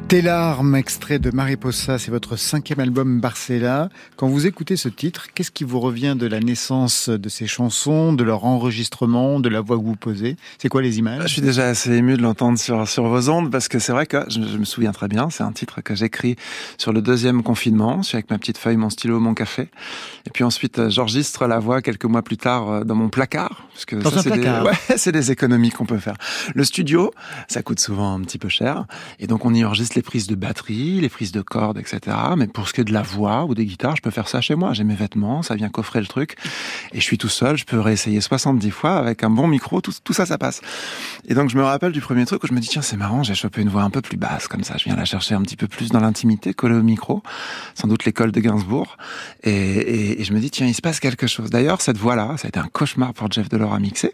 Tes 0.09 0.22
larmes, 0.22 0.76
extrait 0.76 1.18
de 1.18 1.32
Mariposa, 1.32 1.98
c'est 1.98 2.12
votre 2.12 2.36
cinquième 2.36 2.78
album 2.78 3.18
Barcella. 3.18 3.88
Quand 4.14 4.28
vous 4.28 4.46
écoutez 4.46 4.76
ce 4.76 4.88
titre, 4.88 5.26
qu'est-ce 5.34 5.50
qui 5.50 5.64
vous 5.64 5.80
revient 5.80 6.14
de 6.16 6.28
la 6.28 6.38
naissance 6.38 7.09
de 7.09 7.28
ces 7.28 7.48
chansons, 7.48 8.12
de 8.12 8.22
leur 8.22 8.44
enregistrement, 8.44 9.40
de 9.40 9.48
la 9.48 9.61
voix 9.61 9.76
que 9.76 9.82
vous 9.82 9.96
posez? 9.96 10.36
C'est 10.59 10.68
quoi 10.68 10.80
les 10.80 11.00
images? 11.00 11.24
Je 11.24 11.32
suis 11.32 11.42
déjà 11.42 11.66
assez 11.66 11.90
ému 11.90 12.16
de 12.16 12.22
l'entendre 12.22 12.57
sur, 12.57 12.86
sur 12.86 13.09
vos 13.09 13.28
ondes 13.30 13.50
parce 13.50 13.66
que 13.66 13.80
c'est 13.80 13.90
vrai 13.90 14.07
que 14.07 14.18
je, 14.28 14.40
je 14.42 14.59
me 14.59 14.64
souviens 14.64 14.92
très 14.92 15.09
bien, 15.09 15.28
c'est 15.28 15.42
un 15.42 15.50
titre 15.50 15.80
que 15.80 15.96
j'écris 15.96 16.36
sur 16.78 16.92
le 16.92 17.02
deuxième 17.02 17.42
confinement. 17.42 18.00
Je 18.02 18.07
suis 18.07 18.16
avec 18.16 18.30
ma 18.30 18.38
petite 18.38 18.59
feuille, 18.59 18.76
mon 18.76 18.90
stylo, 18.90 19.18
mon 19.18 19.34
café. 19.34 19.70
Et 20.24 20.30
puis 20.30 20.44
ensuite, 20.44 20.78
euh, 20.78 20.88
j'enregistre 20.88 21.48
la 21.48 21.59
voix 21.59 21.82
quelques 21.82 22.04
mois 22.04 22.22
plus 22.22 22.36
tard 22.36 22.70
euh, 22.70 22.84
dans 22.84 22.94
mon 22.94 23.09
placard. 23.09 23.66
Parce 23.72 23.84
que 23.84 23.96
Dans 23.96 24.11
ça, 24.11 24.20
un 24.20 24.22
c'est 24.22 24.30
des, 24.30 24.38
placard 24.38 24.64
ouais, 24.66 24.96
c'est 24.96 25.11
des 25.11 25.32
économies 25.32 25.70
qu'on 25.70 25.84
peut 25.84 25.98
faire. 25.98 26.14
Le 26.54 26.62
studio, 26.62 27.12
ça 27.48 27.62
coûte 27.62 27.80
souvent 27.80 28.14
un 28.14 28.20
petit 28.20 28.38
peu 28.38 28.48
cher. 28.48 28.84
Et 29.18 29.26
donc 29.26 29.44
on 29.44 29.52
y 29.52 29.64
enregistre 29.64 29.95
les 29.97 30.03
prises 30.03 30.26
de 30.26 30.34
batterie, 30.34 31.01
les 31.01 31.09
prises 31.09 31.32
de 31.32 31.42
cordes, 31.42 31.78
etc. 31.78 32.16
Mais 32.36 32.47
pour 32.47 32.68
ce 32.68 32.74
qui 32.74 32.82
est 32.82 32.84
de 32.84 32.92
la 32.92 33.03
voix 33.03 33.44
ou 33.44 33.55
des 33.55 33.66
guitares, 33.66 33.97
je 33.97 34.03
peux 34.03 34.11
faire 34.11 34.28
ça 34.28 34.40
chez 34.40 34.55
moi. 34.55 34.72
J'ai 34.72 34.84
mes 34.84 34.94
vêtements, 34.94 35.42
ça 35.42 35.55
vient 35.55 35.68
coffrer 35.68 36.01
le 36.01 36.07
truc. 36.07 36.36
Et 36.92 37.01
je 37.01 37.05
suis 37.05 37.18
tout 37.18 37.28
seul, 37.28 37.57
je 37.57 37.64
peux 37.64 37.80
réessayer 37.80 38.20
70 38.20 38.70
fois 38.70 38.97
avec 38.97 39.24
un 39.24 39.30
bon 39.30 39.49
micro, 39.49 39.80
tout, 39.80 40.12
ça, 40.12 40.26
ça 40.26 40.38
passe. 40.38 40.61
Et 41.26 41.34
donc 41.34 41.51
je 41.51 41.57
me 41.57 41.64
rappelle 41.64 41.92
du 41.92 42.01
premier 42.01 42.24
truc 42.26 42.44
où 42.44 42.47
je 42.47 42.53
me 42.53 42.61
dis, 42.61 42.68
tiens, 42.68 42.82
c'est 42.82 42.97
marrant, 42.97 43.22
j'ai 43.22 43.34
chopé 43.34 43.62
une 43.62 43.68
voix 43.68 43.82
un 43.82 43.90
peu 43.90 44.01
plus 44.01 44.16
basse, 44.16 44.49
comme 44.49 44.62
ça. 44.62 44.76
Je 44.76 44.84
viens 44.84 44.97
la 44.97 45.05
chercher 45.05 45.34
un 45.34 45.42
petit 45.42 45.57
peu 45.57 45.66
plus 45.66 45.88
dans 45.88 46.01
l'intimité, 46.01 46.55
collée 46.55 46.76
au 46.76 46.82
micro. 46.82 47.22
Sans 47.74 47.88
doute 47.88 48.05
l'école 48.05 48.32
de 48.32 48.40
Gainsbourg. 48.40 48.97
Et, 49.42 50.22
je 50.22 50.32
me 50.32 50.40
dis, 50.40 50.51
tiens, 50.51 50.66
il 50.66 50.74
se 50.74 50.82
passe 50.82 51.01
quelque 51.01 51.26
chose. 51.26 51.51
D'ailleurs, 51.51 51.80
cette 51.80 51.99
voix-là, 51.99 52.36
ça 52.36 52.47
a 52.47 52.49
été 52.49 52.59
un 52.59 52.68
cauchemar 52.68 53.14
pour 53.14 53.30
Jeff 53.30 53.49
Delors 53.49 53.74
à 53.74 53.78
mixer. 53.78 54.12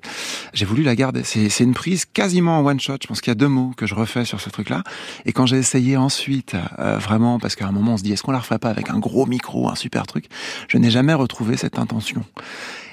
J'ai 0.53 0.65
voulu 0.65 0.83
la 0.83 0.95
garder. 0.95 1.23
C'est 1.25 1.65
une 1.65 1.75
prise 1.75 2.05
quasiment 2.05 2.59
en 2.59 2.67
one 2.67 2.81
shot. 2.81 2.99
Je 3.03 3.07
pense 3.09 3.21
qu'il 3.21 3.31
y 3.31 3.33
a 3.33 3.37
deux 3.37 3.49
mots 3.49 3.73
que 3.77 3.87
je 3.87 3.95
refais 3.95 4.25
sur 4.25 4.41
ce 4.41 4.51
truc-là. 4.51 4.83
Et 5.25 5.33
quand 5.33 5.47
j'ai 5.47 5.57
essayé 5.73 5.97
ensuite, 5.97 6.55
euh, 6.79 6.99
vraiment, 6.99 7.39
parce 7.39 7.57
qu'à 7.57 7.67
un 7.67 7.73
moment 7.73 7.95
on 7.95 7.97
se 7.97 8.03
dit, 8.03 8.13
est-ce 8.13 8.23
qu'on 8.23 8.33
la 8.33 8.41
referait 8.41 8.59
pas 8.59 8.69
avec 8.69 8.91
un 8.91 8.99
gros 8.99 9.25
micro, 9.25 9.71
un 9.71 9.75
super 9.75 10.07
truc? 10.07 10.27
Je 10.69 10.77
n'ai 10.77 10.91
jamais 10.91 11.15
retrouvé 11.15 11.57
cette 11.57 11.79
intention. 11.79 12.25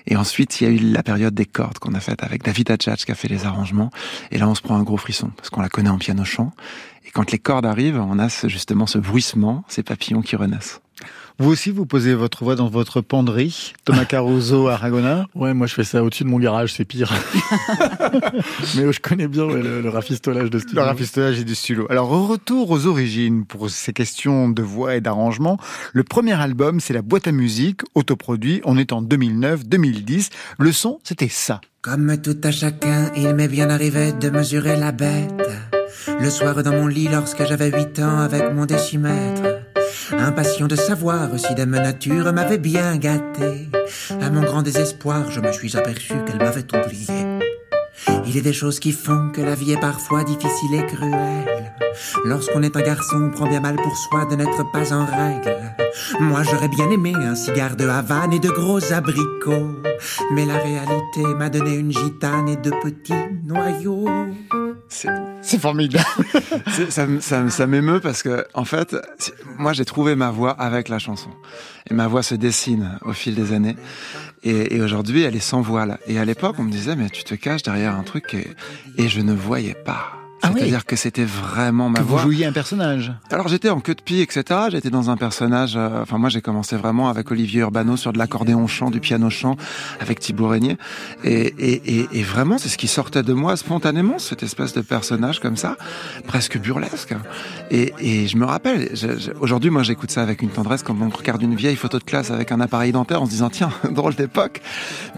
Et 0.08 0.16
ensuite, 0.16 0.62
il 0.62 0.64
y 0.64 0.68
a 0.68 0.70
eu 0.74 0.78
la 0.78 1.04
période 1.04 1.34
des 1.34 1.46
cordes 1.46 1.78
qu'on 1.78 1.94
a 1.94 2.00
faite 2.00 2.24
avec 2.24 2.42
David 2.42 2.72
Hatchach 2.72 3.04
qui 3.06 3.12
a 3.12 3.16
fait 3.16 3.28
les 3.28 3.46
arrangements. 3.46 3.92
Et 4.32 4.38
là, 4.38 4.48
on 4.48 4.56
se 4.56 4.62
prend 4.62 4.78
un 4.78 4.84
gros 4.84 4.96
frisson 4.96 5.30
parce 5.36 5.50
qu'on 5.50 5.62
la 5.62 5.68
connaît 5.68 5.90
en 5.90 5.98
piano 5.98 6.24
chant. 6.24 6.54
Et 7.06 7.12
quand 7.12 7.32
les 7.32 7.38
cordes 7.38 7.66
arrivent, 7.66 8.00
on 8.00 8.18
a 8.18 8.30
justement 8.48 8.88
ce 8.88 8.98
bruissement, 8.98 9.66
ces 9.68 9.84
papillons 9.84 10.22
qui 10.22 10.38
renaissent. 10.38 10.80
Vous 11.42 11.50
aussi, 11.50 11.72
vous 11.72 11.86
posez 11.86 12.14
votre 12.16 12.44
voix 12.44 12.56
dans 12.56 12.68
votre 12.68 13.00
penderie, 13.00 13.74
Thomas 13.86 14.04
Caruso, 14.10 14.68
Aragona 14.68 15.26
Ouais, 15.36 15.54
moi 15.54 15.68
je 15.68 15.74
fais 15.74 15.86
ça 15.86 16.04
au-dessus 16.04 16.26
de 16.26 16.30
mon 16.30 16.38
garage, 16.38 16.74
c'est 16.74 16.84
pire. 16.84 17.14
Mais 18.76 18.92
je 18.92 19.00
connais 19.00 19.30
bien 19.30 19.46
ouais, 19.46 19.62
le, 19.62 19.82
le 19.82 19.90
rafistolage 19.90 20.50
de 20.50 20.60
studio. 20.60 20.82
Le 20.82 20.88
rafistolage 20.88 21.40
et 21.40 21.46
du 21.46 21.56
stylo. 21.56 21.88
Alors, 21.90 22.10
retour 22.10 22.70
aux 22.72 22.88
origines 22.88 23.46
pour 23.46 23.70
ces 23.70 23.94
questions 23.94 24.50
de 24.50 24.62
voix 24.62 24.96
et 24.96 25.02
d'arrangement. 25.02 25.58
Le 25.94 26.04
premier 26.04 26.34
album, 26.34 26.82
c'est 26.82 26.94
la 26.94 27.02
boîte 27.02 27.28
à 27.28 27.32
musique, 27.32 27.82
autoproduit. 27.96 28.62
On 28.66 28.78
est 28.78 28.92
en 28.92 29.02
2009-2010. 29.02 30.30
Le 30.58 30.72
son, 30.74 31.00
c'était 31.04 31.30
ça. 31.30 31.62
Comme 31.82 32.18
tout 32.22 32.38
à 32.44 32.52
chacun, 32.52 33.12
il 33.16 33.34
m'est 33.34 33.48
bien 33.48 33.70
arrivé 33.70 34.12
de 34.12 34.30
mesurer 34.30 34.76
la 34.76 34.92
bête. 34.92 35.32
Le 36.20 36.30
soir 36.30 36.62
dans 36.64 36.74
mon 36.74 36.88
lit 36.88 37.08
lorsque 37.08 37.46
j'avais 37.46 37.72
8 37.72 38.00
ans 38.00 38.20
avec 38.20 38.54
mon 38.54 38.66
décimètre. 38.66 39.59
Impatient 40.18 40.68
de 40.68 40.76
savoir 40.76 41.30
si 41.38 41.54
Dame 41.56 41.72
Nature 41.72 42.32
m'avait 42.34 42.58
bien 42.58 42.98
gâté. 42.98 43.70
À 44.22 44.30
mon 44.30 44.42
grand 44.42 44.62
désespoir, 44.62 45.30
je 45.32 45.40
me 45.40 45.52
suis 45.52 45.78
aperçu 45.78 46.14
qu'elle 46.26 46.38
m'avait 46.40 46.66
oublié. 46.76 47.40
Il 48.26 48.38
est 48.38 48.42
des 48.42 48.54
choses 48.54 48.80
qui 48.80 48.92
font 48.92 49.30
que 49.30 49.42
la 49.42 49.56
vie 49.56 49.72
est 49.72 49.80
parfois 49.80 50.24
difficile 50.24 50.76
et 50.76 50.86
cruelle. 50.86 51.74
Lorsqu'on 52.26 52.64
est 52.64 52.76
un 52.76 52.82
garçon, 52.82 53.24
on 53.24 53.30
prend 53.30 53.48
bien 53.48 53.60
mal 53.60 53.76
pour 53.76 53.98
soi 53.98 54.26
de 54.26 54.36
n'être 54.36 54.72
pas 54.72 54.94
en 54.94 55.06
règle. 55.06 55.58
Moi, 56.20 56.44
j'aurais 56.44 56.68
bien 56.70 56.90
aimé 56.90 57.14
un 57.16 57.36
cigare 57.36 57.76
de 57.76 57.88
Havane 57.88 58.34
et 58.34 58.40
de 58.40 58.50
gros 58.50 58.94
abricots. 58.94 59.82
Mais 60.32 60.46
la 60.46 60.58
réalité 60.58 61.22
m'a 61.38 61.50
donné 61.50 61.76
une 61.76 61.92
gitane 61.92 62.50
et 62.50 62.58
de 62.58 62.72
petits 62.82 63.14
noyaux. 63.44 64.08
C'est 64.90 65.60
formidable. 65.60 66.06
Ça, 66.90 67.06
ça, 67.20 67.50
ça 67.50 67.68
m'émeut 67.68 68.00
parce 68.00 68.24
que, 68.24 68.46
en 68.54 68.66
fait, 68.66 68.96
moi 69.58 69.74
j'ai 69.74 69.86
trouvé 69.86 70.16
ma 70.16 70.32
voix 70.32 70.52
avec 70.52 70.90
la 70.90 71.00
chanson. 71.00 71.30
Et 71.90 71.94
ma 71.94 72.08
voix 72.08 72.24
se 72.24 72.36
dessine 72.36 72.98
au 73.04 73.14
fil 73.14 73.36
des 73.36 73.54
années. 73.54 73.76
Et, 74.44 74.76
et 74.76 74.82
aujourd'hui, 74.82 75.22
elle 75.24 75.36
est 75.36 75.40
sans 75.40 75.62
voile. 75.62 76.00
Et 76.08 76.20
à 76.20 76.26
l'époque, 76.26 76.56
on 76.60 76.64
me 76.64 76.72
disait, 76.72 76.96
mais 76.96 77.10
tu 77.10 77.24
te 77.24 77.36
caches 77.36 77.64
derrière 77.64 77.96
un 77.96 78.04
truc 78.04 78.34
et, 78.34 78.48
et 78.98 79.08
je 79.08 79.22
ne 79.22 79.34
voyais 79.34 79.76
pas. 79.76 80.19
Ah 80.42 80.52
oui. 80.54 80.62
C'est-à-dire 80.62 80.86
que 80.86 80.96
c'était 80.96 81.26
vraiment 81.26 81.90
ma 81.90 82.00
Que 82.00 82.04
vous 82.06 82.18
jouiez 82.18 82.46
un 82.46 82.52
personnage. 82.54 83.12
Alors 83.30 83.48
j'étais 83.50 83.70
en 83.70 83.82
queue 83.82 83.96
de 83.96 84.02
pie, 84.02 84.22
etc. 84.22 84.44
J'étais 84.72 84.90
dans 84.90 85.10
un 85.10 85.18
personnage. 85.18 85.74
euh, 85.76 86.02
Enfin 86.02 86.18
moi 86.18 86.30
j'ai 86.30 86.42
commencé 86.42 86.78
vraiment 86.78 87.10
avec 87.10 87.30
Olivier 87.32 87.60
Urbano 87.62 87.98
sur 87.98 88.14
de 88.14 88.18
l'accordéon 88.18 88.66
chant, 88.68 88.90
du 88.90 89.00
piano 89.02 89.30
chant, 89.30 89.58
avec 90.00 90.20
Thibaut 90.20 90.48
Régnier. 90.48 90.78
Et, 91.24 91.54
et, 91.58 92.00
et, 92.00 92.08
et 92.14 92.24
vraiment 92.24 92.58
c'est 92.58 92.70
ce 92.70 92.78
qui 92.78 92.88
sortait 92.88 93.22
de 93.24 93.34
moi 93.34 93.58
spontanément, 93.58 94.18
cette 94.18 94.42
espèce 94.44 94.74
de 94.74 94.82
personnage 94.82 95.40
comme 95.42 95.58
ça, 95.58 95.76
presque 96.26 96.58
burlesque. 96.58 97.14
Et, 97.70 97.94
et 98.00 98.28
je 98.28 98.38
me 98.38 98.46
rappelle. 98.46 98.90
Aujourd'hui 99.42 99.70
moi 99.72 99.84
j'écoute 99.84 100.12
ça 100.12 100.22
avec 100.22 100.42
une 100.42 100.50
tendresse 100.52 100.84
quand 100.84 100.96
on 101.02 101.10
regarde 101.10 101.42
une 101.42 101.56
vieille 101.56 101.76
photo 101.76 102.00
de 102.00 102.04
classe 102.06 102.32
avec 102.32 102.52
un 102.54 102.62
appareil 102.62 102.94
dentaire 102.94 103.22
en 103.22 103.26
se 103.26 103.32
disant 103.32 103.50
tiens 103.50 103.72
drôle 103.92 104.16
d'époque. 104.16 104.62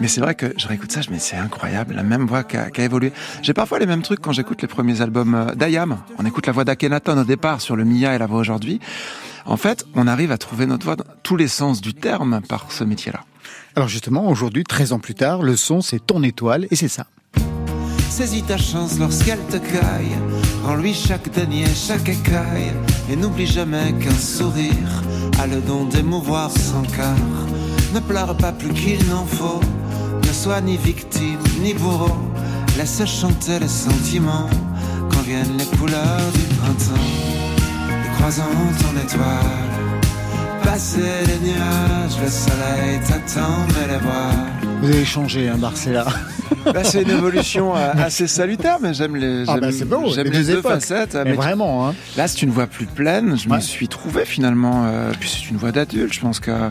Mais 0.00 0.08
c'est 0.08 0.20
vrai 0.20 0.34
que 0.34 0.52
je 0.56 0.66
réécoute 0.66 0.90
ça, 0.90 1.00
je 1.00 1.10
me 1.10 1.14
dis 1.14 1.20
c'est 1.20 1.36
incroyable, 1.36 1.94
la 1.94 2.02
même 2.02 2.26
voix 2.26 2.42
qui 2.42 2.56
a, 2.56 2.70
qui 2.70 2.80
a 2.80 2.84
évolué. 2.84 3.12
J'ai 3.42 3.54
parfois 3.54 3.78
les 3.78 3.86
mêmes 3.86 4.02
trucs 4.02 4.20
quand 4.20 4.32
j'écoute 4.32 4.60
les 4.62 4.68
premiers 4.68 5.00
albums 5.00 5.11
euh, 5.16 5.54
d'Ayam. 5.54 5.98
On 6.18 6.26
écoute 6.26 6.46
la 6.46 6.52
voix 6.52 6.64
d'Akhenaton 6.64 7.18
au 7.18 7.24
départ 7.24 7.60
sur 7.60 7.76
le 7.76 7.84
Mia 7.84 8.14
et 8.14 8.18
la 8.18 8.26
voix 8.26 8.40
aujourd'hui. 8.40 8.80
En 9.44 9.56
fait, 9.56 9.86
on 9.94 10.06
arrive 10.06 10.32
à 10.32 10.38
trouver 10.38 10.66
notre 10.66 10.84
voix 10.84 10.96
dans 10.96 11.04
tous 11.22 11.36
les 11.36 11.48
sens 11.48 11.80
du 11.80 11.94
terme 11.94 12.40
par 12.48 12.70
ce 12.70 12.84
métier-là. 12.84 13.24
Alors 13.74 13.88
justement, 13.88 14.28
aujourd'hui, 14.28 14.64
13 14.64 14.92
ans 14.92 14.98
plus 14.98 15.14
tard, 15.14 15.42
le 15.42 15.56
son, 15.56 15.80
c'est 15.80 16.04
ton 16.04 16.22
étoile 16.22 16.66
et 16.70 16.76
c'est 16.76 16.88
ça. 16.88 17.06
Saisis 18.10 18.42
ta 18.42 18.58
chance 18.58 18.98
lorsqu'elle 18.98 19.40
te 19.46 19.56
caille. 19.56 20.12
Rends-lui 20.64 20.92
chaque 20.92 21.32
denier, 21.32 21.66
chaque 21.74 22.08
écaille. 22.08 22.72
Et 23.10 23.16
n'oublie 23.16 23.46
jamais 23.46 23.94
qu'un 23.94 24.14
sourire 24.14 25.02
a 25.40 25.46
le 25.46 25.60
don 25.62 25.86
d'émouvoir 25.86 26.50
son 26.50 26.82
cœur. 26.82 27.16
Ne 27.94 28.00
pleure 28.00 28.36
pas 28.36 28.52
plus 28.52 28.72
qu'il 28.74 29.08
n'en 29.08 29.24
faut. 29.24 29.60
Ne 30.26 30.32
sois 30.32 30.60
ni 30.60 30.76
victime 30.76 31.40
ni 31.62 31.72
bourreau. 31.72 32.16
Laisse 32.76 33.04
chanter 33.06 33.58
les 33.58 33.68
sentiments 33.68 34.48
quand 35.10 35.22
viennent 35.22 35.56
les 35.58 35.76
couleurs 35.76 36.30
du 36.34 36.54
printemps. 36.56 36.94
Et 37.88 38.16
croisant 38.16 38.44
ton 38.80 39.00
étoile, 39.00 40.62
passer 40.62 41.00
les 41.26 41.48
nuages, 41.50 42.18
le 42.22 42.30
soleil 42.30 43.00
t'attend, 43.06 43.58
mais 43.68 43.92
les 43.92 43.98
voiles. 43.98 44.78
Vous 44.82 44.88
avez 44.90 45.04
changé, 45.04 45.48
hein, 45.48 45.56
Marcella. 45.58 46.06
Bah, 46.66 46.82
c'est 46.84 47.02
une 47.02 47.10
évolution 47.10 47.76
euh, 47.76 47.92
assez 47.98 48.26
salutaire, 48.26 48.78
mais 48.80 48.94
j'aime 48.94 49.16
les, 49.16 49.44
Ah, 49.48 49.58
bah, 49.58 49.68
les 49.70 49.78
les, 50.24 50.30
deux 50.30 50.50
époques. 50.50 50.72
facettes. 50.72 51.16
Mais 51.24 51.32
vraiment, 51.32 51.88
hein. 51.88 51.94
Là, 52.16 52.26
c'est 52.28 52.42
une 52.42 52.50
voix 52.50 52.66
plus 52.66 52.86
pleine. 52.86 53.36
Je 53.38 53.48
Ouais. 53.48 53.56
me 53.56 53.60
suis 53.60 53.88
trouvé 53.88 54.24
finalement. 54.24 54.84
euh, 54.86 55.12
puis 55.18 55.28
c'est 55.30 55.50
une 55.50 55.56
voix 55.56 55.72
d'adulte. 55.72 56.12
Je 56.12 56.20
pense 56.20 56.40
que 56.40 56.50
oh, 56.50 56.70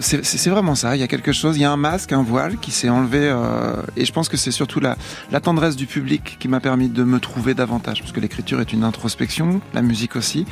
c'est 0.00 0.48
vraiment 0.48 0.74
ça. 0.74 0.96
Il 0.96 1.00
y 1.00 1.02
a 1.02 1.08
quelque 1.08 1.32
chose. 1.32 1.56
Il 1.56 1.60
y 1.60 1.64
a 1.64 1.70
un 1.70 1.76
masque, 1.76 2.12
un 2.12 2.22
voile 2.22 2.56
qui 2.58 2.70
s'est 2.70 2.88
enlevé. 2.88 3.20
euh, 3.22 3.74
et 3.96 4.04
je 4.04 4.12
pense 4.12 4.28
que 4.28 4.36
c'est 4.36 4.50
surtout 4.50 4.80
la, 4.80 4.96
la 5.30 5.40
tendresse 5.40 5.76
du 5.76 5.86
public 5.86 6.36
qui 6.40 6.48
m'a 6.48 6.60
permis 6.60 6.88
de 6.88 7.04
me 7.04 7.20
trouver 7.20 7.54
davantage. 7.54 8.00
Parce 8.00 8.12
que 8.12 8.20
l'écriture 8.20 8.60
est 8.60 8.72
une 8.72 8.84
introspection, 8.84 9.60
la 9.74 9.82
musique 9.82 10.16
aussi. 10.16 10.46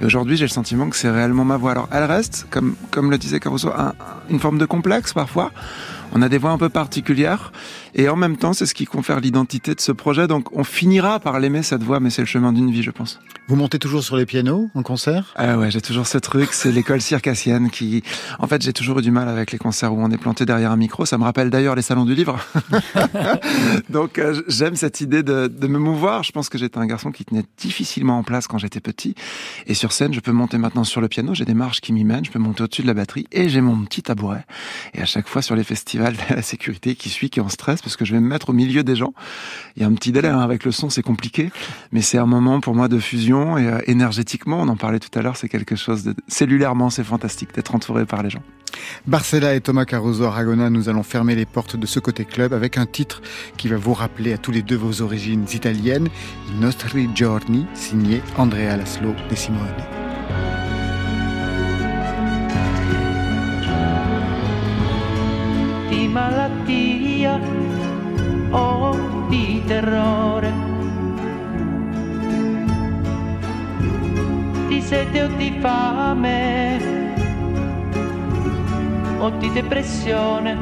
Et 0.00 0.04
aujourd'hui, 0.04 0.36
j'ai 0.36 0.44
le 0.44 0.50
sentiment 0.50 0.88
que 0.88 0.96
c'est 0.96 1.10
réellement 1.10 1.44
ma 1.44 1.56
voix. 1.56 1.72
Alors, 1.72 1.88
elle 1.92 2.04
reste, 2.04 2.46
comme, 2.50 2.74
comme 2.90 3.10
le 3.10 3.18
disait 3.18 3.40
Caruso, 3.40 3.68
un- 3.76 3.94
une 4.30 4.40
forme 4.40 4.58
de 4.58 4.66
complexe 4.66 5.12
parfois. 5.12 5.50
On 6.14 6.20
a 6.22 6.28
des 6.28 6.38
voix 6.38 6.50
un 6.50 6.58
peu 6.58 6.68
particulières 6.68 7.52
et 7.94 8.08
en 8.08 8.16
même 8.16 8.36
temps, 8.36 8.52
c'est 8.52 8.66
ce 8.66 8.74
qui 8.74 8.86
confère 8.86 9.20
l'identité 9.20 9.74
de 9.74 9.80
ce 9.80 9.92
projet. 9.92 10.26
Donc, 10.26 10.56
on 10.56 10.64
finira 10.64 11.20
par 11.20 11.38
l'aimer 11.40 11.62
cette 11.62 11.82
voix, 11.82 12.00
mais 12.00 12.10
c'est 12.10 12.22
le 12.22 12.26
chemin 12.26 12.52
d'une 12.52 12.70
vie, 12.70 12.82
je 12.82 12.90
pense. 12.90 13.20
Vous 13.48 13.56
montez 13.56 13.78
toujours 13.78 14.02
sur 14.02 14.16
les 14.16 14.24
pianos 14.24 14.70
en 14.74 14.82
concert? 14.82 15.34
Ah 15.36 15.58
ouais, 15.58 15.70
j'ai 15.70 15.80
toujours 15.80 16.06
ce 16.06 16.16
truc, 16.16 16.52
c'est 16.52 16.72
l'école 16.72 17.02
circassienne 17.02 17.70
qui, 17.70 18.02
en 18.38 18.46
fait, 18.46 18.62
j'ai 18.62 18.72
toujours 18.72 19.00
eu 19.00 19.02
du 19.02 19.10
mal 19.10 19.28
avec 19.28 19.52
les 19.52 19.58
concerts 19.58 19.92
où 19.92 20.00
on 20.00 20.10
est 20.10 20.16
planté 20.16 20.46
derrière 20.46 20.70
un 20.70 20.76
micro. 20.76 21.04
Ça 21.04 21.18
me 21.18 21.24
rappelle 21.24 21.50
d'ailleurs 21.50 21.74
les 21.74 21.82
salons 21.82 22.04
du 22.04 22.14
livre. 22.14 22.38
Donc 23.90 24.18
euh, 24.18 24.42
j'aime 24.48 24.76
cette 24.76 25.00
idée 25.00 25.22
de, 25.22 25.48
de 25.48 25.66
me 25.66 25.78
mouvoir. 25.78 26.22
Je 26.22 26.32
pense 26.32 26.48
que 26.48 26.56
j'étais 26.56 26.78
un 26.78 26.86
garçon 26.86 27.10
qui 27.10 27.24
tenait 27.24 27.44
difficilement 27.58 28.16
en 28.16 28.22
place 28.22 28.46
quand 28.46 28.58
j'étais 28.58 28.80
petit. 28.80 29.14
Et 29.66 29.74
sur 29.74 29.92
scène, 29.92 30.14
je 30.14 30.20
peux 30.20 30.32
monter 30.32 30.56
maintenant 30.56 30.84
sur 30.84 31.00
le 31.00 31.08
piano. 31.08 31.34
J'ai 31.34 31.44
des 31.44 31.54
marches 31.54 31.80
qui 31.80 31.92
m'y 31.92 32.04
mènent. 32.04 32.24
Je 32.24 32.30
peux 32.30 32.38
monter 32.38 32.62
au-dessus 32.62 32.82
de 32.82 32.86
la 32.86 32.94
batterie 32.94 33.26
et 33.32 33.48
j'ai 33.48 33.60
mon 33.60 33.84
petit 33.84 34.02
tabouret. 34.02 34.46
Et 34.94 35.02
à 35.02 35.06
chaque 35.06 35.28
fois 35.28 35.42
sur 35.42 35.56
les 35.56 35.64
festivals, 35.64 36.14
la 36.30 36.42
sécurité 36.42 36.94
qui 36.94 37.10
suit, 37.10 37.28
qui 37.28 37.38
est 37.40 37.42
en 37.42 37.50
stress 37.50 37.81
parce 37.82 37.96
que 37.96 38.04
je 38.04 38.12
vais 38.12 38.20
me 38.20 38.28
mettre 38.28 38.50
au 38.50 38.52
milieu 38.52 38.82
des 38.82 38.96
gens. 38.96 39.12
Il 39.76 39.82
y 39.82 39.84
a 39.84 39.88
un 39.88 39.94
petit 39.94 40.12
délai 40.12 40.28
hein, 40.28 40.40
avec 40.40 40.64
le 40.64 40.72
son, 40.72 40.90
c'est 40.90 41.02
compliqué, 41.02 41.50
mais 41.92 42.02
c'est 42.02 42.18
un 42.18 42.26
moment 42.26 42.60
pour 42.60 42.74
moi 42.74 42.88
de 42.88 42.98
fusion 42.98 43.58
et 43.58 43.66
euh, 43.66 43.78
énergétiquement, 43.86 44.60
on 44.60 44.68
en 44.68 44.76
parlait 44.76 45.00
tout 45.00 45.16
à 45.18 45.22
l'heure, 45.22 45.36
c'est 45.36 45.48
quelque 45.48 45.76
chose 45.76 46.04
de 46.04 46.14
cellulairement, 46.28 46.90
c'est 46.90 47.04
fantastique 47.04 47.54
d'être 47.54 47.74
entouré 47.74 48.06
par 48.06 48.22
les 48.22 48.30
gens. 48.30 48.42
Barcella 49.06 49.54
et 49.54 49.60
Thomas 49.60 49.84
Caruso 49.84 50.24
Aragona, 50.24 50.70
nous 50.70 50.88
allons 50.88 51.02
fermer 51.02 51.34
les 51.34 51.46
portes 51.46 51.76
de 51.76 51.86
ce 51.86 52.00
côté 52.00 52.24
club 52.24 52.52
avec 52.52 52.78
un 52.78 52.86
titre 52.86 53.20
qui 53.56 53.68
va 53.68 53.76
vous 53.76 53.94
rappeler 53.94 54.32
à 54.32 54.38
tous 54.38 54.52
les 54.52 54.62
deux 54.62 54.76
vos 54.76 55.02
origines 55.02 55.44
italiennes, 55.52 56.08
I 56.48 56.60
nostri 56.60 57.08
giorni, 57.14 57.66
signé 57.74 58.22
Andrea 58.36 58.76
Laszlo 58.76 59.14
de 59.28 59.34
Simone. 59.34 60.02
di 65.92 66.08
malattia 66.08 67.36
o 68.52 69.26
di 69.28 69.62
terrore, 69.66 70.52
di 74.68 74.80
sete 74.80 75.22
o 75.22 75.28
di 75.36 75.58
fame 75.60 76.80
o 79.18 79.30
di 79.38 79.50
depressione, 79.52 80.56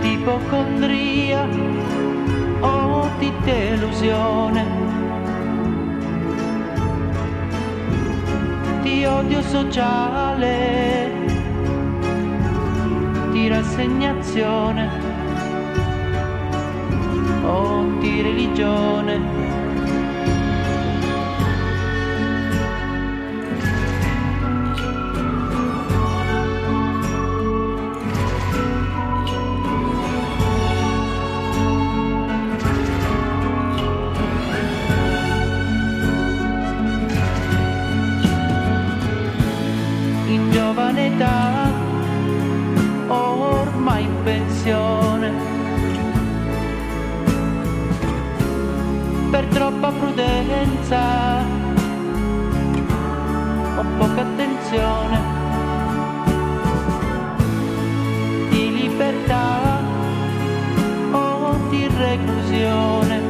di 0.00 0.12
ipocondria 0.12 1.48
o 2.60 3.08
di 3.18 3.32
delusione, 3.42 4.66
di 8.82 9.04
odio 9.04 9.42
sociale 9.42 10.91
rassegnazione 13.48 14.88
o 17.42 17.98
di 17.98 18.22
religione. 18.22 19.40
Giovane 40.50 41.06
età 41.06 41.51
troppa 49.52 49.92
prudenza 49.92 51.00
o 53.76 53.84
poca 53.98 54.20
attenzione 54.22 55.20
di 58.50 58.72
libertà 58.72 59.80
o 61.12 61.68
di 61.68 61.86
reclusione. 61.98 63.20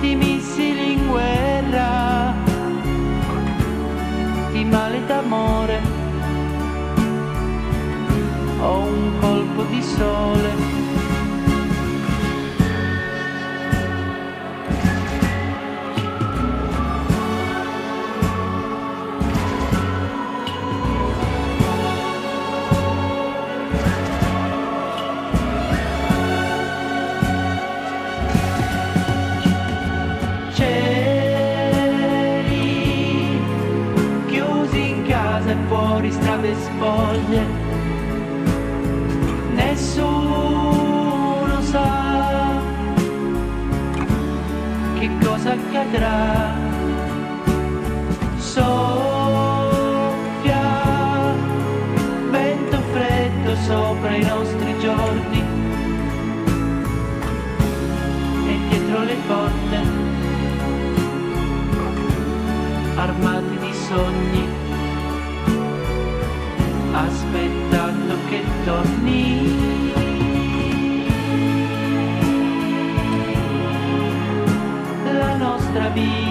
Di 0.00 0.14
missili 0.14 0.92
in 0.92 1.08
guerra 1.08 2.34
di 4.52 4.64
male 4.64 5.04
d'amore 5.06 5.80
o 8.60 8.80
un 8.80 9.12
colpo 9.20 9.62
di 9.64 9.82
sole. 9.82 10.71
Spoglie. 36.54 37.44
Nessuno 39.54 40.80
sa 41.62 42.60
che 44.98 45.10
cosa 45.22 45.52
accadrà. 45.52 46.54
Soffia 48.36 49.00
vento 52.30 52.78
freddo 52.92 53.54
sopra 53.56 54.14
i 54.14 54.24
nostri 54.24 54.78
giorni 54.78 55.42
e 58.46 58.58
dietro 58.68 59.02
le 59.02 59.16
porte 59.26 60.10
armati 62.96 63.31
La 75.04 75.36
nostra 75.36 75.90
vita. 75.90 76.21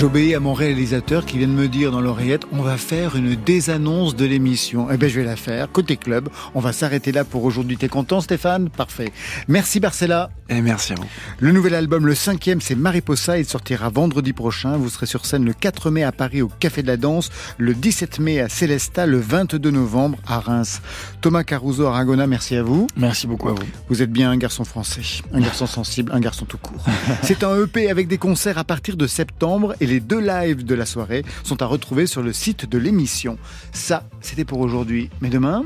J'obéis 0.00 0.34
à 0.34 0.40
mon 0.40 0.54
réalisateur 0.54 1.26
qui 1.26 1.36
vient 1.36 1.46
de 1.46 1.52
me 1.52 1.68
dire 1.68 1.92
dans 1.92 2.00
l'oreillette, 2.00 2.46
on 2.52 2.62
va 2.62 2.78
faire 2.78 3.16
une 3.16 3.34
désannonce 3.34 4.16
de 4.16 4.24
l'émission. 4.24 4.88
Eh 4.90 4.96
ben, 4.96 5.10
je 5.10 5.20
vais 5.20 5.26
la 5.26 5.36
faire. 5.36 5.70
Côté 5.70 5.98
club, 5.98 6.30
on 6.54 6.60
va 6.60 6.72
s'arrêter 6.72 7.12
là 7.12 7.22
pour 7.22 7.44
aujourd'hui. 7.44 7.76
T'es 7.76 7.88
content, 7.88 8.22
Stéphane? 8.22 8.70
Parfait. 8.70 9.12
Merci, 9.46 9.78
Barcella. 9.78 10.30
Et 10.48 10.62
merci 10.62 10.94
à 10.94 10.96
vous. 10.96 11.04
Le 11.38 11.52
nouvel 11.52 11.74
album, 11.74 12.06
le 12.06 12.14
cinquième, 12.14 12.62
c'est 12.62 12.76
Mariposa. 12.76 13.38
Il 13.38 13.44
sortira 13.44 13.90
vendredi 13.90 14.32
prochain. 14.32 14.78
Vous 14.78 14.88
serez 14.88 15.04
sur 15.04 15.26
scène 15.26 15.44
le 15.44 15.52
4 15.52 15.90
mai 15.90 16.02
à 16.02 16.12
Paris 16.12 16.40
au 16.40 16.48
Café 16.48 16.80
de 16.80 16.86
la 16.86 16.96
Danse, 16.96 17.28
le 17.58 17.74
17 17.74 18.20
mai 18.20 18.40
à 18.40 18.48
Célesta, 18.48 19.04
le 19.04 19.20
22 19.20 19.70
novembre 19.70 20.18
à 20.26 20.40
Reims. 20.40 20.80
Thomas 21.20 21.44
Caruso 21.44 21.84
Aragona, 21.84 22.26
merci 22.26 22.56
à 22.56 22.62
vous. 22.62 22.86
Merci 22.96 23.26
beaucoup 23.26 23.50
à 23.50 23.52
vous. 23.52 23.66
Vous 23.90 24.00
êtes 24.00 24.10
bien 24.10 24.30
un 24.30 24.38
garçon 24.38 24.64
français, 24.64 25.02
un 25.34 25.40
garçon 25.40 25.66
sensible, 25.66 26.10
un 26.14 26.20
garçon 26.20 26.46
tout 26.46 26.58
court. 26.58 26.84
C'est 27.22 27.44
un 27.44 27.54
EP 27.62 27.90
avec 27.90 28.08
des 28.08 28.18
concerts 28.18 28.56
à 28.56 28.64
partir 28.64 28.96
de 28.96 29.06
septembre 29.06 29.74
et 29.80 29.89
les 29.90 30.00
deux 30.00 30.20
lives 30.20 30.64
de 30.64 30.74
la 30.74 30.86
soirée 30.86 31.24
sont 31.42 31.62
à 31.62 31.66
retrouver 31.66 32.06
sur 32.06 32.22
le 32.22 32.32
site 32.32 32.64
de 32.64 32.78
l'émission. 32.78 33.38
Ça, 33.72 34.04
c'était 34.20 34.44
pour 34.44 34.60
aujourd'hui. 34.60 35.10
Mais 35.20 35.30
demain... 35.30 35.64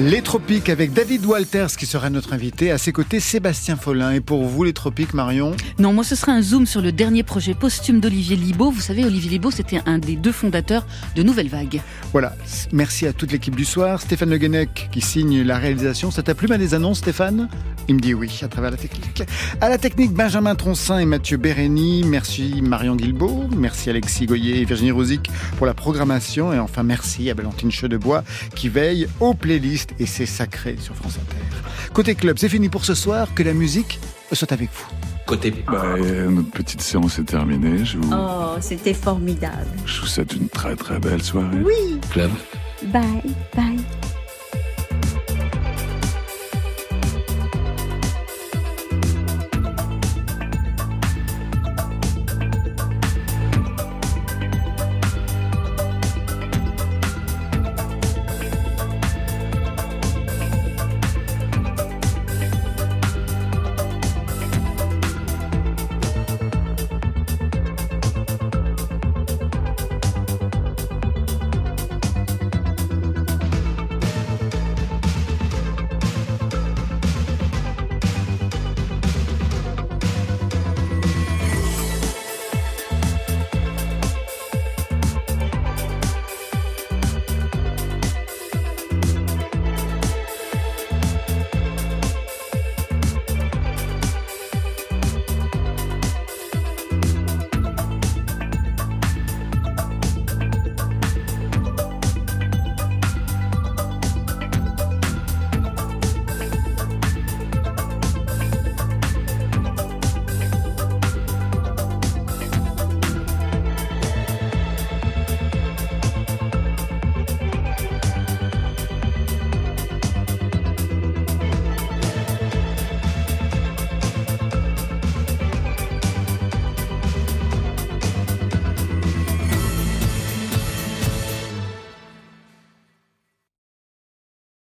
Les 0.00 0.22
Tropiques 0.22 0.68
avec 0.68 0.92
David 0.92 1.26
Walters 1.26 1.76
qui 1.76 1.84
sera 1.84 2.08
notre 2.08 2.32
invité. 2.32 2.70
À 2.70 2.78
ses 2.78 2.92
côtés, 2.92 3.18
Sébastien 3.18 3.74
Follin. 3.74 4.12
Et 4.12 4.20
pour 4.20 4.44
vous, 4.44 4.62
les 4.62 4.72
Tropiques, 4.72 5.12
Marion? 5.12 5.56
Non, 5.80 5.92
moi, 5.92 6.04
ce 6.04 6.14
sera 6.14 6.30
un 6.30 6.40
zoom 6.40 6.66
sur 6.66 6.80
le 6.80 6.92
dernier 6.92 7.24
projet 7.24 7.52
posthume 7.52 7.98
d'Olivier 7.98 8.36
Libaud. 8.36 8.70
Vous 8.70 8.80
savez, 8.80 9.04
Olivier 9.04 9.30
Libaud, 9.30 9.50
c'était 9.50 9.80
un 9.86 9.98
des 9.98 10.14
deux 10.14 10.30
fondateurs 10.30 10.86
de 11.16 11.24
Nouvelle 11.24 11.48
Vague. 11.48 11.82
Voilà. 12.12 12.36
Merci 12.70 13.08
à 13.08 13.12
toute 13.12 13.32
l'équipe 13.32 13.56
du 13.56 13.64
soir. 13.64 14.00
Stéphane 14.00 14.30
Le 14.30 14.38
Guenec 14.38 14.88
qui 14.92 15.00
signe 15.00 15.42
la 15.42 15.58
réalisation. 15.58 16.12
Ça 16.12 16.22
t'a 16.22 16.36
plu, 16.36 16.46
ma 16.46 16.58
des 16.58 16.74
annonces, 16.74 16.98
Stéphane? 16.98 17.48
Il 17.88 17.96
me 17.96 18.00
dit 18.00 18.14
oui, 18.14 18.30
à 18.42 18.48
travers 18.48 18.70
la 18.70 18.76
technique. 18.76 19.24
À 19.60 19.68
la 19.68 19.78
technique, 19.78 20.12
Benjamin 20.12 20.54
Troncin 20.54 20.98
et 20.98 21.06
Mathieu 21.06 21.38
Bérény. 21.38 22.04
Merci 22.04 22.60
Marion 22.62 22.94
Guilbault. 22.94 23.48
Merci 23.56 23.90
Alexis 23.90 24.26
Goyer 24.26 24.60
et 24.60 24.64
Virginie 24.64 24.90
Rosic 24.90 25.30
pour 25.56 25.66
la 25.66 25.74
programmation. 25.74 26.52
Et 26.52 26.58
enfin, 26.58 26.82
merci 26.82 27.30
à 27.30 27.34
Valentine 27.34 27.70
Chedebois 27.70 28.22
qui 28.54 28.68
veille 28.68 29.08
aux 29.20 29.32
playlists 29.32 29.87
et 29.98 30.06
c'est 30.06 30.26
sacré 30.26 30.76
sur 30.80 30.94
France 30.94 31.16
Inter. 31.16 31.90
Côté 31.92 32.14
club, 32.14 32.36
c'est 32.38 32.48
fini 32.48 32.68
pour 32.68 32.84
ce 32.84 32.94
soir. 32.94 33.28
Que 33.34 33.42
la 33.42 33.52
musique 33.54 33.98
soit 34.32 34.52
avec 34.52 34.70
vous. 34.72 34.86
Côté. 35.26 35.52
Bah, 35.66 35.82
notre 36.28 36.50
petite 36.50 36.80
séance 36.80 37.18
est 37.18 37.24
terminée. 37.24 37.84
Je 37.84 37.98
vous, 37.98 38.10
Oh, 38.12 38.56
c'était 38.60 38.94
formidable. 38.94 39.66
je 39.86 40.00
vous 40.00 40.06
souhaite 40.06 40.32
une 40.34 40.48
très 40.48 40.74
très 40.76 40.98
belle 40.98 41.22
soirée. 41.22 41.58
Oui. 41.64 42.00
Club. 42.10 42.30
Bye, 42.92 43.22
bye. 43.56 43.77